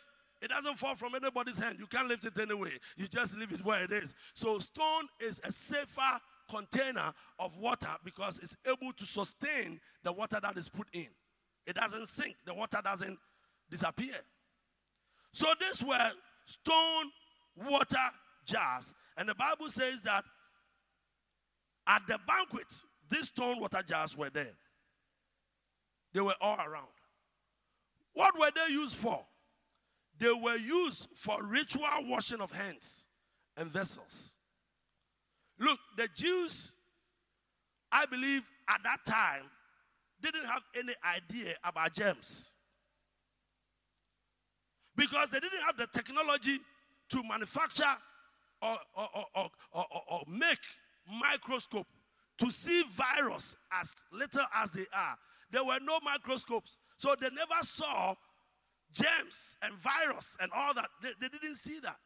It 0.41 0.49
doesn't 0.49 0.77
fall 0.77 0.95
from 0.95 1.15
anybody's 1.15 1.57
hand. 1.57 1.77
You 1.79 1.87
can't 1.87 2.07
lift 2.07 2.25
it 2.25 2.39
anyway. 2.39 2.71
You 2.95 3.07
just 3.07 3.37
leave 3.37 3.51
it 3.51 3.63
where 3.65 3.83
it 3.83 3.91
is. 3.91 4.15
So, 4.33 4.57
stone 4.59 5.07
is 5.19 5.41
a 5.43 5.51
safer 5.51 6.19
container 6.49 7.13
of 7.39 7.57
water 7.57 7.89
because 8.03 8.39
it's 8.39 8.55
able 8.65 8.93
to 8.93 9.05
sustain 9.05 9.79
the 10.03 10.13
water 10.13 10.39
that 10.41 10.57
is 10.57 10.69
put 10.69 10.87
in. 10.93 11.07
It 11.67 11.75
doesn't 11.75 12.07
sink, 12.07 12.35
the 12.45 12.53
water 12.53 12.79
doesn't 12.83 13.17
disappear. 13.69 14.15
So, 15.33 15.47
these 15.59 15.83
were 15.83 16.11
stone 16.45 17.11
water 17.55 17.97
jars, 18.45 18.93
And 19.17 19.27
the 19.27 19.35
Bible 19.35 19.69
says 19.69 20.01
that 20.03 20.23
at 21.85 22.01
the 22.07 22.17
banquet, 22.25 22.67
these 23.09 23.25
stone 23.25 23.59
water 23.59 23.81
jars 23.85 24.17
were 24.17 24.29
there. 24.29 24.55
They 26.13 26.21
were 26.21 26.35
all 26.41 26.57
around. 26.57 26.87
What 28.13 28.39
were 28.39 28.51
they 28.55 28.73
used 28.73 28.95
for? 28.95 29.25
They 30.19 30.31
were 30.31 30.57
used 30.57 31.07
for 31.15 31.37
ritual 31.43 31.85
washing 32.03 32.41
of 32.41 32.51
hands 32.51 33.07
and 33.55 33.69
vessels. 33.71 34.35
Look, 35.57 35.79
the 35.97 36.07
Jews, 36.13 36.73
I 37.91 38.05
believe 38.05 38.43
at 38.69 38.81
that 38.83 39.05
time, 39.05 39.43
didn't 40.21 40.45
have 40.45 40.63
any 40.77 40.93
idea 41.15 41.53
about 41.63 41.93
germs. 41.93 42.51
Because 44.95 45.29
they 45.29 45.39
didn't 45.39 45.61
have 45.65 45.77
the 45.77 45.87
technology 45.87 46.59
to 47.09 47.23
manufacture 47.23 47.85
or, 48.61 48.77
or, 48.95 49.25
or, 49.35 49.85
or, 50.09 50.23
make 50.27 50.59
microscope 51.21 51.87
to 52.37 52.51
see 52.51 52.83
virus 52.89 53.55
as 53.71 53.95
little 54.11 54.43
as 54.55 54.71
they 54.71 54.85
are. 54.93 55.17
There 55.51 55.63
were 55.63 55.79
no 55.81 55.99
microscopes. 56.03 56.77
So 56.97 57.15
they 57.19 57.29
never 57.29 57.61
saw 57.61 58.15
germs 58.93 59.55
and 59.61 59.73
virus 59.73 60.37
and 60.41 60.51
all 60.55 60.73
that. 60.73 60.89
They, 61.01 61.09
they 61.19 61.27
didn't 61.29 61.55
see 61.55 61.79
that. 61.81 61.97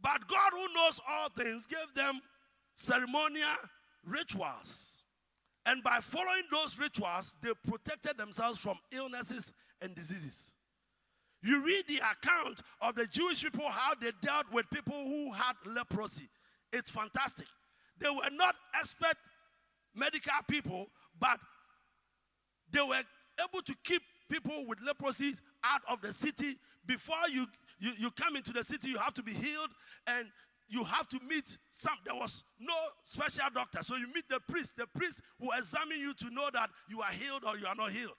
But 0.00 0.28
God, 0.28 0.52
who 0.52 0.74
knows 0.74 1.00
all 1.08 1.28
things, 1.30 1.66
gave 1.66 1.94
them 1.94 2.20
ceremonial 2.74 3.56
rituals. 4.04 5.04
And 5.66 5.82
by 5.82 5.98
following 6.00 6.42
those 6.50 6.78
rituals, 6.78 7.34
they 7.42 7.50
protected 7.66 8.18
themselves 8.18 8.58
from 8.58 8.76
illnesses 8.92 9.52
and 9.80 9.94
diseases. 9.94 10.52
You 11.42 11.64
read 11.64 11.84
the 11.88 11.98
account 11.98 12.62
of 12.80 12.94
the 12.94 13.06
Jewish 13.06 13.42
people, 13.42 13.68
how 13.68 13.92
they 14.00 14.10
dealt 14.20 14.46
with 14.52 14.68
people 14.70 14.94
who 14.94 15.32
had 15.32 15.54
leprosy. 15.66 16.28
It's 16.72 16.90
fantastic. 16.90 17.46
They 17.98 18.08
were 18.08 18.30
not 18.32 18.54
expert 18.78 19.16
medical 19.94 20.32
people, 20.48 20.88
but 21.18 21.38
they 22.70 22.80
were 22.80 23.02
able 23.42 23.62
to 23.62 23.74
keep 23.84 24.02
people 24.28 24.64
with 24.66 24.78
leprosy 24.84 25.34
out 25.64 25.82
of 25.90 26.00
the 26.00 26.12
city. 26.12 26.56
Before 26.86 27.16
you, 27.30 27.46
you, 27.78 27.92
you 27.98 28.10
come 28.10 28.36
into 28.36 28.52
the 28.52 28.64
city, 28.64 28.88
you 28.88 28.98
have 28.98 29.14
to 29.14 29.22
be 29.22 29.32
healed 29.32 29.70
and 30.06 30.28
you 30.68 30.84
have 30.84 31.08
to 31.08 31.20
meet 31.28 31.58
some. 31.70 31.94
There 32.04 32.14
was 32.14 32.42
no 32.58 32.74
special 33.04 33.44
doctor. 33.54 33.82
So 33.82 33.96
you 33.96 34.06
meet 34.14 34.28
the 34.28 34.40
priest. 34.48 34.76
The 34.76 34.86
priest 34.86 35.20
will 35.38 35.56
examine 35.56 35.98
you 35.98 36.14
to 36.14 36.30
know 36.30 36.48
that 36.52 36.70
you 36.88 37.00
are 37.02 37.12
healed 37.12 37.44
or 37.46 37.56
you 37.58 37.66
are 37.66 37.74
not 37.74 37.90
healed. 37.90 38.16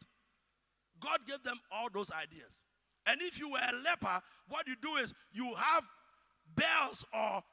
God 1.00 1.20
gave 1.28 1.44
them 1.44 1.60
all 1.72 1.88
those 1.94 2.12
ideas. 2.12 2.64
And 3.08 3.22
if 3.22 3.40
you 3.40 3.50
were 3.50 3.60
a 3.60 3.76
leper, 3.84 4.22
what 4.48 4.68
you 4.68 4.76
do 4.82 4.96
is 4.96 5.14
you 5.32 5.54
have 5.54 5.84
bells 6.56 7.06
or 7.14 7.44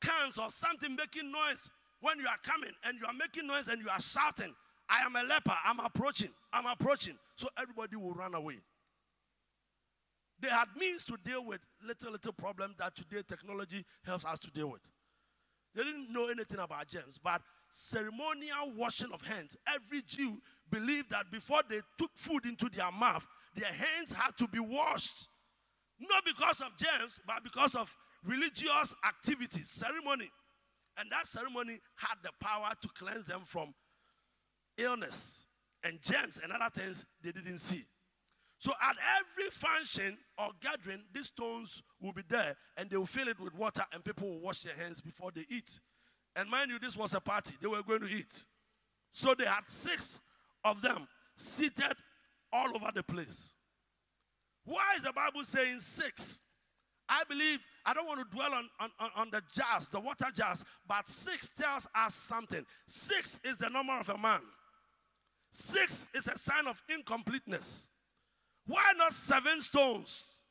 cans 0.00 0.38
or 0.38 0.50
something 0.50 0.96
making 0.96 1.30
noise 1.30 1.70
when 2.00 2.18
you 2.18 2.26
are 2.26 2.38
coming 2.42 2.72
and 2.84 2.98
you 2.98 3.06
are 3.06 3.12
making 3.12 3.46
noise 3.46 3.68
and 3.68 3.80
you 3.80 3.88
are 3.88 4.00
shouting, 4.00 4.54
I 4.90 5.02
am 5.02 5.14
a 5.14 5.22
leper, 5.22 5.54
I'm 5.64 5.78
approaching, 5.80 6.30
I'm 6.52 6.66
approaching. 6.66 7.16
So 7.36 7.48
everybody 7.56 7.96
will 7.96 8.12
run 8.12 8.34
away. 8.34 8.58
They 10.40 10.48
had 10.48 10.68
means 10.76 11.04
to 11.04 11.16
deal 11.22 11.44
with 11.44 11.60
little, 11.86 12.12
little 12.12 12.32
problems 12.32 12.76
that 12.78 12.96
today 12.96 13.22
technology 13.26 13.84
helps 14.04 14.24
us 14.24 14.38
to 14.40 14.50
deal 14.50 14.70
with. 14.70 14.80
They 15.74 15.84
didn't 15.84 16.12
know 16.12 16.26
anything 16.26 16.58
about 16.58 16.88
germs, 16.88 17.20
but 17.22 17.42
ceremonial 17.68 18.72
washing 18.76 19.12
of 19.12 19.20
hands. 19.22 19.56
Every 19.72 20.02
Jew 20.02 20.40
believed 20.70 21.10
that 21.10 21.30
before 21.30 21.60
they 21.68 21.80
took 21.98 22.10
food 22.14 22.44
into 22.44 22.68
their 22.68 22.90
mouth, 22.90 23.24
their 23.54 23.68
hands 23.70 24.12
had 24.12 24.36
to 24.38 24.48
be 24.48 24.58
washed. 24.58 25.28
Not 26.00 26.24
because 26.24 26.60
of 26.60 26.76
germs, 26.76 27.20
but 27.26 27.44
because 27.44 27.74
of 27.74 27.94
religious 28.24 28.94
activities, 29.06 29.68
ceremony. 29.68 30.30
And 30.98 31.10
that 31.12 31.26
ceremony 31.26 31.78
had 31.96 32.16
the 32.22 32.30
power 32.40 32.72
to 32.80 32.88
cleanse 32.88 33.26
them 33.26 33.42
from 33.44 33.74
illness 34.82 35.46
and 35.84 36.00
germs 36.02 36.40
and 36.42 36.52
other 36.52 36.70
things 36.72 37.04
they 37.22 37.32
didn't 37.32 37.58
see. 37.58 37.84
So 38.58 38.72
at 38.82 38.96
every 39.18 39.50
function 39.50 40.18
or 40.38 40.48
gathering, 40.60 41.02
these 41.14 41.26
stones 41.26 41.82
will 42.00 42.12
be 42.12 42.22
there 42.28 42.54
and 42.76 42.90
they 42.90 42.96
will 42.96 43.06
fill 43.06 43.28
it 43.28 43.40
with 43.40 43.54
water 43.54 43.82
and 43.92 44.04
people 44.04 44.28
will 44.28 44.40
wash 44.40 44.62
their 44.62 44.76
hands 44.76 45.00
before 45.00 45.30
they 45.34 45.46
eat. 45.48 45.80
And 46.36 46.48
mind 46.48 46.70
you, 46.70 46.78
this 46.78 46.96
was 46.96 47.14
a 47.14 47.20
party. 47.20 47.54
They 47.60 47.68
were 47.68 47.82
going 47.82 48.00
to 48.00 48.10
eat. 48.10 48.44
So 49.10 49.34
they 49.34 49.46
had 49.46 49.66
six 49.66 50.18
of 50.64 50.82
them 50.82 51.08
seated 51.36 51.96
all 52.52 52.68
over 52.74 52.90
the 52.94 53.02
place. 53.02 53.52
Why 54.64 54.94
is 54.96 55.04
the 55.04 55.12
Bible 55.12 55.42
saying 55.42 55.80
six? 55.80 56.42
I 57.08 57.22
believe, 57.28 57.58
I 57.84 57.92
don't 57.92 58.06
want 58.06 58.20
to 58.20 58.36
dwell 58.36 58.54
on, 58.54 58.68
on, 58.78 59.10
on 59.16 59.30
the 59.30 59.42
jars, 59.52 59.88
the 59.88 59.98
water 59.98 60.26
jars, 60.34 60.64
but 60.86 61.08
six 61.08 61.48
tells 61.48 61.88
us 61.94 62.14
something. 62.14 62.64
Six 62.86 63.40
is 63.42 63.56
the 63.56 63.68
number 63.68 63.94
of 63.94 64.08
a 64.10 64.18
man, 64.18 64.40
six 65.50 66.06
is 66.14 66.28
a 66.28 66.38
sign 66.38 66.66
of 66.66 66.82
incompleteness. 66.88 67.88
Why 68.66 68.92
not 68.96 69.12
seven 69.12 69.60
stones? 69.60 70.42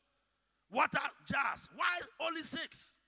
Water 0.71 0.99
jars. 1.27 1.69
Why 1.75 1.99
only 2.19 2.43
six? 2.43 2.99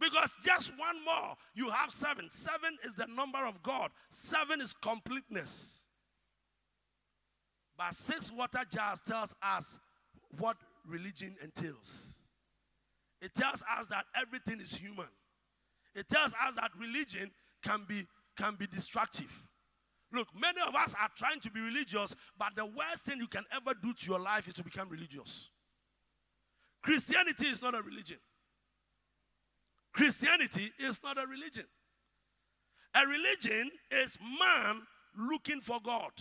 Because 0.00 0.34
just 0.42 0.72
one 0.78 1.04
more, 1.04 1.36
you 1.54 1.68
have 1.68 1.90
seven. 1.90 2.28
Seven 2.30 2.76
is 2.84 2.94
the 2.94 3.06
number 3.14 3.44
of 3.44 3.62
God, 3.62 3.90
seven 4.08 4.60
is 4.60 4.74
completeness. 4.74 5.86
But 7.76 7.94
six 7.94 8.32
water 8.32 8.60
jars 8.70 9.00
tells 9.00 9.34
us 9.42 9.78
what 10.38 10.56
religion 10.86 11.36
entails. 11.42 12.18
It 13.20 13.34
tells 13.34 13.62
us 13.78 13.86
that 13.88 14.06
everything 14.14 14.60
is 14.60 14.74
human. 14.74 15.08
It 15.94 16.08
tells 16.08 16.32
us 16.32 16.54
that 16.56 16.70
religion 16.78 17.30
can 17.62 17.84
be, 17.86 18.06
can 18.36 18.54
be 18.54 18.66
destructive. 18.66 19.48
Look, 20.12 20.28
many 20.38 20.60
of 20.66 20.74
us 20.74 20.94
are 21.00 21.08
trying 21.16 21.40
to 21.40 21.50
be 21.50 21.60
religious, 21.60 22.14
but 22.38 22.56
the 22.56 22.66
worst 22.66 23.04
thing 23.04 23.18
you 23.18 23.28
can 23.28 23.44
ever 23.52 23.72
do 23.80 23.92
to 23.92 24.10
your 24.10 24.20
life 24.20 24.48
is 24.48 24.54
to 24.54 24.64
become 24.64 24.88
religious. 24.88 25.50
Christianity 26.82 27.46
is 27.46 27.62
not 27.62 27.74
a 27.74 27.82
religion. 27.82 28.18
Christianity 29.92 30.72
is 30.78 31.00
not 31.02 31.18
a 31.18 31.26
religion. 31.26 31.64
A 32.94 33.06
religion 33.06 33.70
is 33.90 34.18
man 34.40 34.82
looking 35.16 35.60
for 35.60 35.78
God. 35.82 36.12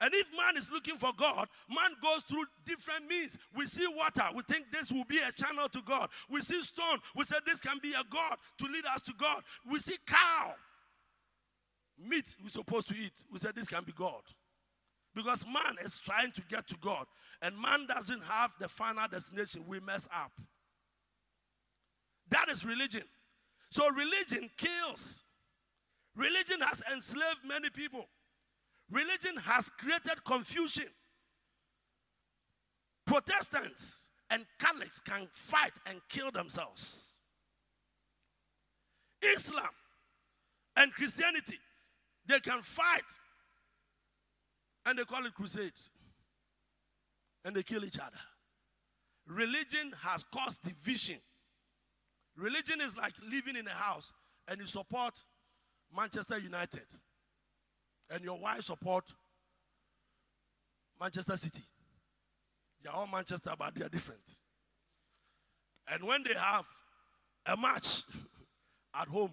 And 0.00 0.12
if 0.14 0.30
man 0.36 0.56
is 0.56 0.68
looking 0.70 0.96
for 0.96 1.10
God, 1.16 1.48
man 1.68 1.92
goes 2.02 2.22
through 2.24 2.44
different 2.64 3.08
means. 3.08 3.38
We 3.56 3.66
see 3.66 3.86
water, 3.96 4.24
we 4.34 4.42
think 4.42 4.66
this 4.72 4.90
will 4.90 5.04
be 5.04 5.18
a 5.18 5.30
channel 5.30 5.68
to 5.68 5.80
God. 5.86 6.08
We 6.28 6.40
see 6.40 6.60
stone, 6.62 6.98
we 7.14 7.24
say 7.24 7.36
this 7.46 7.60
can 7.60 7.78
be 7.80 7.92
a 7.92 8.02
God 8.10 8.36
to 8.58 8.64
lead 8.66 8.84
us 8.92 9.02
to 9.02 9.12
God. 9.16 9.42
We 9.70 9.78
see 9.78 9.96
cow, 10.04 10.54
meat 12.08 12.36
we're 12.42 12.48
supposed 12.48 12.88
to 12.88 12.94
eat. 12.94 13.12
We 13.30 13.38
said 13.38 13.54
this 13.54 13.68
can 13.68 13.84
be 13.84 13.92
God. 13.92 14.22
Because 15.14 15.44
man 15.44 15.76
is 15.84 15.98
trying 15.98 16.32
to 16.32 16.42
get 16.48 16.66
to 16.68 16.76
God, 16.80 17.04
and 17.42 17.54
man 17.60 17.86
doesn't 17.86 18.22
have 18.24 18.52
the 18.58 18.68
final 18.68 19.06
destination. 19.08 19.64
We 19.66 19.78
mess 19.80 20.08
up. 20.14 20.32
That 22.30 22.48
is 22.48 22.64
religion. 22.64 23.02
So 23.70 23.88
religion 23.90 24.48
kills. 24.56 25.24
Religion 26.16 26.60
has 26.62 26.82
enslaved 26.92 27.40
many 27.46 27.70
people. 27.70 28.06
Religion 28.90 29.36
has 29.44 29.70
created 29.70 30.24
confusion. 30.24 30.88
Protestants 33.06 34.08
and 34.30 34.46
Catholics 34.58 35.00
can 35.00 35.28
fight 35.32 35.72
and 35.86 36.00
kill 36.08 36.30
themselves. 36.30 37.12
Islam 39.22 39.70
and 40.76 40.92
Christianity, 40.92 41.58
they 42.26 42.40
can 42.40 42.60
fight 42.62 43.02
and 44.86 44.98
they 44.98 45.04
call 45.04 45.24
it 45.26 45.34
crusade. 45.34 45.72
And 47.44 47.56
they 47.56 47.62
kill 47.62 47.84
each 47.84 47.98
other. 47.98 48.18
Religion 49.26 49.92
has 50.00 50.24
caused 50.32 50.62
division. 50.62 51.18
Religion 52.36 52.80
is 52.80 52.96
like 52.96 53.12
living 53.30 53.56
in 53.56 53.66
a 53.66 53.70
house 53.70 54.12
and 54.48 54.60
you 54.60 54.66
support 54.66 55.22
Manchester 55.94 56.38
United 56.38 56.86
and 58.10 58.22
your 58.24 58.38
wife 58.38 58.62
support 58.62 59.04
Manchester 61.00 61.36
City. 61.36 61.62
They 62.82 62.90
are 62.90 62.96
all 62.96 63.06
Manchester, 63.06 63.52
but 63.58 63.74
they 63.74 63.84
are 63.84 63.88
different. 63.88 64.40
And 65.88 66.04
when 66.04 66.22
they 66.22 66.34
have 66.34 66.64
a 67.46 67.56
match 67.56 68.02
at 69.00 69.08
home, 69.08 69.32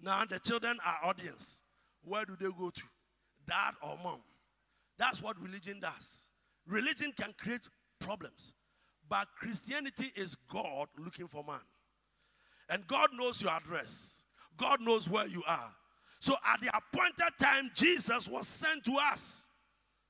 now 0.00 0.24
the 0.24 0.38
children 0.38 0.78
are 0.84 1.08
audience. 1.08 1.62
Where 2.04 2.24
do 2.24 2.36
they 2.38 2.46
go 2.46 2.70
to? 2.70 2.82
Dad 3.46 3.74
or 3.82 3.96
mom? 4.02 4.20
That's 4.98 5.22
what 5.22 5.40
religion 5.40 5.80
does. 5.80 6.30
Religion 6.66 7.12
can 7.16 7.34
create 7.38 7.62
problems, 7.98 8.54
but 9.08 9.28
Christianity 9.36 10.12
is 10.14 10.34
God 10.34 10.88
looking 10.98 11.26
for 11.26 11.42
man. 11.42 11.60
And 12.68 12.86
God 12.86 13.08
knows 13.14 13.42
your 13.42 13.50
address, 13.50 14.26
God 14.56 14.80
knows 14.80 15.08
where 15.08 15.26
you 15.26 15.42
are. 15.48 15.72
So 16.20 16.34
at 16.52 16.60
the 16.60 16.68
appointed 16.68 17.32
time, 17.40 17.70
Jesus 17.74 18.28
was 18.28 18.46
sent 18.46 18.84
to 18.84 18.96
us 19.10 19.46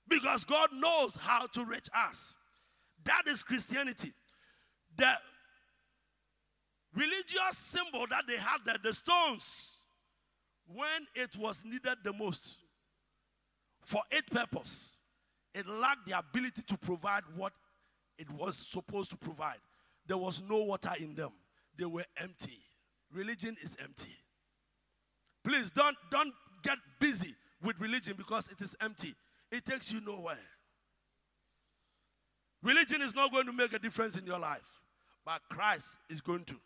because 0.08 0.44
God 0.44 0.70
knows 0.74 1.16
how 1.16 1.46
to 1.46 1.64
reach 1.64 1.88
us. 1.94 2.36
That 3.04 3.22
is 3.28 3.42
Christianity. 3.44 4.12
The 4.96 5.12
religious 6.94 7.56
symbol 7.56 8.06
that 8.10 8.24
they 8.26 8.36
had 8.36 8.58
there, 8.66 8.76
the 8.82 8.92
stones, 8.92 9.78
when 10.74 11.06
it 11.14 11.36
was 11.36 11.64
needed 11.64 11.98
the 12.04 12.12
most 12.12 12.58
for 13.82 14.02
its 14.10 14.28
purpose, 14.28 14.96
it 15.54 15.66
lacked 15.66 16.06
the 16.06 16.18
ability 16.18 16.62
to 16.62 16.78
provide 16.78 17.22
what 17.36 17.52
it 18.18 18.30
was 18.30 18.56
supposed 18.56 19.10
to 19.10 19.16
provide. 19.16 19.58
There 20.06 20.18
was 20.18 20.42
no 20.48 20.62
water 20.62 20.92
in 21.00 21.14
them, 21.14 21.30
they 21.76 21.86
were 21.86 22.04
empty. 22.16 22.58
Religion 23.12 23.56
is 23.60 23.76
empty. 23.82 24.14
Please 25.42 25.70
don't, 25.70 25.96
don't 26.10 26.32
get 26.62 26.78
busy 27.00 27.34
with 27.62 27.74
religion 27.80 28.14
because 28.16 28.48
it 28.48 28.60
is 28.60 28.76
empty, 28.80 29.14
it 29.50 29.64
takes 29.64 29.92
you 29.92 30.00
nowhere. 30.00 30.36
Religion 32.62 33.00
is 33.00 33.14
not 33.14 33.32
going 33.32 33.46
to 33.46 33.52
make 33.52 33.72
a 33.72 33.78
difference 33.78 34.16
in 34.16 34.26
your 34.26 34.38
life, 34.38 34.62
but 35.24 35.40
Christ 35.48 35.96
is 36.10 36.20
going 36.20 36.44
to. 36.44 36.56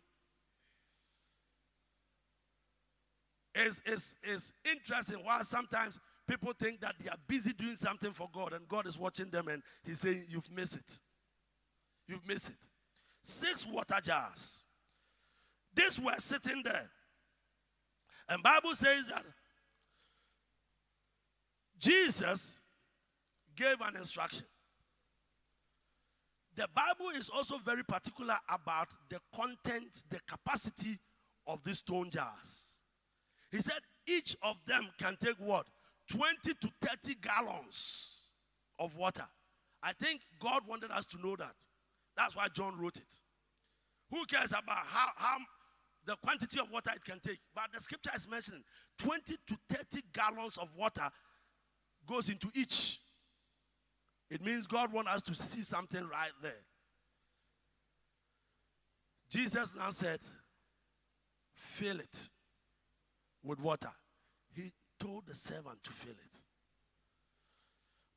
It's, 3.55 3.81
it's, 3.85 4.15
it's 4.21 4.53
interesting 4.69 5.19
why 5.23 5.41
sometimes 5.43 5.97
people 6.27 6.51
think 6.59 6.81
that 6.81 6.95
they 7.01 7.09
are 7.09 7.17
busy 7.25 7.53
doing 7.53 7.77
something 7.77 8.11
for 8.11 8.29
God 8.33 8.51
and 8.51 8.67
God 8.67 8.85
is 8.85 8.99
watching 8.99 9.29
them 9.29 9.47
and 9.47 9.63
He's 9.85 10.01
saying, 10.01 10.25
You've 10.27 10.51
missed 10.51 10.75
it. 10.75 10.99
You've 12.07 12.27
missed 12.27 12.49
it. 12.49 12.57
Six 13.23 13.65
water 13.65 13.95
jars. 14.03 14.63
These 15.73 16.01
were 16.01 16.15
sitting 16.19 16.61
there. 16.63 16.89
And 18.27 18.43
Bible 18.43 18.75
says 18.75 19.07
that 19.07 19.23
Jesus 21.79 22.59
gave 23.55 23.79
an 23.81 23.95
instruction. 23.95 24.45
The 26.55 26.67
Bible 26.73 27.09
is 27.15 27.29
also 27.29 27.57
very 27.57 27.83
particular 27.83 28.35
about 28.49 28.87
the 29.09 29.19
content, 29.33 30.03
the 30.09 30.19
capacity 30.27 30.99
of 31.47 31.63
these 31.63 31.79
stone 31.79 32.09
jars. 32.09 32.74
He 33.51 33.59
said 33.59 33.79
each 34.07 34.35
of 34.43 34.59
them 34.65 34.87
can 34.99 35.17
take 35.21 35.37
what? 35.37 35.67
20 36.09 36.53
to 36.61 36.69
30 36.81 37.15
gallons 37.21 38.29
of 38.79 38.95
water. 38.95 39.25
I 39.81 39.93
think 39.93 40.21
God 40.39 40.63
wanted 40.67 40.91
us 40.91 41.05
to 41.07 41.17
know 41.21 41.35
that. 41.35 41.55
That's 42.17 42.35
why 42.35 42.47
John 42.53 42.79
wrote 42.79 42.97
it. 42.97 43.19
Who 44.11 44.25
cares 44.25 44.51
about 44.51 44.85
how, 44.87 45.07
how 45.15 45.37
the 46.05 46.15
quantity 46.17 46.59
of 46.59 46.71
water 46.71 46.91
it 46.95 47.03
can 47.03 47.19
take? 47.19 47.39
But 47.53 47.65
the 47.73 47.79
scripture 47.79 48.11
is 48.15 48.27
mentioning 48.29 48.63
20 48.99 49.35
to 49.47 49.57
30 49.69 50.01
gallons 50.13 50.57
of 50.57 50.69
water 50.77 51.09
goes 52.07 52.29
into 52.29 52.49
each. 52.53 52.99
It 54.29 54.43
means 54.43 54.67
God 54.67 54.91
wants 54.91 55.11
us 55.11 55.21
to 55.23 55.35
see 55.35 55.61
something 55.61 56.01
right 56.07 56.31
there. 56.41 56.51
Jesus 59.29 59.73
now 59.75 59.89
said, 59.89 60.19
fill 61.55 61.99
it 61.99 62.29
with 63.45 63.59
water. 63.59 63.91
He 64.53 64.71
told 64.99 65.27
the 65.27 65.35
servant 65.35 65.83
to 65.83 65.91
fill 65.91 66.11
it. 66.11 66.39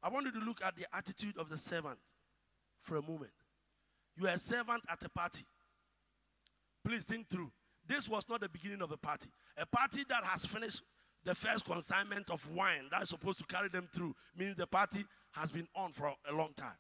I 0.02 0.08
want 0.08 0.26
you 0.26 0.32
to 0.32 0.46
look 0.46 0.64
at 0.64 0.76
the 0.76 0.86
attitude 0.96 1.36
of 1.38 1.48
the 1.48 1.58
servant 1.58 1.98
for 2.80 2.96
a 2.96 3.02
moment. 3.02 3.32
You 4.16 4.26
are 4.26 4.34
a 4.34 4.38
servant 4.38 4.82
at 4.88 5.02
a 5.02 5.08
party. 5.08 5.44
Please 6.84 7.04
think 7.04 7.28
through. 7.28 7.50
This 7.86 8.08
was 8.08 8.28
not 8.28 8.40
the 8.40 8.48
beginning 8.48 8.82
of 8.82 8.92
a 8.92 8.96
party. 8.96 9.30
A 9.56 9.66
party 9.66 10.04
that 10.08 10.24
has 10.24 10.46
finished 10.46 10.82
the 11.24 11.34
first 11.34 11.64
consignment 11.64 12.30
of 12.30 12.48
wine 12.54 12.88
that 12.90 13.02
is 13.02 13.08
supposed 13.08 13.38
to 13.38 13.44
carry 13.44 13.68
them 13.68 13.88
through 13.92 14.14
means 14.36 14.56
the 14.56 14.66
party 14.66 15.04
has 15.32 15.50
been 15.50 15.66
on 15.74 15.90
for 15.90 16.12
a 16.30 16.34
long 16.34 16.50
time. 16.56 16.76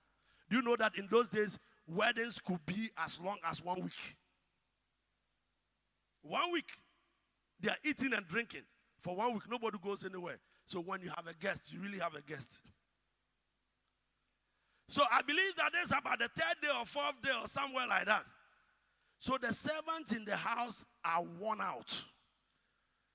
Do 0.48 0.56
you 0.56 0.62
know 0.62 0.76
that 0.76 0.92
in 0.96 1.08
those 1.10 1.28
days, 1.28 1.58
weddings 1.86 2.38
could 2.38 2.64
be 2.64 2.90
as 2.96 3.20
long 3.20 3.36
as 3.44 3.62
one 3.62 3.82
week? 3.82 4.16
One 6.22 6.52
week. 6.52 6.70
They 7.60 7.70
are 7.70 7.76
eating 7.84 8.12
and 8.14 8.26
drinking. 8.26 8.62
For 9.00 9.14
one 9.16 9.34
week, 9.34 9.44
nobody 9.50 9.78
goes 9.82 10.04
anywhere. 10.04 10.38
So 10.66 10.80
when 10.80 11.00
you 11.00 11.10
have 11.16 11.26
a 11.26 11.34
guest, 11.34 11.72
you 11.72 11.80
really 11.80 11.98
have 11.98 12.14
a 12.14 12.22
guest. 12.22 12.62
So 14.88 15.02
I 15.12 15.22
believe 15.22 15.54
that 15.56 15.72
that 15.72 15.82
is 15.82 15.90
about 15.90 16.18
the 16.18 16.28
third 16.28 16.56
day 16.62 16.68
or 16.68 16.84
fourth 16.86 17.20
day 17.22 17.30
or 17.40 17.46
somewhere 17.46 17.86
like 17.88 18.06
that. 18.06 18.24
So 19.18 19.36
the 19.40 19.52
servants 19.52 20.12
in 20.12 20.24
the 20.24 20.36
house 20.36 20.84
are 21.04 21.22
worn 21.22 21.60
out. 21.60 22.04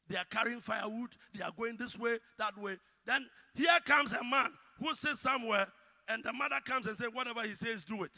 They 0.08 0.18
are 0.18 0.26
carrying 0.30 0.60
firewood. 0.60 1.12
They 1.34 1.44
are 1.44 1.52
going 1.58 1.78
this 1.78 1.98
way, 1.98 2.18
that 2.38 2.58
way. 2.58 2.78
Then 3.06 3.26
here 3.56 3.68
comes 3.86 4.14
a 4.14 4.24
man 4.24 4.52
who 4.80 4.94
sits 4.94 5.22
somewhere, 5.22 5.68
and 6.08 6.24
the 6.24 6.34
mother 6.34 6.60
comes 6.66 6.88
and 6.88 6.98
says, 6.98 7.08
Whatever 7.14 7.42
he 7.44 7.54
says, 7.54 7.84
do 7.84 8.04
it. 8.04 8.18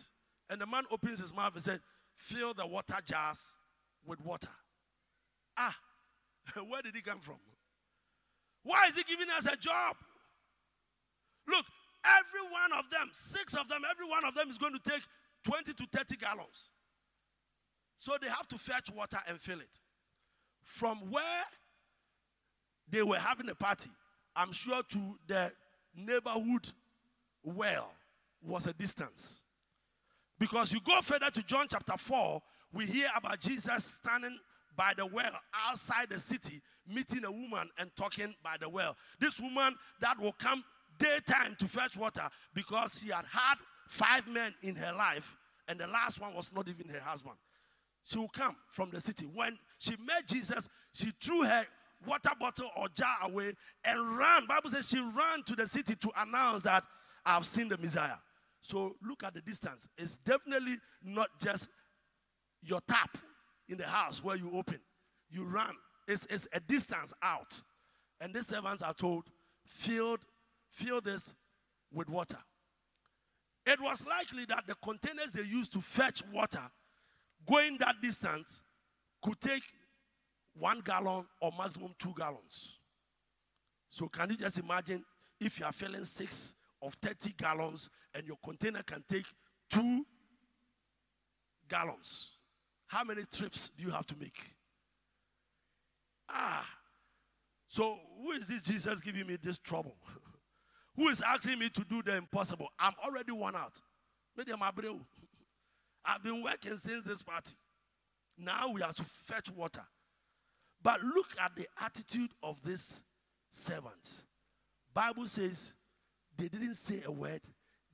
And 0.49 0.59
the 0.59 0.67
man 0.67 0.83
opens 0.91 1.19
his 1.19 1.33
mouth 1.33 1.53
and 1.53 1.63
said, 1.63 1.79
Fill 2.15 2.53
the 2.53 2.65
water 2.65 2.95
jars 3.05 3.55
with 4.05 4.19
water. 4.21 4.49
Ah, 5.57 5.75
where 6.67 6.81
did 6.81 6.95
he 6.95 7.01
come 7.01 7.19
from? 7.19 7.37
Why 8.63 8.87
is 8.89 8.95
he 8.95 9.03
giving 9.03 9.29
us 9.29 9.45
a 9.45 9.55
job? 9.55 9.95
Look, 11.47 11.65
every 12.03 12.51
one 12.51 12.71
of 12.79 12.89
them, 12.89 13.09
six 13.11 13.53
of 13.53 13.67
them, 13.67 13.81
every 13.89 14.07
one 14.07 14.25
of 14.25 14.33
them 14.33 14.49
is 14.49 14.57
going 14.57 14.73
to 14.73 14.89
take 14.89 15.03
20 15.43 15.73
to 15.73 15.87
30 15.91 16.15
gallons. 16.17 16.71
So 17.97 18.13
they 18.21 18.27
have 18.27 18.47
to 18.49 18.57
fetch 18.57 18.91
water 18.91 19.19
and 19.27 19.39
fill 19.39 19.59
it. 19.59 19.79
From 20.63 21.11
where 21.11 21.43
they 22.89 23.03
were 23.03 23.19
having 23.19 23.49
a 23.49 23.55
party, 23.55 23.91
I'm 24.35 24.51
sure 24.51 24.81
to 24.83 25.19
the 25.27 25.51
neighborhood 25.95 26.67
well 27.43 27.91
was 28.41 28.67
a 28.67 28.73
distance. 28.73 29.43
Because 30.39 30.73
you 30.73 30.79
go 30.81 30.99
further 31.01 31.29
to 31.29 31.43
John 31.43 31.67
chapter 31.69 31.93
4, 31.95 32.41
we 32.73 32.85
hear 32.85 33.07
about 33.15 33.39
Jesus 33.39 33.85
standing 33.85 34.37
by 34.75 34.93
the 34.95 35.05
well 35.05 35.31
outside 35.67 36.09
the 36.09 36.19
city, 36.19 36.61
meeting 36.87 37.25
a 37.25 37.31
woman 37.31 37.69
and 37.79 37.89
talking 37.95 38.33
by 38.43 38.55
the 38.59 38.69
well. 38.69 38.95
This 39.19 39.39
woman 39.39 39.75
that 40.01 40.19
will 40.19 40.33
come 40.33 40.63
daytime 40.97 41.55
to 41.59 41.67
fetch 41.67 41.97
water 41.97 42.27
because 42.53 43.01
she 43.01 43.11
had 43.11 43.25
had 43.25 43.55
five 43.87 44.27
men 44.27 44.53
in 44.63 44.75
her 44.75 44.93
life, 44.93 45.35
and 45.67 45.79
the 45.79 45.87
last 45.87 46.21
one 46.21 46.33
was 46.33 46.53
not 46.53 46.67
even 46.67 46.87
her 46.89 46.99
husband. 46.99 47.35
She 48.05 48.17
will 48.17 48.29
come 48.29 48.55
from 48.69 48.91
the 48.91 48.99
city. 48.99 49.25
When 49.25 49.57
she 49.79 49.95
met 50.05 50.27
Jesus, 50.27 50.69
she 50.93 51.11
threw 51.21 51.43
her 51.43 51.65
water 52.07 52.29
bottle 52.39 52.69
or 52.77 52.87
jar 52.89 53.15
away 53.23 53.53
and 53.83 54.17
ran. 54.17 54.45
Bible 54.45 54.69
says 54.69 54.87
she 54.87 54.99
ran 54.99 55.43
to 55.47 55.55
the 55.55 55.67
city 55.67 55.95
to 55.95 56.11
announce 56.19 56.63
that 56.63 56.83
I've 57.25 57.45
seen 57.45 57.67
the 57.67 57.77
Messiah. 57.77 58.17
So 58.61 58.95
look 59.07 59.23
at 59.23 59.33
the 59.33 59.41
distance. 59.41 59.87
It's 59.97 60.17
definitely 60.17 60.77
not 61.03 61.29
just 61.41 61.69
your 62.63 62.79
tap 62.87 63.17
in 63.67 63.77
the 63.77 63.85
house 63.85 64.23
where 64.23 64.35
you 64.35 64.51
open. 64.53 64.79
You 65.29 65.43
run. 65.45 65.73
It's, 66.07 66.25
it's 66.29 66.47
a 66.53 66.59
distance 66.59 67.13
out. 67.21 67.61
And 68.21 68.33
the 68.33 68.43
servants 68.43 68.81
are 68.81 68.93
told, 68.93 69.25
fill, 69.65 70.17
fill 70.69 71.01
this 71.01 71.33
with 71.91 72.09
water. 72.09 72.37
It 73.65 73.81
was 73.81 74.05
likely 74.05 74.45
that 74.45 74.67
the 74.67 74.75
containers 74.75 75.31
they 75.31 75.41
used 75.41 75.73
to 75.73 75.81
fetch 75.81 76.21
water 76.31 76.61
going 77.47 77.77
that 77.79 77.95
distance 78.01 78.61
could 79.21 79.39
take 79.41 79.63
one 80.53 80.81
gallon 80.81 81.25
or 81.41 81.51
maximum 81.57 81.93
two 81.97 82.13
gallons. 82.17 82.77
So, 83.89 84.07
can 84.07 84.29
you 84.29 84.37
just 84.37 84.59
imagine 84.59 85.03
if 85.39 85.59
you 85.59 85.65
are 85.65 85.71
filling 85.71 86.03
six 86.03 86.53
of 86.81 86.93
30 86.95 87.33
gallons 87.37 87.89
and 88.13 88.25
your 88.27 88.37
container 88.43 88.83
can 88.83 89.03
take 89.09 89.25
two 89.69 90.05
gallons? 91.67 92.34
How 92.95 93.03
many 93.03 93.23
trips 93.29 93.71
do 93.77 93.83
you 93.83 93.89
have 93.89 94.07
to 94.07 94.15
make? 94.17 94.55
Ah. 96.29 96.65
So, 97.67 97.99
who 98.21 98.31
is 98.31 98.47
this 98.47 98.61
Jesus 98.61 99.01
giving 99.01 99.27
me 99.27 99.35
this 99.35 99.57
trouble? 99.57 99.97
who 100.95 101.09
is 101.09 101.19
asking 101.19 101.59
me 101.59 101.67
to 101.71 101.83
do 101.83 102.01
the 102.01 102.15
impossible? 102.15 102.69
I'm 102.79 102.93
already 103.05 103.33
worn 103.33 103.53
out. 103.53 103.81
I've 106.05 106.23
been 106.23 106.41
working 106.41 106.77
since 106.77 107.03
this 107.03 107.21
party. 107.21 107.55
Now 108.37 108.71
we 108.71 108.81
have 108.81 108.95
to 108.95 109.03
fetch 109.03 109.51
water. 109.51 109.83
But 110.81 111.01
look 111.03 111.35
at 111.43 111.53
the 111.57 111.67
attitude 111.81 112.31
of 112.41 112.63
this 112.63 113.03
servant. 113.49 114.21
Bible 114.93 115.27
says 115.27 115.73
they 116.37 116.47
didn't 116.47 116.75
say 116.75 117.01
a 117.05 117.11
word. 117.11 117.41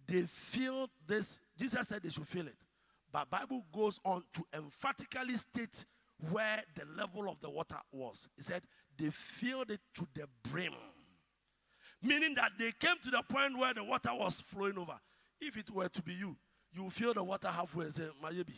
They 0.05 0.21
filled 0.21 0.91
this. 1.07 1.39
Jesus 1.57 1.87
said 1.87 2.03
they 2.03 2.09
should 2.09 2.27
feel 2.27 2.45
it. 2.45 2.57
But 3.11 3.29
Bible 3.29 3.65
goes 3.73 3.99
on 4.05 4.23
to 4.33 4.43
emphatically 4.53 5.35
state 5.35 5.85
where 6.29 6.61
the 6.75 6.85
level 6.97 7.29
of 7.29 7.39
the 7.41 7.49
water 7.49 7.79
was. 7.91 8.27
He 8.37 8.43
said 8.43 8.61
they 8.97 9.09
filled 9.09 9.71
it 9.71 9.81
to 9.95 10.07
the 10.13 10.27
brim. 10.49 10.73
Meaning 12.01 12.35
that 12.35 12.51
they 12.57 12.71
came 12.79 12.95
to 13.03 13.11
the 13.11 13.23
point 13.27 13.57
where 13.57 13.73
the 13.73 13.83
water 13.83 14.11
was 14.13 14.41
flowing 14.41 14.77
over. 14.77 14.97
If 15.39 15.57
it 15.57 15.69
were 15.69 15.89
to 15.89 16.01
be 16.01 16.13
you, 16.13 16.35
you 16.73 16.89
fill 16.89 17.13
the 17.13 17.23
water 17.23 17.47
halfway 17.47 17.85
and 17.85 17.93
say, 17.93 18.07
Mayebi. 18.23 18.53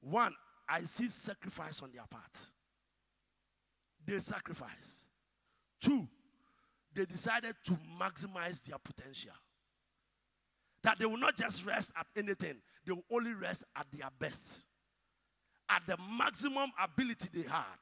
One, 0.00 0.34
I 0.68 0.82
see 0.82 1.08
sacrifice 1.08 1.80
on 1.82 1.90
their 1.92 2.04
part. 2.10 2.46
They 4.04 4.18
sacrifice. 4.18 5.06
Two, 5.80 6.08
they 6.92 7.04
decided 7.04 7.54
to 7.64 7.78
maximize 8.00 8.64
their 8.64 8.78
potential. 8.82 9.32
That 10.84 10.98
they 10.98 11.06
will 11.06 11.18
not 11.18 11.36
just 11.36 11.64
rest 11.64 11.92
at 11.98 12.06
anything, 12.16 12.60
they 12.86 12.92
will 12.92 13.04
only 13.10 13.34
rest 13.34 13.64
at 13.76 13.86
their 13.92 14.08
best, 14.18 14.66
at 15.68 15.82
the 15.86 15.96
maximum 16.18 16.70
ability 16.82 17.28
they 17.32 17.48
had. 17.48 17.78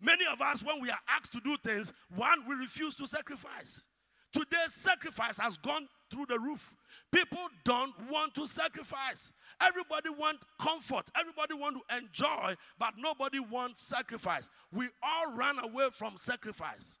Many 0.00 0.24
of 0.32 0.40
us, 0.40 0.64
when 0.64 0.80
we 0.80 0.90
are 0.90 0.98
asked 1.08 1.32
to 1.32 1.40
do 1.40 1.56
things, 1.64 1.92
one, 2.14 2.40
we 2.48 2.54
refuse 2.56 2.94
to 2.96 3.06
sacrifice. 3.06 3.86
Today's 4.32 4.72
sacrifice 4.72 5.38
has 5.38 5.58
gone 5.58 5.86
through 6.10 6.26
the 6.26 6.38
roof. 6.38 6.74
People 7.12 7.46
don't 7.64 7.92
want 8.10 8.34
to 8.34 8.46
sacrifice. 8.46 9.30
Everybody 9.60 10.08
want 10.10 10.38
comfort. 10.58 11.04
Everybody 11.16 11.54
want 11.54 11.76
to 11.76 11.96
enjoy, 11.98 12.54
but 12.78 12.94
nobody 12.96 13.40
wants 13.40 13.82
sacrifice. 13.82 14.48
We 14.72 14.88
all 15.02 15.36
run 15.36 15.58
away 15.58 15.88
from 15.92 16.16
sacrifice. 16.16 16.98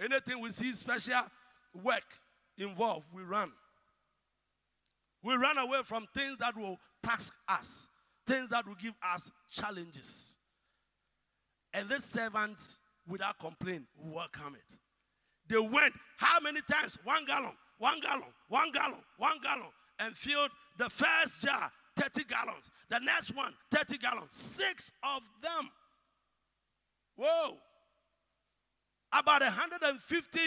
Anything 0.00 0.40
we 0.40 0.50
see 0.50 0.72
special 0.72 1.22
work 1.74 2.04
involved, 2.56 3.08
we 3.12 3.22
run. 3.22 3.50
We 5.26 5.34
run 5.34 5.58
away 5.58 5.80
from 5.84 6.06
things 6.14 6.38
that 6.38 6.56
will 6.56 6.78
task 7.02 7.34
us, 7.48 7.88
things 8.28 8.48
that 8.50 8.64
will 8.64 8.76
give 8.76 8.94
us 9.12 9.28
challenges. 9.50 10.36
And 11.74 11.88
this 11.88 12.04
servant, 12.04 12.62
without 13.08 13.36
complaint, 13.40 13.86
welcome 13.98 14.54
it. 14.54 14.76
They 15.48 15.58
went 15.58 15.94
how 16.16 16.38
many 16.38 16.60
times? 16.70 16.96
One 17.02 17.24
gallon, 17.24 17.54
one 17.78 17.98
gallon, 17.98 18.32
one 18.48 18.70
gallon, 18.70 19.00
one 19.18 19.38
gallon, 19.42 19.66
and 19.98 20.16
filled 20.16 20.50
the 20.78 20.88
first 20.88 21.40
jar, 21.40 21.72
30 21.96 22.22
gallons. 22.24 22.70
The 22.88 23.00
next 23.00 23.34
one, 23.34 23.52
30 23.72 23.98
gallons. 23.98 24.32
Six 24.32 24.92
of 25.02 25.22
them. 25.42 25.68
Whoa. 27.16 27.56
About 29.12 29.40
150 29.40 30.38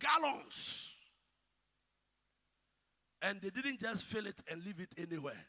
gallons. 0.00 0.91
And 3.22 3.40
they 3.40 3.50
didn't 3.50 3.80
just 3.80 4.04
fill 4.04 4.26
it 4.26 4.40
and 4.50 4.64
leave 4.64 4.80
it 4.80 4.92
anywhere. 4.98 5.46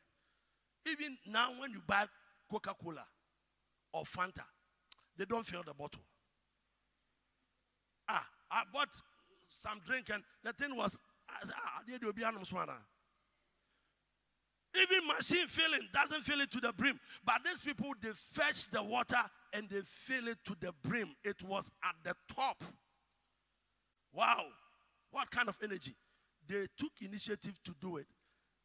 Even 0.88 1.18
now, 1.28 1.50
when 1.60 1.72
you 1.72 1.82
buy 1.88 2.06
Coca 2.50 2.76
Cola 2.82 3.04
or 3.94 4.04
Fanta, 4.04 4.44
they 5.18 5.26
don't 5.26 5.46
fill 5.46 5.64
the 5.64 5.74
bottle. 5.74 6.02
Ah, 8.08 8.28
I 8.52 8.64
bought 8.72 8.90
some 9.48 9.80
drink 9.86 10.10
and 10.14 10.24
the 10.44 10.54
thing 10.54 10.76
was, 10.76 10.98
ah, 11.30 11.80
even 14.76 15.08
machine 15.08 15.48
filling 15.48 15.88
doesn't 15.94 16.22
fill 16.22 16.42
it 16.42 16.52
to 16.52 16.60
the 16.60 16.74
brim. 16.74 17.00
But 17.24 17.42
these 17.46 17.62
people, 17.62 17.92
they 18.02 18.10
fetch 18.10 18.70
the 18.72 18.84
water 18.84 19.18
and 19.54 19.70
they 19.70 19.82
fill 19.86 20.28
it 20.28 20.40
to 20.46 20.56
the 20.60 20.74
brim. 20.84 21.16
It 21.24 21.44
was 21.44 21.70
at 21.84 21.96
the 22.04 22.16
top. 22.34 22.64
Wow. 24.12 24.46
What 25.12 25.30
kind 25.30 25.48
of 25.48 25.58
energy? 25.64 25.96
They 26.48 26.68
took 26.78 26.92
initiative 27.02 27.60
to 27.64 27.76
do 27.80 27.98
it 27.98 28.08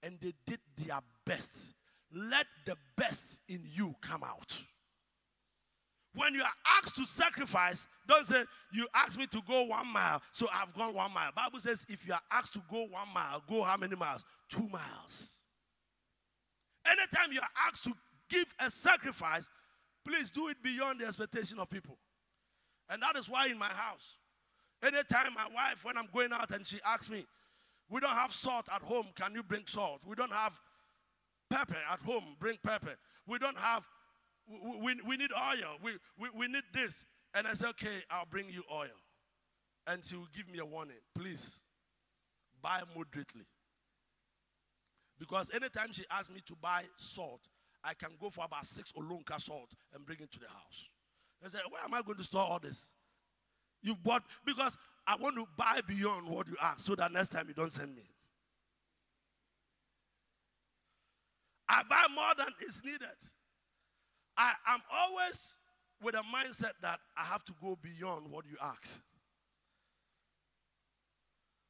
and 0.02 0.18
they 0.20 0.32
did 0.46 0.60
their 0.76 1.00
best. 1.24 1.74
Let 2.12 2.46
the 2.66 2.76
best 2.96 3.40
in 3.48 3.62
you 3.72 3.94
come 4.00 4.22
out. 4.22 4.60
When 6.14 6.34
you 6.34 6.42
are 6.42 6.76
asked 6.78 6.96
to 6.96 7.04
sacrifice, 7.04 7.86
don't 8.08 8.26
say, 8.26 8.42
You 8.72 8.88
asked 8.94 9.18
me 9.18 9.26
to 9.28 9.42
go 9.46 9.64
one 9.64 9.86
mile, 9.86 10.22
so 10.32 10.48
I've 10.52 10.74
gone 10.74 10.94
one 10.94 11.12
mile. 11.12 11.30
Bible 11.36 11.60
says, 11.60 11.84
if 11.88 12.06
you 12.06 12.14
are 12.14 12.20
asked 12.32 12.54
to 12.54 12.62
go 12.68 12.86
one 12.90 13.08
mile, 13.14 13.42
go 13.48 13.62
how 13.62 13.76
many 13.76 13.94
miles? 13.94 14.24
Two 14.48 14.68
miles. 14.68 15.42
Anytime 16.86 17.32
you 17.32 17.40
are 17.40 17.68
asked 17.68 17.84
to 17.84 17.92
give 18.28 18.52
a 18.58 18.70
sacrifice, 18.70 19.48
please 20.04 20.30
do 20.30 20.48
it 20.48 20.56
beyond 20.62 21.00
the 21.00 21.06
expectation 21.06 21.58
of 21.58 21.68
people. 21.68 21.98
And 22.88 23.02
that 23.02 23.16
is 23.16 23.28
why 23.28 23.46
in 23.46 23.58
my 23.58 23.68
house, 23.68 24.16
anytime 24.82 25.34
my 25.34 25.46
wife, 25.54 25.84
when 25.84 25.98
I'm 25.98 26.08
going 26.12 26.32
out 26.32 26.50
and 26.50 26.64
she 26.64 26.78
asks 26.86 27.10
me, 27.10 27.24
we 27.90 28.00
don't 28.00 28.10
have 28.10 28.32
salt 28.32 28.66
at 28.74 28.82
home, 28.82 29.06
can 29.14 29.34
you 29.34 29.42
bring 29.42 29.66
salt? 29.66 30.00
We 30.06 30.14
don't 30.14 30.32
have 30.32 30.60
pepper 31.50 31.78
at 31.90 32.00
home, 32.00 32.36
bring 32.38 32.58
pepper. 32.62 32.94
We 33.26 33.38
don't 33.38 33.58
have 33.58 33.84
we, 34.82 34.96
we 35.06 35.16
need 35.16 35.30
oil. 35.32 35.76
We, 35.82 35.92
we, 36.18 36.28
we 36.34 36.48
need 36.48 36.64
this. 36.72 37.04
And 37.34 37.46
I 37.46 37.52
said, 37.52 37.68
okay, 37.70 38.02
I'll 38.10 38.26
bring 38.26 38.48
you 38.48 38.62
oil. 38.72 38.96
And 39.86 40.04
she 40.04 40.16
will 40.16 40.28
give 40.34 40.48
me 40.48 40.58
a 40.58 40.64
warning. 40.64 40.96
Please, 41.14 41.60
buy 42.62 42.80
moderately. 42.96 43.44
Because 45.18 45.50
anytime 45.54 45.92
she 45.92 46.04
asks 46.10 46.30
me 46.30 46.40
to 46.46 46.54
buy 46.60 46.84
salt, 46.96 47.40
I 47.84 47.94
can 47.94 48.10
go 48.20 48.30
for 48.30 48.44
about 48.44 48.64
six 48.64 48.92
Olonka 48.92 49.40
salt 49.40 49.70
and 49.94 50.04
bring 50.04 50.18
it 50.20 50.30
to 50.32 50.40
the 50.40 50.48
house. 50.48 50.88
I 51.44 51.48
said, 51.48 51.60
where 51.70 51.82
am 51.84 51.94
I 51.94 52.02
going 52.02 52.18
to 52.18 52.24
store 52.24 52.42
all 52.42 52.58
this? 52.58 52.90
You 53.82 53.94
bought, 53.94 54.24
because 54.44 54.76
I 55.08 55.16
want 55.16 55.36
to 55.36 55.46
buy 55.56 55.80
beyond 55.88 56.28
what 56.28 56.46
you 56.48 56.56
ask 56.62 56.80
so 56.80 56.94
that 56.94 57.10
next 57.10 57.28
time 57.28 57.46
you 57.48 57.54
don't 57.54 57.72
send 57.72 57.96
me. 57.96 58.02
I 61.66 61.82
buy 61.88 62.04
more 62.14 62.34
than 62.36 62.48
is 62.66 62.82
needed. 62.84 63.06
I 64.36 64.52
am 64.68 64.80
always 64.92 65.56
with 66.02 66.14
a 66.14 66.18
mindset 66.18 66.72
that 66.82 67.00
I 67.16 67.24
have 67.24 67.42
to 67.44 67.54
go 67.60 67.78
beyond 67.80 68.30
what 68.30 68.44
you 68.46 68.56
ask. 68.62 69.00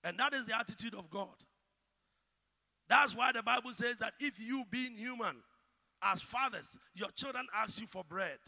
And 0.03 0.19
that 0.19 0.35
is 0.35 0.47
the 0.47 0.59
attitude 0.59 0.95
of 0.95 1.09
God. 1.09 1.29
That's 2.89 3.15
why 3.15 3.31
the 3.31 3.43
Bible 3.43 3.73
says 3.73 3.99
that 3.99 4.15
if 4.19 4.41
you, 4.41 4.65
being 4.71 4.97
human, 4.97 5.37
as 6.03 6.23
fathers, 6.23 6.77
your 6.95 7.11
children 7.13 7.47
ask 7.55 7.81
you 7.81 7.87
for 7.87 8.03
bread 8.03 8.39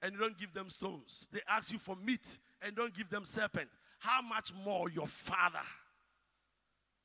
and 0.00 0.14
you 0.14 0.18
don't 0.18 0.38
give 0.38 0.54
them 0.54 0.70
stones, 0.70 1.28
they 1.30 1.40
ask 1.50 1.72
you 1.72 1.78
for 1.78 1.96
meat 1.96 2.38
and 2.62 2.74
don't 2.74 2.94
give 2.94 3.10
them 3.10 3.24
serpent, 3.24 3.68
how 3.98 4.22
much 4.22 4.52
more 4.64 4.90
your 4.90 5.06
Father 5.06 5.58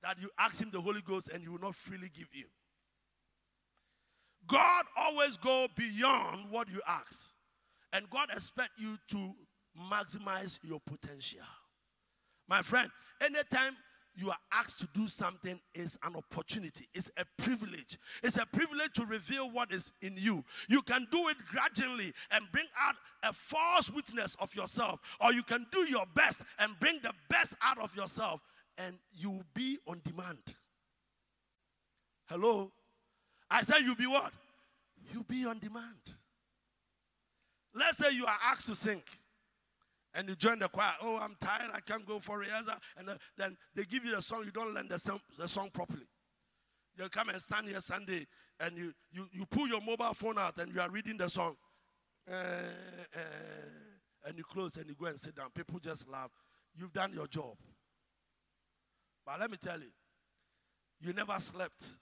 that 0.03 0.19
you 0.19 0.29
ask 0.37 0.61
Him 0.61 0.69
the 0.71 0.81
Holy 0.81 1.01
Ghost 1.01 1.29
and 1.33 1.41
He 1.41 1.49
will 1.49 1.59
not 1.59 1.75
freely 1.75 2.09
give 2.13 2.29
you? 2.33 2.45
God 4.47 4.85
always 4.97 5.37
go 5.37 5.67
beyond 5.75 6.49
what 6.49 6.69
you 6.69 6.81
ask. 6.87 7.33
And 7.93 8.09
God 8.09 8.29
expect 8.33 8.71
you 8.77 8.97
to 9.09 9.33
maximize 9.91 10.59
your 10.63 10.79
potential. 10.85 11.41
My 12.47 12.61
friend, 12.61 12.89
anytime 13.21 13.75
you 14.15 14.29
are 14.29 14.37
asked 14.51 14.79
to 14.79 14.87
do 14.93 15.07
something 15.07 15.59
is 15.73 15.97
an 16.03 16.15
opportunity. 16.15 16.87
It's 16.93 17.09
a 17.17 17.23
privilege. 17.41 17.97
It's 18.21 18.37
a 18.37 18.45
privilege 18.45 18.93
to 18.95 19.05
reveal 19.05 19.49
what 19.49 19.71
is 19.71 19.91
in 20.01 20.15
you. 20.17 20.43
You 20.67 20.81
can 20.81 21.07
do 21.11 21.29
it 21.29 21.37
gradually 21.49 22.11
and 22.31 22.45
bring 22.51 22.65
out 22.79 22.95
a 23.23 23.31
false 23.33 23.89
witness 23.89 24.35
of 24.39 24.53
yourself, 24.53 24.99
or 25.23 25.31
you 25.31 25.43
can 25.43 25.65
do 25.71 25.79
your 25.89 26.05
best 26.13 26.43
and 26.59 26.77
bring 26.79 26.99
the 27.01 27.13
best 27.29 27.55
out 27.63 27.79
of 27.79 27.95
yourself, 27.95 28.41
and 28.77 28.95
you 29.13 29.31
will 29.31 29.45
be 29.53 29.77
on 29.87 30.01
demand. 30.03 30.55
Hello? 32.25 32.71
I 33.49 33.61
said, 33.61 33.79
You'll 33.79 33.95
be 33.95 34.07
what? 34.07 34.31
You'll 35.13 35.23
be 35.23 35.45
on 35.45 35.59
demand. 35.59 35.99
Let's 37.73 37.97
say 37.97 38.11
you 38.11 38.25
are 38.25 38.37
asked 38.45 38.67
to 38.67 38.75
sing 38.75 39.01
and 40.13 40.27
you 40.27 40.35
join 40.35 40.59
the 40.59 40.67
choir. 40.67 40.91
Oh, 41.01 41.17
I'm 41.17 41.35
tired. 41.39 41.71
I 41.73 41.79
can't 41.79 42.05
go 42.05 42.19
for 42.19 42.39
rehearsal. 42.39 42.75
And 42.97 43.09
then 43.37 43.57
they 43.75 43.83
give 43.83 44.03
you 44.03 44.15
the 44.15 44.21
song. 44.21 44.43
You 44.45 44.51
don't 44.51 44.73
learn 44.73 44.87
the 44.87 44.99
song, 44.99 45.19
the 45.37 45.47
song 45.47 45.69
properly. 45.71 46.07
You 46.97 47.07
come 47.09 47.29
and 47.29 47.41
stand 47.41 47.67
here 47.67 47.79
Sunday 47.79 48.27
and 48.59 48.77
you, 48.77 48.93
you, 49.11 49.27
you 49.31 49.45
pull 49.45 49.67
your 49.67 49.81
mobile 49.81 50.13
phone 50.13 50.37
out 50.37 50.57
and 50.57 50.73
you 50.73 50.81
are 50.81 50.89
reading 50.89 51.17
the 51.17 51.29
song. 51.29 51.55
Uh, 52.29 52.35
uh, 52.35 53.19
and 54.27 54.37
you 54.37 54.43
close 54.43 54.77
and 54.77 54.87
you 54.87 54.95
go 54.95 55.05
and 55.05 55.19
sit 55.19 55.35
down. 55.35 55.49
People 55.55 55.79
just 55.79 56.07
laugh. 56.09 56.29
You've 56.77 56.93
done 56.93 57.13
your 57.13 57.27
job. 57.27 57.55
But 59.25 59.39
let 59.39 59.49
me 59.49 59.57
tell 59.57 59.79
you, 59.79 59.91
you 60.99 61.13
never 61.13 61.33
slept. 61.39 61.97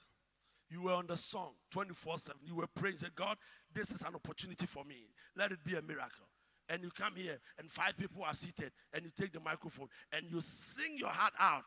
You 0.69 0.83
were 0.83 0.93
on 0.93 1.07
the 1.07 1.17
song 1.17 1.53
24 1.71 2.17
7. 2.17 2.41
You 2.45 2.55
were 2.55 2.67
praying. 2.67 2.97
Said, 2.97 3.15
God, 3.15 3.37
this 3.73 3.91
is 3.91 4.01
an 4.01 4.15
opportunity 4.15 4.65
for 4.65 4.83
me. 4.83 5.07
Let 5.35 5.51
it 5.51 5.63
be 5.63 5.75
a 5.75 5.81
miracle. 5.81 6.28
And 6.69 6.83
you 6.83 6.91
come 6.91 7.13
here, 7.15 7.37
and 7.57 7.69
five 7.69 7.97
people 7.97 8.23
are 8.23 8.33
seated, 8.33 8.71
and 8.93 9.03
you 9.03 9.11
take 9.17 9.33
the 9.33 9.39
microphone, 9.39 9.87
and 10.13 10.29
you 10.29 10.39
sing 10.39 10.97
your 10.97 11.09
heart 11.09 11.33
out, 11.39 11.63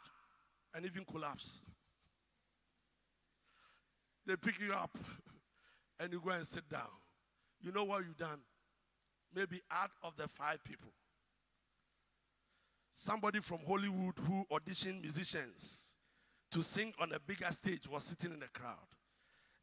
and 0.75 0.87
even 0.87 1.05
collapse. 1.05 1.61
They 4.25 4.37
pick 4.37 4.61
you 4.61 4.73
up, 4.73 4.97
and 6.01 6.13
you 6.13 6.21
go 6.25 6.31
and 6.31 6.47
sit 6.47 6.69
down. 6.69 6.89
You 7.61 7.73
know 7.73 7.85
what 7.85 8.05
you've 8.05 8.17
done? 8.17 8.39
Maybe 9.35 9.61
out 9.71 9.91
of 10.03 10.17
the 10.17 10.29
five 10.29 10.63
people, 10.63 10.93
somebody 12.91 13.41
from 13.41 13.59
Hollywood 13.67 14.15
who 14.27 14.45
auditioned 14.53 15.01
musicians 15.01 15.97
to 16.53 16.63
sing 16.63 16.93
on 17.01 17.13
a 17.13 17.19
bigger 17.19 17.47
stage 17.47 17.89
was 17.89 18.05
sitting 18.05 18.33
in 18.33 18.41
the 18.41 18.49
crowd. 18.49 18.77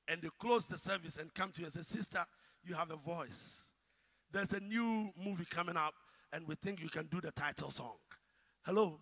And 0.07 0.21
they 0.21 0.29
close 0.39 0.65
the 0.65 0.77
service 0.77 1.17
and 1.17 1.33
come 1.33 1.51
to 1.51 1.61
you 1.61 1.65
and 1.65 1.73
say, 1.73 1.83
Sister, 1.83 2.25
you 2.63 2.73
have 2.73 2.89
a 2.89 2.95
voice. 2.95 3.68
There's 4.31 4.53
a 4.53 4.59
new 4.59 5.11
movie 5.17 5.45
coming 5.49 5.77
up, 5.77 5.93
and 6.31 6.47
we 6.47 6.55
think 6.55 6.81
you 6.81 6.89
can 6.89 7.07
do 7.07 7.19
the 7.19 7.31
title 7.31 7.71
song. 7.71 7.95
Hello? 8.63 9.01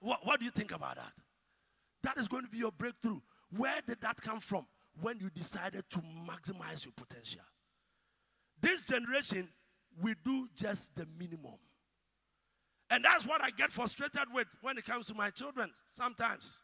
What, 0.00 0.20
what 0.24 0.38
do 0.38 0.44
you 0.44 0.50
think 0.50 0.72
about 0.72 0.96
that? 0.96 1.12
That 2.02 2.16
is 2.18 2.28
going 2.28 2.44
to 2.44 2.50
be 2.50 2.58
your 2.58 2.72
breakthrough. 2.72 3.20
Where 3.56 3.80
did 3.86 4.00
that 4.00 4.16
come 4.20 4.40
from? 4.40 4.66
When 5.00 5.18
you 5.20 5.30
decided 5.30 5.84
to 5.90 5.98
maximize 5.98 6.84
your 6.84 6.92
potential. 6.96 7.42
This 8.60 8.84
generation, 8.84 9.48
we 10.02 10.14
do 10.24 10.48
just 10.56 10.94
the 10.96 11.06
minimum. 11.18 11.58
And 12.90 13.04
that's 13.04 13.26
what 13.26 13.42
I 13.42 13.50
get 13.50 13.70
frustrated 13.70 14.32
with 14.32 14.46
when 14.62 14.78
it 14.78 14.84
comes 14.84 15.06
to 15.08 15.14
my 15.14 15.30
children 15.30 15.70
sometimes. 15.90 16.60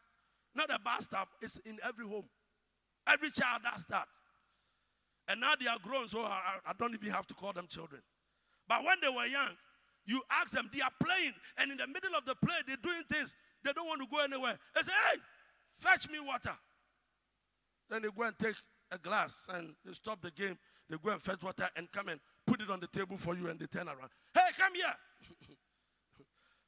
Not 0.55 0.69
a 0.69 0.79
bad 0.79 1.03
stuff. 1.03 1.27
It's 1.41 1.57
in 1.59 1.77
every 1.83 2.07
home. 2.07 2.25
Every 3.07 3.29
child 3.29 3.61
does 3.63 3.85
that. 3.89 4.07
And 5.27 5.41
now 5.41 5.53
they 5.59 5.67
are 5.67 5.79
grown, 5.81 6.07
so 6.07 6.23
I, 6.23 6.59
I 6.65 6.73
don't 6.77 6.93
even 6.93 7.09
have 7.09 7.25
to 7.27 7.33
call 7.33 7.51
them 7.53 7.67
children. 7.67 8.01
But 8.67 8.83
when 8.83 8.97
they 9.01 9.09
were 9.09 9.25
young, 9.25 9.51
you 10.05 10.21
ask 10.31 10.51
them, 10.51 10.69
they 10.73 10.81
are 10.81 10.91
playing, 11.03 11.33
and 11.57 11.71
in 11.71 11.77
the 11.77 11.87
middle 11.87 12.15
of 12.15 12.25
the 12.25 12.35
play, 12.35 12.55
they're 12.67 12.77
doing 12.77 13.01
things. 13.09 13.35
They 13.63 13.73
don't 13.73 13.87
want 13.87 14.01
to 14.01 14.07
go 14.09 14.23
anywhere. 14.23 14.57
They 14.75 14.83
say, 14.83 14.91
hey, 15.11 15.19
fetch 15.79 16.09
me 16.09 16.19
water. 16.19 16.55
Then 17.89 18.03
they 18.03 18.09
go 18.15 18.23
and 18.23 18.37
take 18.37 18.55
a 18.91 18.97
glass 18.97 19.47
and 19.49 19.73
they 19.83 19.93
stop 19.93 20.21
the 20.21 20.31
game. 20.31 20.57
They 20.89 20.97
go 21.03 21.09
and 21.09 21.21
fetch 21.21 21.41
water 21.41 21.67
and 21.75 21.91
come 21.91 22.09
and 22.09 22.19
put 22.45 22.61
it 22.61 22.69
on 22.69 22.79
the 22.79 22.87
table 22.87 23.17
for 23.17 23.35
you 23.35 23.47
and 23.47 23.59
they 23.59 23.65
turn 23.65 23.87
around. 23.87 24.09
Hey, 24.33 24.41
come 24.57 24.75
here. 24.75 24.93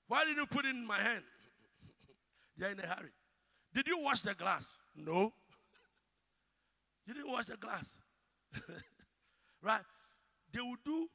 Why 0.07 0.25
did 0.25 0.37
you 0.37 0.45
put 0.47 0.65
it 0.65 0.69
in 0.69 0.85
my 0.85 0.97
hand? 0.97 1.23
You're 2.57 2.69
in 2.69 2.79
a 2.79 2.87
hurry. 2.87 3.11
Did 3.73 3.87
you 3.87 3.99
wash 3.99 4.21
the 4.21 4.33
glass? 4.33 4.73
No. 4.95 5.33
you 7.05 7.13
didn't 7.13 7.31
wash 7.31 7.45
the 7.45 7.57
glass. 7.57 7.99
right? 9.61 9.81
They 10.53 10.61
will 10.61 10.77
do 10.85 11.07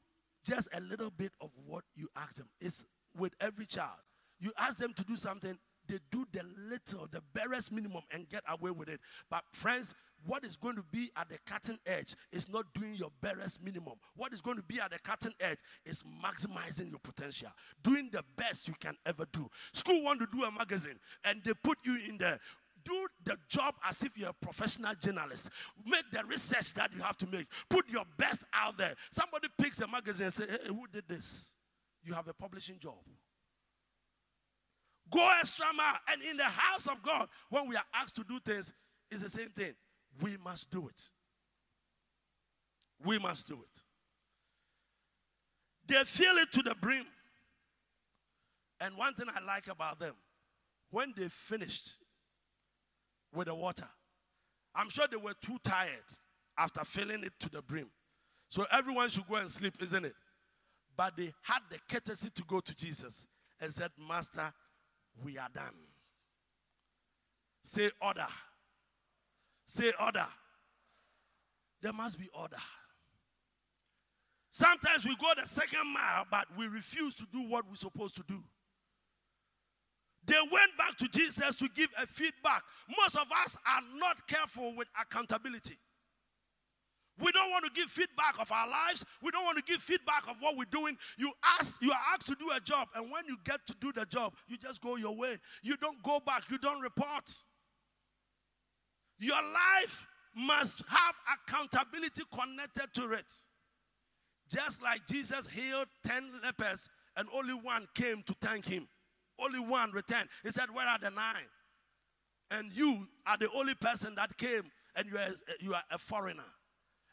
just 0.45 0.67
a 0.73 0.81
little 0.81 1.09
bit 1.09 1.31
of 1.41 1.49
what 1.65 1.83
you 1.95 2.07
ask 2.15 2.35
them. 2.35 2.49
It's 2.59 2.83
with 3.17 3.33
every 3.39 3.65
child. 3.65 3.99
You 4.39 4.51
ask 4.57 4.77
them 4.77 4.93
to 4.93 5.03
do 5.03 5.15
something, 5.15 5.57
they 5.87 5.99
do 6.11 6.25
the 6.31 6.43
little, 6.69 7.07
the 7.11 7.21
barest 7.33 7.71
minimum 7.71 8.03
and 8.11 8.27
get 8.29 8.43
away 8.47 8.71
with 8.71 8.89
it. 8.89 8.99
But 9.29 9.43
friends, 9.53 9.93
what 10.25 10.45
is 10.45 10.55
going 10.55 10.75
to 10.77 10.83
be 10.91 11.11
at 11.17 11.29
the 11.29 11.37
cutting 11.45 11.77
edge 11.85 12.15
is 12.31 12.47
not 12.47 12.65
doing 12.73 12.95
your 12.95 13.11
barest 13.21 13.61
minimum. 13.61 13.95
What 14.15 14.33
is 14.33 14.41
going 14.41 14.57
to 14.57 14.63
be 14.63 14.79
at 14.79 14.91
the 14.91 14.99
cutting 14.99 15.33
edge 15.39 15.57
is 15.85 16.03
maximizing 16.23 16.89
your 16.89 16.99
potential, 16.99 17.49
doing 17.83 18.09
the 18.11 18.23
best 18.37 18.67
you 18.67 18.73
can 18.79 18.95
ever 19.05 19.25
do. 19.33 19.49
School 19.73 20.01
want 20.03 20.19
to 20.21 20.27
do 20.31 20.43
a 20.43 20.51
magazine 20.51 20.99
and 21.25 21.43
they 21.43 21.51
put 21.63 21.77
you 21.83 21.97
in 22.07 22.17
there. 22.17 22.39
Do 22.83 23.07
the 23.23 23.37
job 23.47 23.75
as 23.85 24.03
if 24.03 24.17
you're 24.17 24.29
a 24.29 24.33
professional 24.33 24.93
journalist. 24.95 25.49
Make 25.85 26.11
the 26.11 26.23
research 26.25 26.73
that 26.73 26.93
you 26.93 27.01
have 27.01 27.17
to 27.17 27.27
make. 27.27 27.47
Put 27.69 27.89
your 27.89 28.05
best 28.17 28.43
out 28.53 28.77
there. 28.77 28.95
Somebody 29.11 29.47
picks 29.57 29.79
a 29.79 29.87
magazine 29.87 30.25
and 30.25 30.33
say, 30.33 30.47
"Hey, 30.47 30.67
who 30.67 30.87
did 30.87 31.07
this?" 31.07 31.53
You 32.03 32.13
have 32.13 32.27
a 32.27 32.33
publishing 32.33 32.79
job. 32.79 32.99
Go 35.09 35.37
extra 35.39 35.71
mile. 35.73 35.99
And 36.07 36.21
in 36.23 36.37
the 36.37 36.43
house 36.43 36.87
of 36.87 37.01
God, 37.01 37.29
when 37.49 37.67
we 37.67 37.75
are 37.75 37.85
asked 37.93 38.15
to 38.15 38.23
do 38.23 38.39
things, 38.39 38.73
it's 39.09 39.21
the 39.21 39.29
same 39.29 39.49
thing. 39.51 39.75
We 40.19 40.37
must 40.37 40.69
do 40.69 40.87
it. 40.87 41.11
We 42.99 43.19
must 43.19 43.47
do 43.47 43.63
it. 43.63 43.83
They 45.85 46.03
fill 46.05 46.37
it 46.37 46.51
to 46.53 46.63
the 46.63 46.75
brim. 46.75 47.05
And 48.79 48.97
one 48.97 49.13
thing 49.13 49.27
I 49.29 49.39
like 49.39 49.67
about 49.67 49.99
them, 49.99 50.15
when 50.89 51.13
they 51.15 51.29
finished 51.29 51.97
with 53.33 53.47
the 53.47 53.55
water, 53.55 53.87
I'm 54.75 54.89
sure 54.89 55.07
they 55.09 55.17
were 55.17 55.33
too 55.41 55.57
tired 55.63 55.89
after 56.57 56.83
filling 56.83 57.23
it 57.23 57.33
to 57.39 57.49
the 57.49 57.61
brim. 57.61 57.89
So 58.49 58.65
everyone 58.71 59.09
should 59.09 59.27
go 59.27 59.35
and 59.35 59.49
sleep, 59.49 59.75
isn't 59.81 60.05
it? 60.05 60.13
But 60.95 61.17
they 61.17 61.33
had 61.41 61.59
the 61.69 61.79
courtesy 61.89 62.29
to 62.35 62.43
go 62.43 62.59
to 62.59 62.75
Jesus 62.75 63.25
and 63.59 63.71
said, 63.71 63.89
Master, 63.97 64.53
we 65.23 65.37
are 65.37 65.49
done. 65.53 65.73
Say 67.63 67.89
order. 68.01 68.27
Say 69.65 69.91
order. 69.99 70.25
There 71.81 71.93
must 71.93 72.19
be 72.19 72.29
order. 72.33 72.57
Sometimes 74.51 75.03
we 75.03 75.15
go 75.15 75.31
the 75.35 75.47
second 75.47 75.91
mile, 75.91 76.25
but 76.29 76.45
we 76.55 76.67
refuse 76.67 77.15
to 77.15 77.25
do 77.33 77.41
what 77.41 77.67
we're 77.67 77.75
supposed 77.75 78.15
to 78.17 78.23
do. 78.27 78.43
They 80.25 80.39
went 80.51 80.77
back 80.77 80.97
to 80.97 81.07
Jesus 81.09 81.57
to 81.57 81.69
give 81.75 81.89
a 82.01 82.07
feedback. 82.07 82.63
Most 82.97 83.15
of 83.15 83.27
us 83.43 83.57
are 83.67 83.81
not 83.97 84.25
careful 84.27 84.73
with 84.75 84.87
accountability. 84.99 85.77
We 87.19 87.31
don't 87.31 87.51
want 87.51 87.65
to 87.65 87.71
give 87.79 87.89
feedback 87.91 88.39
of 88.39 88.51
our 88.51 88.67
lives. 88.67 89.05
We 89.21 89.31
don't 89.31 89.45
want 89.45 89.63
to 89.63 89.71
give 89.71 89.81
feedback 89.81 90.27
of 90.29 90.37
what 90.39 90.57
we're 90.57 90.65
doing. 90.65 90.97
You 91.17 91.31
ask, 91.59 91.81
you 91.81 91.91
are 91.91 91.99
asked 92.13 92.27
to 92.27 92.35
do 92.35 92.49
a 92.55 92.59
job, 92.59 92.87
and 92.95 93.11
when 93.11 93.25
you 93.27 93.37
get 93.43 93.59
to 93.67 93.75
do 93.79 93.91
the 93.91 94.05
job, 94.05 94.33
you 94.47 94.57
just 94.57 94.81
go 94.81 94.95
your 94.95 95.15
way. 95.15 95.37
You 95.61 95.77
don't 95.77 96.01
go 96.01 96.19
back, 96.25 96.43
you 96.49 96.57
don't 96.57 96.81
report. 96.81 97.29
Your 99.19 99.35
life 99.35 100.07
must 100.35 100.81
have 100.87 101.15
accountability 101.35 102.23
connected 102.33 102.87
to 102.95 103.11
it. 103.13 103.31
Just 104.49 104.81
like 104.81 105.01
Jesus 105.07 105.49
healed 105.49 105.87
10 106.05 106.31
lepers 106.43 106.89
and 107.15 107.27
only 107.33 107.53
one 107.53 107.87
came 107.93 108.23
to 108.23 108.35
thank 108.41 108.65
him. 108.65 108.87
Only 109.39 109.59
one 109.59 109.91
returned. 109.91 110.29
He 110.43 110.51
said, 110.51 110.65
Where 110.73 110.87
are 110.87 110.99
the 110.99 111.11
nine? 111.11 111.49
And 112.51 112.71
you 112.73 113.07
are 113.25 113.37
the 113.37 113.49
only 113.55 113.75
person 113.75 114.15
that 114.15 114.37
came, 114.37 114.63
and 114.95 115.07
you 115.09 115.17
are, 115.17 115.29
you 115.59 115.73
are 115.73 115.83
a 115.91 115.97
foreigner. 115.97 116.43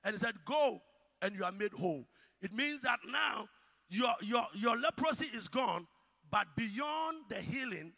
And 0.05 0.15
he 0.15 0.19
said, 0.19 0.35
Go 0.45 0.81
and 1.23 1.35
you 1.35 1.45
are 1.45 1.53
made 1.53 1.73
whole. 1.73 2.05
It 2.43 2.53
means 2.53 2.83
that 2.83 2.99
now 3.11 3.49
your, 3.89 4.13
your, 4.23 4.45
your 4.55 4.77
leprosy 4.77 5.27
is 5.35 5.49
gone, 5.49 5.87
but 6.31 6.47
beyond 6.57 7.19
the 7.29 7.37
healing, 7.37 7.93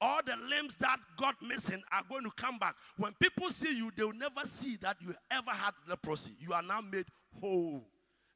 all 0.00 0.20
the 0.24 0.36
limbs 0.48 0.76
that 0.76 0.98
got 1.16 1.34
missing 1.42 1.82
are 1.92 2.02
going 2.08 2.24
to 2.24 2.30
come 2.36 2.58
back. 2.58 2.74
When 2.96 3.12
people 3.20 3.50
see 3.50 3.76
you, 3.76 3.90
they 3.96 4.04
will 4.04 4.12
never 4.12 4.42
see 4.44 4.76
that 4.76 4.96
you 5.00 5.14
ever 5.30 5.50
had 5.50 5.72
leprosy. 5.88 6.32
You 6.38 6.52
are 6.52 6.62
now 6.62 6.80
made 6.80 7.06
whole. 7.40 7.84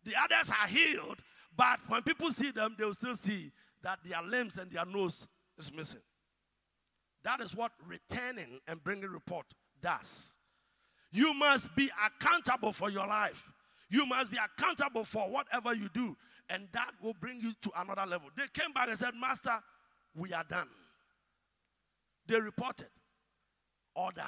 The 0.04 0.14
others 0.20 0.50
are 0.50 0.66
healed, 0.66 1.18
but 1.56 1.78
when 1.88 2.02
people 2.02 2.30
see 2.30 2.50
them, 2.50 2.74
they 2.78 2.84
will 2.84 2.94
still 2.94 3.14
see 3.14 3.52
that 3.82 3.98
their 4.04 4.22
limbs 4.22 4.56
and 4.58 4.70
their 4.70 4.86
nose 4.86 5.26
is 5.58 5.72
missing. 5.72 6.00
That 7.24 7.40
is 7.40 7.54
what 7.54 7.72
returning 7.86 8.60
and 8.66 8.82
bringing 8.82 9.10
report 9.10 9.46
does. 9.80 10.36
You 11.12 11.34
must 11.34 11.74
be 11.76 11.90
accountable 12.06 12.72
for 12.72 12.90
your 12.90 13.06
life. 13.06 13.52
You 13.90 14.06
must 14.06 14.30
be 14.30 14.38
accountable 14.38 15.04
for 15.04 15.22
whatever 15.30 15.74
you 15.74 15.88
do. 15.92 16.16
And 16.48 16.68
that 16.72 16.92
will 17.02 17.14
bring 17.14 17.40
you 17.40 17.52
to 17.62 17.70
another 17.76 18.06
level. 18.06 18.28
They 18.36 18.44
came 18.52 18.72
back 18.72 18.88
and 18.88 18.98
said, 18.98 19.12
Master, 19.20 19.58
we 20.14 20.32
are 20.32 20.44
done. 20.48 20.68
They 22.26 22.40
reported. 22.40 22.88
Order. 23.94 24.22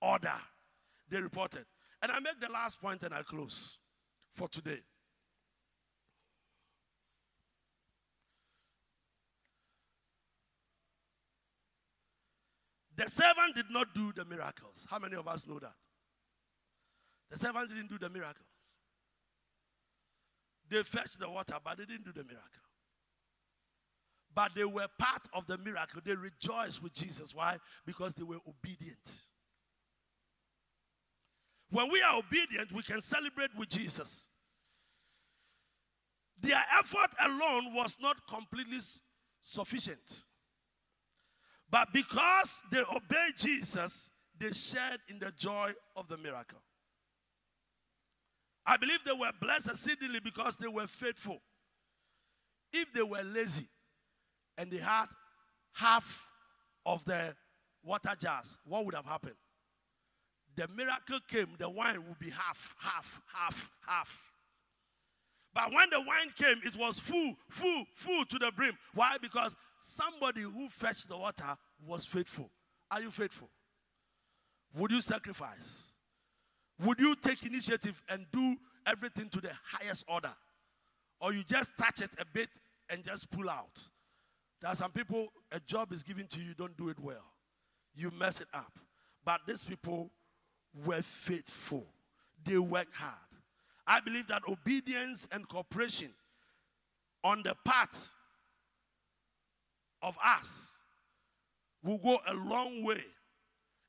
Order. 0.00 0.32
They 1.08 1.20
reported. 1.20 1.66
And 2.02 2.10
I 2.10 2.20
make 2.20 2.40
the 2.40 2.50
last 2.50 2.80
point 2.80 3.02
and 3.02 3.14
I 3.14 3.22
close 3.22 3.78
for 4.32 4.48
today. 4.48 4.80
The 13.00 13.08
servant 13.08 13.54
did 13.54 13.70
not 13.70 13.94
do 13.94 14.12
the 14.12 14.26
miracles. 14.26 14.86
How 14.90 14.98
many 14.98 15.16
of 15.16 15.26
us 15.26 15.46
know 15.48 15.58
that? 15.58 15.72
The 17.30 17.38
servant 17.38 17.70
didn't 17.70 17.88
do 17.88 17.96
the 17.96 18.10
miracles. 18.10 18.36
They 20.68 20.82
fetched 20.82 21.18
the 21.18 21.30
water, 21.30 21.54
but 21.64 21.78
they 21.78 21.86
didn't 21.86 22.04
do 22.04 22.12
the 22.12 22.24
miracle. 22.24 22.44
But 24.34 24.54
they 24.54 24.66
were 24.66 24.86
part 24.98 25.26
of 25.32 25.46
the 25.46 25.56
miracle. 25.56 26.02
They 26.04 26.14
rejoiced 26.14 26.82
with 26.82 26.92
Jesus. 26.92 27.34
Why? 27.34 27.56
Because 27.86 28.14
they 28.14 28.22
were 28.22 28.36
obedient. 28.46 29.22
When 31.70 31.90
we 31.90 32.02
are 32.02 32.18
obedient, 32.18 32.70
we 32.70 32.82
can 32.82 33.00
celebrate 33.00 33.56
with 33.56 33.70
Jesus. 33.70 34.28
Their 36.38 36.62
effort 36.78 37.12
alone 37.24 37.72
was 37.72 37.96
not 37.98 38.18
completely 38.28 38.80
sufficient. 39.40 40.26
But 41.70 41.92
because 41.92 42.62
they 42.72 42.82
obeyed 42.94 43.34
Jesus, 43.38 44.10
they 44.38 44.50
shared 44.52 45.00
in 45.08 45.18
the 45.18 45.32
joy 45.36 45.72
of 45.96 46.08
the 46.08 46.16
miracle. 46.16 46.60
I 48.66 48.76
believe 48.76 48.98
they 49.04 49.12
were 49.12 49.30
blessed 49.40 49.70
exceedingly 49.70 50.20
because 50.20 50.56
they 50.56 50.68
were 50.68 50.86
faithful. 50.86 51.40
If 52.72 52.92
they 52.92 53.02
were 53.02 53.22
lazy 53.22 53.68
and 54.58 54.70
they 54.70 54.78
had 54.78 55.06
half 55.72 56.28
of 56.86 57.04
the 57.04 57.34
water 57.82 58.14
jars, 58.20 58.58
what 58.64 58.84
would 58.84 58.94
have 58.94 59.06
happened? 59.06 59.36
The 60.56 60.68
miracle 60.68 61.20
came, 61.28 61.48
the 61.58 61.70
wine 61.70 62.04
would 62.06 62.18
be 62.18 62.30
half, 62.30 62.74
half, 62.78 63.20
half, 63.32 63.70
half. 63.86 64.32
But 65.54 65.72
when 65.72 65.90
the 65.90 66.00
wine 66.00 66.30
came, 66.36 66.60
it 66.64 66.76
was 66.76 67.00
full, 67.00 67.34
full, 67.48 67.84
full 67.94 68.24
to 68.26 68.38
the 68.38 68.52
brim. 68.54 68.76
Why? 68.94 69.16
Because 69.20 69.56
somebody 69.80 70.42
who 70.42 70.68
fetched 70.68 71.08
the 71.08 71.16
water 71.16 71.56
was 71.86 72.04
faithful. 72.04 72.50
Are 72.90 73.00
you 73.00 73.10
faithful? 73.10 73.48
Would 74.76 74.90
you 74.90 75.00
sacrifice? 75.00 75.94
Would 76.84 77.00
you 77.00 77.16
take 77.16 77.44
initiative 77.44 78.00
and 78.10 78.26
do 78.30 78.56
everything 78.86 79.30
to 79.30 79.40
the 79.40 79.50
highest 79.64 80.04
order? 80.06 80.32
Or 81.20 81.32
you 81.32 81.42
just 81.44 81.70
touch 81.78 82.00
it 82.02 82.10
a 82.18 82.24
bit 82.32 82.48
and 82.90 83.02
just 83.02 83.30
pull 83.30 83.48
out? 83.48 83.88
There 84.60 84.70
are 84.70 84.74
some 84.74 84.92
people, 84.92 85.28
a 85.50 85.60
job 85.60 85.92
is 85.92 86.02
given 86.02 86.26
to 86.28 86.40
you, 86.40 86.52
don't 86.54 86.76
do 86.76 86.90
it 86.90 87.00
well. 87.00 87.32
You 87.94 88.12
mess 88.18 88.40
it 88.40 88.48
up. 88.52 88.78
But 89.24 89.40
these 89.46 89.64
people 89.64 90.10
were 90.84 91.02
faithful, 91.02 91.86
they 92.44 92.58
worked 92.58 92.94
hard. 92.94 93.14
I 93.86 94.00
believe 94.00 94.28
that 94.28 94.42
obedience 94.48 95.26
and 95.32 95.48
cooperation 95.48 96.10
on 97.24 97.42
the 97.42 97.54
part 97.64 97.96
of 100.02 100.16
us 100.24 100.76
will 101.82 101.98
go 101.98 102.18
a 102.28 102.34
long 102.34 102.84
way. 102.84 103.02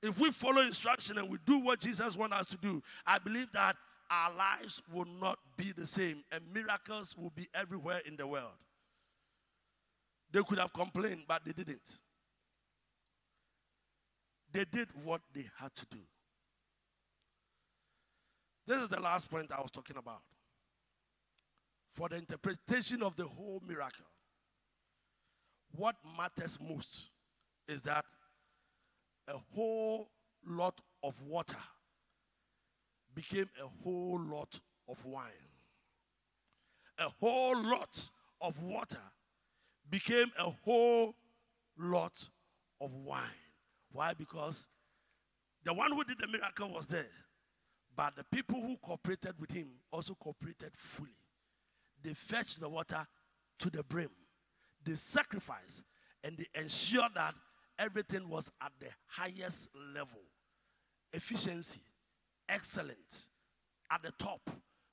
If 0.02 0.20
we 0.20 0.32
follow 0.32 0.62
instruction 0.62 1.18
and 1.18 1.30
we 1.30 1.38
do 1.46 1.60
what 1.60 1.80
Jesus 1.80 2.18
wants 2.18 2.36
us 2.36 2.46
to 2.48 2.58
do, 2.58 2.82
I 3.06 3.20
believe 3.20 3.52
that 3.52 3.76
our 4.10 4.34
lives 4.36 4.82
will 4.92 5.08
not 5.20 5.38
be 5.58 5.72
the 5.72 5.86
same 5.86 6.24
and 6.32 6.42
miracles 6.54 7.16
will 7.18 7.32
be 7.36 7.48
everywhere 7.54 8.02
in 8.06 8.18
the 8.18 8.28
world. 8.28 8.58
They 10.32 10.42
could 10.42 10.60
have 10.60 10.74
complained, 10.74 11.24
but 11.28 11.44
they 11.46 11.52
didn't. 11.52 12.00
They 14.52 14.66
did 14.70 14.88
what 15.04 15.22
they 15.34 15.46
had 15.60 15.76
to 15.76 15.86
do. 15.92 16.00
This 18.68 18.82
is 18.82 18.90
the 18.90 19.00
last 19.00 19.30
point 19.30 19.52
I 19.52 19.62
was 19.62 19.72
talking 19.72 19.98
about. 19.98 20.22
For 21.90 22.10
the 22.10 22.16
interpretation 22.18 23.04
of 23.04 23.16
the 23.16 23.26
whole 23.26 23.62
miracle, 23.68 24.06
what 25.76 25.96
matters 26.18 26.58
most 26.60 27.10
is 27.68 27.82
that 27.84 28.06
a 29.28 29.38
whole 29.54 30.10
lot 30.46 30.80
of 31.04 31.22
water 31.22 31.58
became 33.14 33.50
a 33.62 33.84
whole 33.84 34.20
lot 34.20 34.60
of 34.90 35.04
wine. 35.06 35.32
A 37.00 37.10
whole 37.20 37.62
lot 37.64 38.10
of 38.42 38.62
water 38.62 38.98
became 39.90 40.32
a 40.38 40.50
whole 40.64 41.16
lot 41.78 42.30
of 42.80 42.94
wine. 42.94 43.22
Why? 43.92 44.14
Because 44.14 44.68
the 45.64 45.74
one 45.74 45.92
who 45.92 46.04
did 46.04 46.18
the 46.20 46.28
miracle 46.28 46.70
was 46.72 46.88
there, 46.88 47.06
but 47.96 48.16
the 48.16 48.24
people 48.24 48.60
who 48.62 48.78
cooperated 48.78 49.36
with 49.40 49.52
him 49.52 49.68
also 49.92 50.16
cooperated 50.16 50.72
fully. 50.76 51.10
They 52.02 52.14
fetched 52.14 52.60
the 52.60 52.70
water 52.70 53.06
to 53.60 53.70
the 53.70 53.84
brim, 53.84 54.10
they 54.84 54.96
sacrificed, 54.96 55.84
and 56.24 56.38
they 56.38 56.48
ensured 56.60 57.12
that 57.16 57.34
everything 57.78 58.28
was 58.30 58.52
at 58.62 58.72
the 58.80 58.88
highest 59.08 59.70
level 59.96 60.22
efficiency, 61.14 61.82
excellence, 62.48 63.30
at 63.92 64.02
the 64.02 64.12
top. 64.18 64.50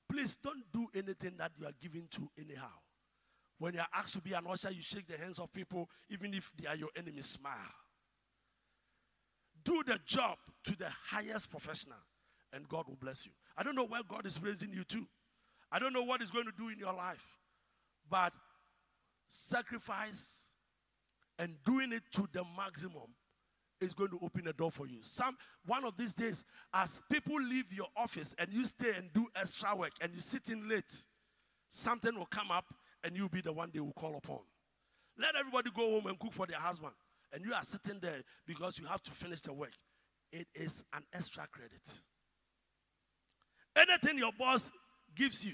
Please 0.09 0.35
don't 0.35 0.63
do 0.73 0.87
anything 0.93 1.33
that 1.37 1.51
you 1.57 1.65
are 1.65 1.73
given 1.81 2.07
to 2.11 2.29
anyhow. 2.37 2.67
When 3.57 3.73
you 3.73 3.79
are 3.79 3.87
asked 3.93 4.13
to 4.13 4.21
be 4.21 4.33
an 4.33 4.45
usher, 4.49 4.71
you 4.71 4.81
shake 4.81 5.07
the 5.07 5.17
hands 5.17 5.39
of 5.39 5.51
people, 5.53 5.89
even 6.09 6.33
if 6.33 6.51
they 6.57 6.67
are 6.67 6.75
your 6.75 6.89
enemies, 6.97 7.25
smile. 7.25 7.53
Do 9.63 9.83
the 9.85 9.99
job 10.05 10.37
to 10.65 10.77
the 10.77 10.89
highest 11.09 11.51
professional, 11.51 11.97
and 12.53 12.67
God 12.67 12.87
will 12.87 12.97
bless 12.99 13.25
you. 13.25 13.31
I 13.57 13.63
don't 13.63 13.75
know 13.75 13.85
where 13.85 14.01
God 14.07 14.25
is 14.25 14.41
raising 14.41 14.73
you 14.73 14.83
to. 14.85 15.05
I 15.71 15.79
don't 15.79 15.93
know 15.93 16.03
what 16.03 16.21
He's 16.21 16.31
going 16.31 16.45
to 16.45 16.53
do 16.57 16.69
in 16.69 16.79
your 16.79 16.93
life. 16.93 17.37
But 18.09 18.33
sacrifice 19.29 20.49
and 21.37 21.55
doing 21.65 21.93
it 21.93 22.03
to 22.13 22.27
the 22.33 22.43
maximum 22.57 23.15
is 23.79 23.93
going 23.93 24.09
to 24.09 24.19
open 24.21 24.47
a 24.47 24.53
door 24.53 24.71
for 24.71 24.87
you. 24.87 24.97
Some 25.03 25.37
one 25.65 25.85
of 25.85 25.95
these 25.95 26.13
days, 26.13 26.43
as 26.73 26.99
people 27.09 27.35
leave 27.41 27.71
your 27.71 27.87
office 27.95 28.35
and 28.37 28.49
you 28.51 28.65
stay 28.65 28.91
and 28.97 29.11
do 29.13 29.25
extra 29.39 29.73
work 29.75 29.91
and 30.01 30.13
you 30.13 30.19
sit 30.19 30.49
in 30.49 30.67
late, 30.67 31.05
something 31.69 32.13
will 32.15 32.25
come 32.25 32.51
up 32.51 32.65
and 33.03 33.15
you'll 33.15 33.29
be 33.29 33.41
the 33.41 33.53
one 33.53 33.69
they 33.73 33.79
will 33.79 33.93
call 33.93 34.17
upon. 34.17 34.39
Let 35.17 35.35
everybody 35.35 35.69
go 35.73 35.89
home 35.91 36.07
and 36.07 36.19
cook 36.19 36.33
for 36.33 36.45
their 36.45 36.59
husband. 36.59 36.93
And 37.31 37.45
you 37.45 37.53
are 37.53 37.63
sitting 37.63 37.99
there 38.01 38.21
because 38.47 38.79
you 38.79 38.85
have 38.87 39.03
to 39.03 39.11
finish 39.11 39.41
the 39.41 39.53
work. 39.53 39.73
It 40.31 40.47
is 40.55 40.83
an 40.93 41.03
extra 41.13 41.47
credit. 41.47 42.01
Anything 43.75 44.17
your 44.17 44.31
boss 44.37 44.71
gives 45.15 45.45
you, 45.45 45.53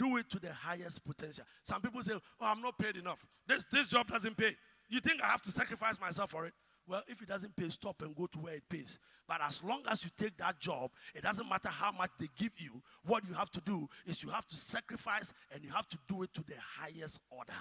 do 0.00 0.16
it 0.16 0.30
to 0.30 0.38
the 0.38 0.52
highest 0.52 1.04
potential. 1.04 1.44
Some 1.62 1.82
people 1.82 2.02
say, 2.02 2.14
Oh, 2.14 2.46
I'm 2.46 2.62
not 2.62 2.78
paid 2.78 2.96
enough. 2.96 3.24
This, 3.46 3.66
this 3.70 3.88
job 3.88 4.08
doesn't 4.08 4.36
pay. 4.36 4.56
You 4.88 5.00
think 5.00 5.22
I 5.22 5.26
have 5.26 5.42
to 5.42 5.50
sacrifice 5.52 6.00
myself 6.00 6.30
for 6.30 6.46
it? 6.46 6.54
Well, 6.88 7.02
if 7.06 7.20
it 7.20 7.28
doesn't 7.28 7.54
pay, 7.54 7.68
stop 7.68 8.00
and 8.02 8.16
go 8.16 8.26
to 8.26 8.38
where 8.38 8.54
it 8.54 8.68
pays. 8.68 8.98
But 9.28 9.42
as 9.46 9.62
long 9.62 9.82
as 9.88 10.02
you 10.02 10.10
take 10.16 10.36
that 10.38 10.58
job, 10.58 10.90
it 11.14 11.22
doesn't 11.22 11.48
matter 11.48 11.68
how 11.68 11.92
much 11.92 12.10
they 12.18 12.28
give 12.36 12.52
you. 12.56 12.82
What 13.04 13.28
you 13.28 13.34
have 13.34 13.50
to 13.50 13.60
do 13.60 13.86
is 14.06 14.22
you 14.22 14.30
have 14.30 14.46
to 14.46 14.56
sacrifice 14.56 15.32
and 15.52 15.62
you 15.62 15.70
have 15.70 15.88
to 15.90 15.98
do 16.08 16.22
it 16.22 16.32
to 16.34 16.42
the 16.42 16.56
highest 16.78 17.20
order. 17.30 17.52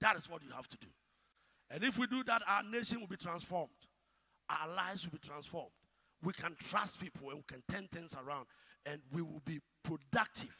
That 0.00 0.16
is 0.16 0.28
what 0.28 0.42
you 0.44 0.52
have 0.54 0.68
to 0.68 0.76
do. 0.76 0.88
And 1.70 1.82
if 1.82 1.98
we 1.98 2.06
do 2.06 2.22
that, 2.24 2.42
our 2.46 2.62
nation 2.62 3.00
will 3.00 3.08
be 3.08 3.16
transformed. 3.16 3.70
Our 4.48 4.68
lives 4.74 5.04
will 5.04 5.18
be 5.18 5.26
transformed. 5.26 5.72
We 6.22 6.32
can 6.34 6.54
trust 6.60 7.00
people 7.00 7.30
and 7.30 7.38
we 7.38 7.44
can 7.46 7.62
turn 7.68 7.88
things 7.88 8.14
around 8.14 8.46
and 8.86 9.00
we 9.12 9.22
will 9.22 9.42
be 9.44 9.60
productive. 9.82 10.56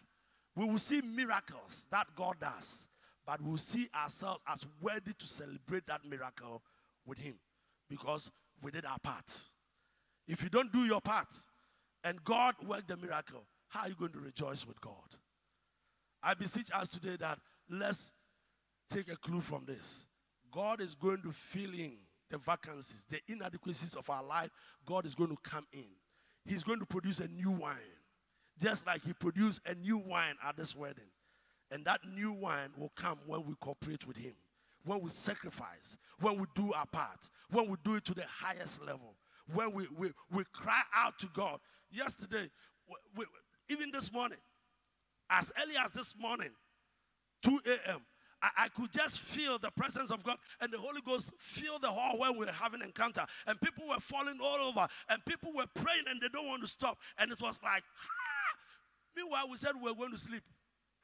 We 0.59 0.65
will 0.65 0.79
see 0.79 1.01
miracles 1.01 1.87
that 1.93 2.09
God 2.17 2.35
does, 2.41 2.89
but 3.25 3.41
we'll 3.41 3.59
see 3.59 3.89
ourselves 3.95 4.43
as 4.49 4.67
worthy 4.81 5.13
to 5.17 5.25
celebrate 5.25 5.87
that 5.87 6.01
miracle 6.05 6.63
with 7.07 7.19
Him 7.19 7.35
because 7.89 8.33
we 8.61 8.73
did 8.73 8.85
our 8.85 8.99
part. 8.99 9.33
If 10.27 10.43
you 10.43 10.49
don't 10.49 10.73
do 10.73 10.81
your 10.81 11.01
part 11.01 11.33
and 12.03 12.25
God 12.25 12.57
worked 12.67 12.89
the 12.89 12.97
miracle, 12.97 13.45
how 13.69 13.83
are 13.83 13.89
you 13.89 13.95
going 13.95 14.11
to 14.11 14.19
rejoice 14.19 14.67
with 14.67 14.81
God? 14.81 14.95
I 16.25 16.35
beseech 16.35 16.71
us 16.75 16.89
today 16.89 17.15
that 17.21 17.39
let's 17.71 18.11
take 18.91 19.13
a 19.13 19.17
clue 19.17 19.41
from 19.41 19.65
this. 19.65 20.07
God 20.51 20.81
is 20.81 20.97
going 20.97 21.23
to 21.23 21.31
fill 21.31 21.73
in 21.73 21.99
the 22.31 22.39
vacancies, 22.39 23.07
the 23.09 23.21
inadequacies 23.29 23.95
of 23.95 24.11
our 24.11 24.25
life. 24.25 24.51
God 24.85 25.07
is 25.07 25.15
going 25.15 25.31
to 25.31 25.39
come 25.41 25.69
in. 25.73 25.87
He's 26.45 26.65
going 26.65 26.81
to 26.81 26.87
produce 26.87 27.21
a 27.21 27.29
new 27.29 27.53
wine, 27.53 27.77
just 28.61 28.87
like 28.87 29.03
He 29.05 29.13
produced 29.13 29.61
a 29.67 29.75
new 29.75 29.99
wine 29.99 30.35
at 30.47 30.57
this 30.57 30.75
wedding. 30.77 31.11
And 31.71 31.85
that 31.85 32.01
new 32.17 32.33
wine 32.33 32.71
will 32.77 32.93
come 32.97 33.19
when 33.27 33.45
we 33.45 33.55
cooperate 33.61 34.07
with 34.07 34.17
Him, 34.17 34.35
when 34.85 35.01
we 35.01 35.09
sacrifice, 35.09 35.97
when 36.21 36.39
we 36.39 36.47
do 36.55 36.73
our 36.73 36.87
part, 36.87 37.29
when 37.51 37.69
we 37.69 37.77
do 37.85 37.97
it 37.97 38.05
to 38.07 38.15
the 38.15 38.25
highest 38.27 38.85
level, 38.85 39.15
when 39.53 39.73
we, 39.73 39.87
we, 39.97 40.11
we 40.31 40.45
cry 40.53 40.81
out 40.95 41.19
to 41.21 41.27
God. 41.35 41.61
Yesterday, 41.91 42.51
we, 43.17 43.25
even 43.69 43.91
this 43.91 44.13
morning, 44.13 44.39
as 45.31 45.53
early 45.63 45.75
as 45.83 45.91
this 45.93 46.15
morning, 46.19 46.51
2 47.43 47.61
a.m., 47.67 48.01
I, 48.41 48.51
I, 48.65 48.69
could 48.69 48.93
just 48.93 49.19
feel 49.21 49.59
the 49.59 49.71
presence 49.73 50.13
of 50.13 50.23
God 50.23 50.37
and 50.61 50.73
the 50.73 50.79
Holy 50.79 51.01
Ghost 51.05 51.33
fill 51.41 51.81
the 51.81 51.89
hall 51.89 52.19
when 52.19 52.39
we 52.39 52.47
were 52.47 52.53
having 52.53 52.83
an 52.83 52.87
encounter. 52.87 53.27
And 53.49 53.61
people 53.61 53.89
were 53.89 53.99
falling 53.99 54.39
all 54.41 54.69
over 54.69 54.87
and 55.09 55.25
people 55.25 55.53
were 55.55 55.67
praying 55.75 56.05
and 56.09 56.21
they 56.21 56.29
don't 56.29 56.47
want 56.47 56.63
to 56.63 56.69
stop. 56.69 56.99
And 57.19 57.33
it 57.33 57.41
was 57.41 57.59
like! 57.65 57.83
Meanwhile, 59.19 59.49
we 59.51 59.57
said 59.57 59.73
we 59.75 59.91
were 59.91 59.97
going 59.97 60.13
to 60.13 60.19
sleep. 60.19 60.45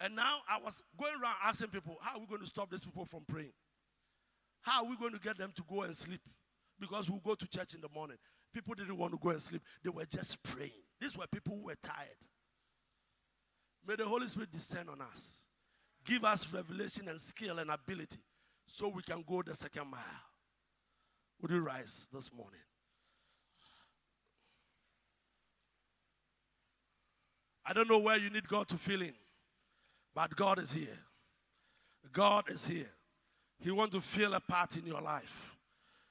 And 0.00 0.14
now 0.14 0.38
I 0.48 0.58
was 0.62 0.82
going 0.98 1.14
around 1.20 1.34
asking 1.44 1.68
people, 1.68 1.96
how 2.00 2.16
are 2.16 2.20
we 2.20 2.26
going 2.26 2.42
to 2.42 2.46
stop 2.46 2.70
these 2.70 2.84
people 2.84 3.04
from 3.04 3.24
praying? 3.26 3.52
How 4.62 4.84
are 4.84 4.88
we 4.88 4.96
going 4.96 5.12
to 5.12 5.18
get 5.18 5.36
them 5.36 5.52
to 5.56 5.62
go 5.68 5.82
and 5.82 5.94
sleep? 5.94 6.20
Because 6.78 7.10
we 7.10 7.18
go 7.24 7.34
to 7.34 7.46
church 7.48 7.74
in 7.74 7.80
the 7.80 7.88
morning. 7.92 8.16
People 8.52 8.74
didn't 8.74 8.96
want 8.96 9.12
to 9.12 9.18
go 9.18 9.30
and 9.30 9.42
sleep, 9.42 9.62
they 9.82 9.90
were 9.90 10.04
just 10.04 10.40
praying. 10.44 10.70
These 11.00 11.18
were 11.18 11.26
people 11.26 11.56
who 11.56 11.64
were 11.64 11.76
tired. 11.82 12.08
May 13.86 13.96
the 13.96 14.06
Holy 14.06 14.28
Spirit 14.28 14.52
descend 14.52 14.88
on 14.88 15.00
us. 15.00 15.42
Give 16.04 16.24
us 16.24 16.52
revelation 16.52 17.08
and 17.08 17.20
skill 17.20 17.58
and 17.58 17.70
ability 17.70 18.18
so 18.66 18.88
we 18.88 19.02
can 19.02 19.24
go 19.26 19.42
the 19.42 19.54
second 19.54 19.90
mile. 19.90 20.00
Would 21.42 21.50
you 21.50 21.60
rise 21.60 22.08
this 22.12 22.32
morning? 22.32 22.60
I 27.66 27.72
don't 27.72 27.88
know 27.88 27.98
where 27.98 28.18
you 28.18 28.30
need 28.30 28.46
God 28.46 28.68
to 28.68 28.76
fill 28.76 29.02
in, 29.02 29.14
but 30.14 30.34
God 30.36 30.58
is 30.58 30.72
here. 30.72 30.98
God 32.12 32.48
is 32.48 32.66
here. 32.66 32.90
He 33.58 33.70
wants 33.70 33.94
to 33.94 34.00
fill 34.00 34.34
a 34.34 34.40
part 34.40 34.76
in 34.76 34.86
your 34.86 35.00
life. 35.00 35.56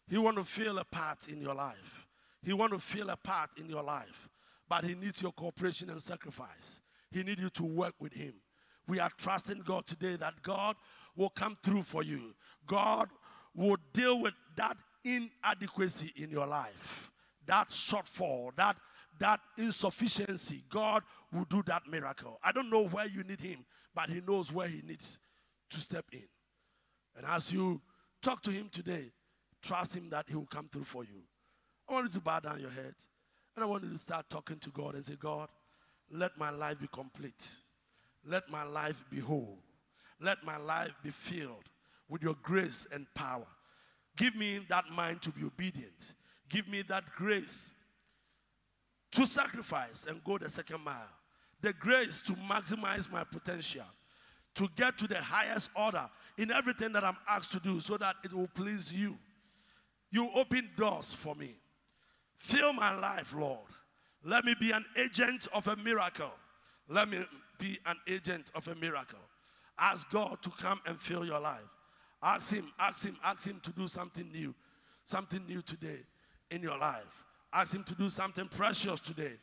He 0.08 0.18
wants 0.18 0.39
to 0.39 0.45
fill 0.45 0.80
a 0.80 0.84
part 0.84 1.28
in 1.28 1.41
your 1.41 1.54
life. 1.54 2.08
He 2.41 2.54
wants 2.54 2.76
to 2.76 2.82
fill 2.82 3.10
a 3.10 3.18
part 3.18 3.51
in 3.58 3.70
your 3.70 3.84
life. 3.84 4.28
But 4.68 4.84
he 4.86 4.95
needs 4.95 5.22
your 5.22 5.32
cooperation 5.32 5.89
and 5.89 6.01
sacrifice. 6.01 6.82
He 7.12 7.24
needs 7.24 7.41
you 7.41 7.49
to 7.51 7.64
work 7.64 7.93
with 7.99 8.14
him. 8.14 8.34
We 8.88 8.99
are 8.99 9.12
trusting 9.18 9.62
God 9.62 9.86
today 9.86 10.16
that 10.18 10.41
God 10.41 10.76
will 11.16 11.30
come 11.30 11.58
through 11.62 11.84
for 11.84 12.04
you. 12.04 12.34
God 12.66 13.10
will 13.56 13.78
deal 13.93 14.20
with 14.20 14.34
that 14.56 14.76
inadequacy 15.04 16.12
in 16.22 16.32
your 16.32 16.47
life, 16.47 17.12
that 17.45 17.70
shortfall, 17.70 18.56
that 18.56 18.76
that 19.24 19.40
insufficiency. 19.58 20.64
God 20.70 21.02
will 21.32 21.46
do 21.46 21.64
that 21.68 21.84
miracle. 21.90 22.40
I 22.44 22.52
don't 22.52 22.70
know 22.70 22.88
where 22.88 23.08
you 23.08 23.24
need 23.24 23.40
him, 23.40 23.60
but 23.96 24.10
he 24.10 24.20
knows 24.20 24.52
where 24.52 24.68
he 24.68 24.82
needs 24.86 25.18
to 25.70 25.80
step 25.80 26.04
in. 26.12 26.28
And 27.16 27.26
as 27.26 27.54
you 27.54 27.82
talk 28.22 28.44
to 28.44 28.52
him 28.52 28.68
today, 28.70 29.14
trust 29.62 29.96
him 29.96 30.10
that 30.10 30.26
he 30.28 30.36
will 30.36 30.46
come 30.46 30.68
through 30.68 30.84
for 30.84 31.06
you. 31.06 31.22
I 31.88 31.94
want 31.94 32.08
you 32.08 32.20
to 32.20 32.20
bow 32.20 32.42
down 32.42 32.60
your 32.60 32.70
head 32.70 32.96
and 33.56 33.64
I 33.64 33.66
want 33.66 33.86
you 33.86 33.92
to 33.92 33.98
start 33.98 34.30
talking 34.30 34.58
to 34.58 34.70
God 34.72 34.96
and 34.96 35.06
say, 35.06 35.16
God, 35.18 35.48
let 36.12 36.38
my 36.38 36.50
life 36.50 36.82
be 36.82 36.88
complete. 36.92 37.60
Let 38.28 38.50
my 38.50 38.64
life 38.64 39.06
be 39.10 39.22
whole. 39.22 39.60
Let 40.20 40.44
my 40.44 40.58
life 40.58 40.94
be 41.02 41.12
filled 41.12 41.64
with 42.10 42.24
your 42.24 42.36
grace 42.44 42.86
and 42.92 43.08
power. 43.16 43.48
Give 44.18 44.36
me 44.36 44.60
that 44.68 44.90
mind 44.94 45.22
to 45.22 45.32
be 45.32 45.46
obedient. 45.46 46.14
Give 46.50 46.68
me 46.68 46.82
that 46.90 47.06
grace 47.12 47.72
to 49.14 49.26
sacrifice 49.26 50.05
and 50.07 50.24
go 50.24 50.38
the 50.38 50.49
second 50.49 50.84
mile. 50.84 51.09
The 51.61 51.74
grace 51.74 52.22
to 52.24 52.34
maximize 52.34 53.11
my 53.11 53.24
potential. 53.24 53.86
To 54.55 54.68
get 54.76 54.97
to 54.99 55.07
the 55.07 55.18
highest 55.18 55.72
order 55.76 56.07
in 56.38 56.51
everything 56.51 56.93
that 56.93 57.03
I'm 57.03 57.18
asked 57.28 57.51
to 57.53 57.59
do 57.59 57.80
so 57.80 57.97
that 57.97 58.16
it 58.24 58.34
will 58.34 58.49
please 58.53 58.93
you. 58.93 59.18
You 60.11 60.30
open 60.36 60.70
doors 60.78 61.14
for 61.14 61.34
me. 61.36 61.55
Fill 62.36 62.74
my 62.74 62.95
life, 62.99 63.34
Lord. 63.36 63.57
Let 64.24 64.45
me 64.45 64.55
be 64.59 64.72
an 64.72 64.86
agent 64.97 65.47
of 65.53 65.68
a 65.68 65.76
miracle. 65.76 66.32
Let 66.88 67.09
me 67.09 67.20
be 67.57 67.80
an 67.86 67.97
agent 68.07 68.51
of 68.55 68.68
a 68.68 68.76
miracle. 68.76 69.20
Ask 69.80 70.09
God 70.11 70.38
to 70.43 70.49
come 70.49 70.82
and 70.86 70.99
fill 70.99 71.26
your 71.26 71.39
life. 71.39 71.61
Ask 72.22 72.53
Him, 72.53 72.72
ask 72.80 73.05
Him, 73.05 73.18
ask 73.24 73.47
Him 73.47 73.59
to 73.64 73.72
do 73.72 73.88
something 73.88 74.32
new, 74.32 74.53
something 75.03 75.45
new 75.47 75.61
today 75.61 75.99
in 76.51 76.61
your 76.61 76.78
life. 76.78 77.23
Ask 77.54 77.76
Him 77.76 77.84
to 77.84 77.95
do 77.95 78.10
something 78.10 78.47
precious 78.47 78.99
today. 78.99 79.34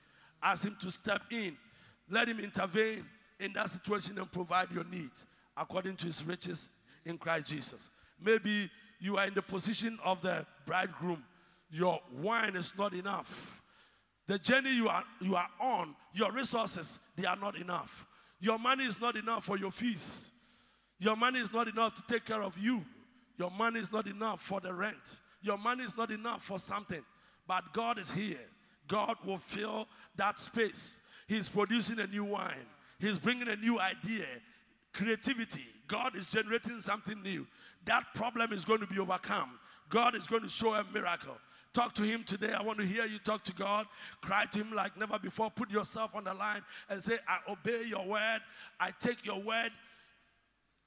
Ask 0.42 0.64
Him 0.64 0.76
to 0.80 0.90
step 0.90 1.22
in. 1.30 1.56
Let 2.08 2.28
Him 2.28 2.40
intervene 2.40 3.04
in 3.38 3.52
that 3.54 3.70
situation 3.70 4.18
and 4.18 4.30
provide 4.30 4.70
your 4.72 4.84
needs 4.84 5.24
according 5.56 5.96
to 5.96 6.06
His 6.06 6.24
riches 6.24 6.70
in 7.04 7.18
Christ 7.18 7.46
Jesus. 7.46 7.90
Maybe 8.22 8.70
you 8.98 9.16
are 9.16 9.26
in 9.26 9.34
the 9.34 9.42
position 9.42 9.98
of 10.04 10.20
the 10.22 10.44
bridegroom, 10.66 11.24
your 11.70 12.00
wine 12.20 12.56
is 12.56 12.72
not 12.76 12.92
enough. 12.92 13.62
The 14.26 14.38
journey 14.38 14.74
you 14.74 14.88
are, 14.88 15.02
you 15.20 15.34
are 15.34 15.48
on, 15.60 15.94
your 16.12 16.30
resources, 16.32 17.00
they 17.16 17.24
are 17.24 17.36
not 17.36 17.56
enough. 17.56 18.06
Your 18.40 18.58
money 18.58 18.84
is 18.84 19.00
not 19.00 19.16
enough 19.16 19.44
for 19.44 19.58
your 19.58 19.70
fees. 19.70 20.32
Your 20.98 21.16
money 21.16 21.40
is 21.40 21.52
not 21.52 21.68
enough 21.68 21.94
to 21.94 22.02
take 22.08 22.24
care 22.26 22.42
of 22.42 22.56
you. 22.58 22.84
Your 23.38 23.50
money 23.50 23.80
is 23.80 23.92
not 23.92 24.06
enough 24.06 24.40
for 24.40 24.60
the 24.60 24.72
rent. 24.72 25.20
Your 25.42 25.58
money 25.58 25.84
is 25.84 25.96
not 25.96 26.10
enough 26.10 26.42
for 26.42 26.58
something. 26.58 27.02
But 27.50 27.72
God 27.72 27.98
is 27.98 28.12
here. 28.12 28.38
God 28.86 29.16
will 29.26 29.36
fill 29.36 29.88
that 30.14 30.38
space. 30.38 31.00
He's 31.26 31.48
producing 31.48 31.98
a 31.98 32.06
new 32.06 32.22
wine. 32.22 32.68
He's 33.00 33.18
bringing 33.18 33.48
a 33.48 33.56
new 33.56 33.80
idea, 33.80 34.24
creativity. 34.92 35.64
God 35.88 36.14
is 36.14 36.28
generating 36.28 36.80
something 36.80 37.20
new. 37.24 37.48
That 37.86 38.04
problem 38.14 38.52
is 38.52 38.64
going 38.64 38.78
to 38.82 38.86
be 38.86 39.00
overcome. 39.00 39.58
God 39.88 40.14
is 40.14 40.28
going 40.28 40.42
to 40.42 40.48
show 40.48 40.74
a 40.74 40.84
miracle. 40.94 41.36
Talk 41.74 41.92
to 41.94 42.04
Him 42.04 42.22
today. 42.22 42.52
I 42.56 42.62
want 42.62 42.78
to 42.78 42.86
hear 42.86 43.04
you 43.04 43.18
talk 43.18 43.42
to 43.46 43.52
God. 43.54 43.86
Cry 44.20 44.44
to 44.52 44.58
Him 44.60 44.72
like 44.72 44.96
never 44.96 45.18
before. 45.18 45.50
Put 45.50 45.72
yourself 45.72 46.14
on 46.14 46.22
the 46.22 46.34
line 46.34 46.62
and 46.88 47.02
say, 47.02 47.16
I 47.26 47.38
obey 47.50 47.82
your 47.88 48.06
word. 48.06 48.40
I 48.78 48.92
take 49.00 49.26
your 49.26 49.40
word 49.40 49.72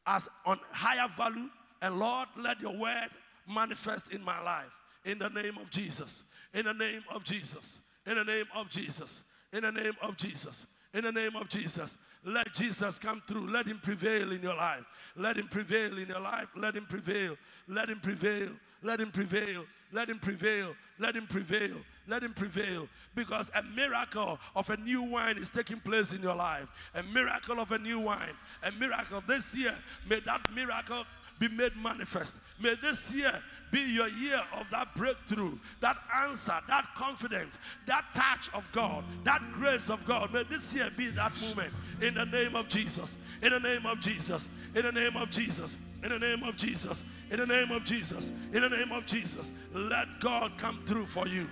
as 0.07 0.29
on 0.45 0.61
higher 0.71 1.09
value. 1.09 1.49
And 1.81 1.99
Lord, 1.99 2.29
let 2.37 2.61
your 2.61 2.77
word 2.77 3.09
manifest 3.53 4.13
in 4.13 4.23
my 4.23 4.41
life. 4.41 4.73
In 5.03 5.19
the 5.19 5.27
name 5.27 5.57
of 5.57 5.69
Jesus. 5.69 6.23
In 6.53 6.65
the 6.65 6.73
name 6.73 7.03
of 7.13 7.23
Jesus. 7.23 7.81
In 8.05 8.15
the 8.15 8.23
name 8.23 8.45
of 8.55 8.69
Jesus. 8.69 9.23
In 9.51 9.63
the 9.63 9.71
name 9.71 9.93
of 10.01 10.17
Jesus. 10.17 10.67
In 10.93 11.03
the 11.03 11.11
name 11.11 11.35
of 11.35 11.49
Jesus. 11.49 11.97
Let 12.23 12.53
Jesus 12.53 12.99
come 12.99 13.21
through. 13.27 13.49
Let 13.49 13.65
him 13.65 13.79
prevail 13.81 14.31
in 14.31 14.41
your 14.41 14.55
life. 14.55 14.83
Let 15.15 15.37
him 15.37 15.47
prevail 15.47 15.97
in 15.97 16.07
your 16.07 16.19
life. 16.19 16.47
Let 16.55 16.75
him 16.75 16.85
prevail. 16.85 17.35
Let 17.67 17.89
him 17.89 17.99
prevail. 17.99 18.49
Let 18.83 18.99
him 18.99 19.11
prevail. 19.11 19.65
Let 19.91 20.09
him 20.09 20.19
prevail. 20.19 20.75
Let 20.99 21.15
him 21.15 21.27
prevail. 21.27 21.77
Let 22.07 22.23
him 22.23 22.33
prevail. 22.33 22.87
Because 23.15 23.49
a 23.55 23.63
miracle 23.75 24.39
of 24.55 24.69
a 24.69 24.77
new 24.77 25.03
wine 25.03 25.37
is 25.37 25.49
taking 25.49 25.79
place 25.79 26.13
in 26.13 26.21
your 26.21 26.35
life. 26.35 26.69
A 26.95 27.03
miracle 27.03 27.59
of 27.59 27.71
a 27.71 27.79
new 27.79 27.99
wine. 27.99 28.35
A 28.63 28.71
miracle 28.73 29.23
this 29.27 29.55
year. 29.55 29.73
May 30.07 30.19
that 30.21 30.41
miracle 30.53 31.05
be 31.39 31.47
made 31.47 31.75
manifest. 31.75 32.39
May 32.61 32.75
this 32.75 33.13
year 33.15 33.31
be 33.73 33.91
your 33.91 34.07
year 34.07 34.39
of 34.53 34.69
that 34.69 34.93
breakthrough, 34.93 35.57
that 35.81 35.97
answer, 36.23 36.53
that 36.67 36.85
confidence, 36.93 37.57
that 37.87 38.05
touch 38.13 38.53
of 38.53 38.71
God, 38.71 39.03
that 39.23 39.41
grace 39.51 39.89
of 39.89 40.05
God. 40.05 40.31
May 40.31 40.43
this 40.43 40.75
year 40.75 40.89
be 40.95 41.07
that 41.07 41.33
moment 41.41 41.73
in 41.99 42.13
the 42.13 42.25
name 42.25 42.55
of 42.55 42.69
Jesus. 42.69 43.17
In 43.41 43.51
the 43.51 43.59
name 43.59 43.87
of 43.87 43.99
Jesus. 43.99 44.47
In 44.75 44.83
the 44.83 44.91
name 44.91 45.17
of 45.17 45.31
Jesus. 45.31 45.79
In 46.03 46.09
the 46.09 46.19
name 46.19 46.43
of 46.43 46.55
Jesus. 46.55 47.03
In 47.31 47.39
the 47.39 47.47
name 47.47 47.71
of 47.71 47.83
Jesus. 47.83 48.31
In 48.53 48.61
the 48.61 48.69
name 48.69 48.91
of 48.91 49.07
Jesus. 49.07 49.51
Let 49.73 50.19
God 50.19 50.55
come 50.59 50.83
through 50.85 51.07
for 51.07 51.27
you. 51.27 51.49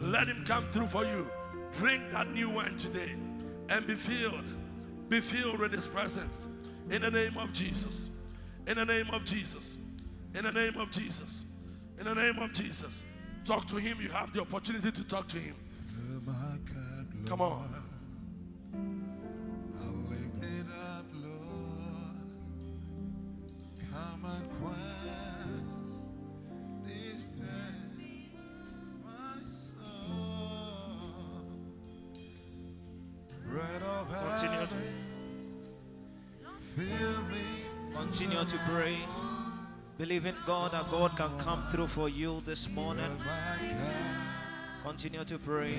Let 0.00 0.28
Him 0.28 0.44
come 0.44 0.70
through 0.70 0.86
for 0.86 1.04
you. 1.04 1.28
Drink 1.78 2.12
that 2.12 2.30
new 2.32 2.48
wine 2.48 2.76
today 2.76 3.16
and 3.70 3.84
be 3.88 3.96
filled. 3.96 4.44
Be 5.08 5.18
filled 5.20 5.58
with 5.58 5.72
His 5.72 5.88
presence. 5.88 6.46
In 6.90 7.02
the 7.02 7.10
name 7.10 7.36
of 7.36 7.52
Jesus. 7.52 8.10
In 8.68 8.76
the 8.76 8.84
name 8.84 9.10
of 9.10 9.24
Jesus. 9.24 9.78
In 10.32 10.44
the 10.44 10.52
name 10.52 10.76
of 10.76 10.92
Jesus. 10.92 11.45
In 11.98 12.04
the 12.04 12.14
name 12.14 12.38
of 12.38 12.52
Jesus. 12.52 13.02
Talk 13.44 13.66
to 13.66 13.76
him. 13.76 13.98
You 14.00 14.08
have 14.10 14.32
the 14.32 14.40
opportunity 14.40 14.90
to 14.90 15.04
talk 15.04 15.28
to 15.28 15.38
him. 15.38 15.54
Come 17.26 17.40
on. 17.40 17.68
Continue 34.36 34.66
to, 34.66 34.76
continue 37.94 38.44
to 38.44 38.58
pray. 38.68 38.98
Believe 39.98 40.26
in 40.26 40.34
God 40.44 40.72
that 40.72 40.90
God 40.90 41.16
can 41.16 41.38
come 41.38 41.64
through 41.70 41.86
for 41.86 42.10
you 42.10 42.42
this 42.44 42.68
morning. 42.68 43.18
Continue 44.82 45.24
to 45.24 45.38
pray. 45.38 45.78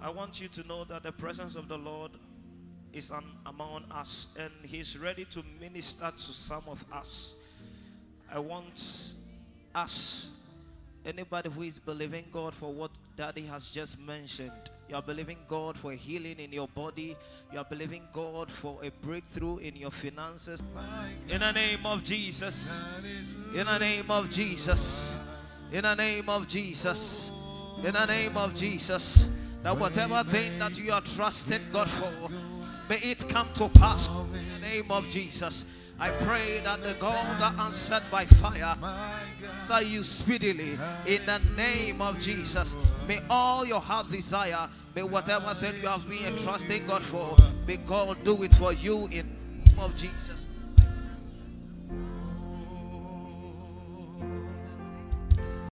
I 0.00 0.08
want 0.08 0.40
you 0.40 0.48
to 0.48 0.66
know 0.66 0.84
that 0.84 1.02
the 1.02 1.12
presence 1.12 1.56
of 1.56 1.68
the 1.68 1.76
Lord 1.76 2.12
is 2.94 3.12
among 3.44 3.84
us 3.90 4.28
and 4.38 4.50
He's 4.62 4.96
ready 4.96 5.26
to 5.26 5.44
minister 5.60 6.10
to 6.10 6.18
some 6.18 6.62
of 6.68 6.86
us. 6.90 7.34
I 8.32 8.38
want 8.38 9.12
us, 9.74 10.30
anybody 11.04 11.50
who 11.50 11.62
is 11.62 11.78
believing 11.78 12.24
God 12.32 12.54
for 12.54 12.72
what 12.72 12.92
Daddy 13.14 13.42
has 13.42 13.68
just 13.68 14.00
mentioned 14.00 14.70
you 14.88 14.96
are 14.96 15.02
believing 15.02 15.38
God 15.46 15.76
for 15.76 15.92
healing 15.92 16.38
in 16.38 16.52
your 16.52 16.68
body. 16.68 17.14
You 17.52 17.58
are 17.58 17.64
believing 17.64 18.02
God 18.12 18.50
for 18.50 18.78
a 18.82 18.90
breakthrough 18.90 19.58
in 19.58 19.76
your 19.76 19.90
finances. 19.90 20.62
In 21.28 21.40
the 21.40 21.52
name 21.52 21.84
of 21.84 22.02
Jesus. 22.02 22.82
In 23.54 23.66
the 23.66 23.78
name 23.78 24.10
of 24.10 24.30
Jesus. 24.30 25.16
In 25.70 25.82
the 25.82 25.94
name 25.94 26.28
of 26.28 26.48
Jesus. 26.48 27.30
In 27.84 27.92
the 27.92 28.06
name 28.06 28.36
of 28.36 28.54
Jesus. 28.54 29.28
That 29.62 29.78
whatever 29.78 30.22
thing 30.24 30.58
that 30.58 30.78
you 30.78 30.92
are 30.92 31.02
trusting 31.02 31.60
God 31.72 31.90
for, 31.90 32.30
may 32.88 32.98
it 32.98 33.28
come 33.28 33.48
to 33.54 33.68
pass. 33.68 34.08
In 34.08 34.32
the 34.32 34.66
name 34.66 34.90
of 34.90 35.08
Jesus. 35.08 35.66
I 36.00 36.10
pray 36.10 36.60
that 36.60 36.82
the 36.82 36.94
God 36.94 37.40
that 37.40 37.58
answered 37.58 38.02
by 38.10 38.24
fire 38.24 38.76
answer 38.80 39.84
you 39.84 40.04
speedily 40.04 40.78
in 41.06 41.26
the 41.26 41.40
name 41.56 42.00
of 42.00 42.20
Jesus. 42.20 42.76
May 43.08 43.18
all 43.28 43.66
your 43.66 43.80
heart 43.80 44.10
desire, 44.10 44.68
may 44.94 45.02
whatever 45.02 45.54
thing 45.54 45.74
you 45.82 45.88
have 45.88 46.08
been 46.08 46.36
trusting 46.44 46.86
God 46.86 47.02
for, 47.02 47.36
may 47.66 47.78
God 47.78 48.22
do 48.22 48.42
it 48.44 48.54
for 48.54 48.72
you 48.72 49.06
in 49.06 49.36
the 49.64 49.70
name 49.70 49.78
of 49.80 49.96
Jesus. 49.96 50.46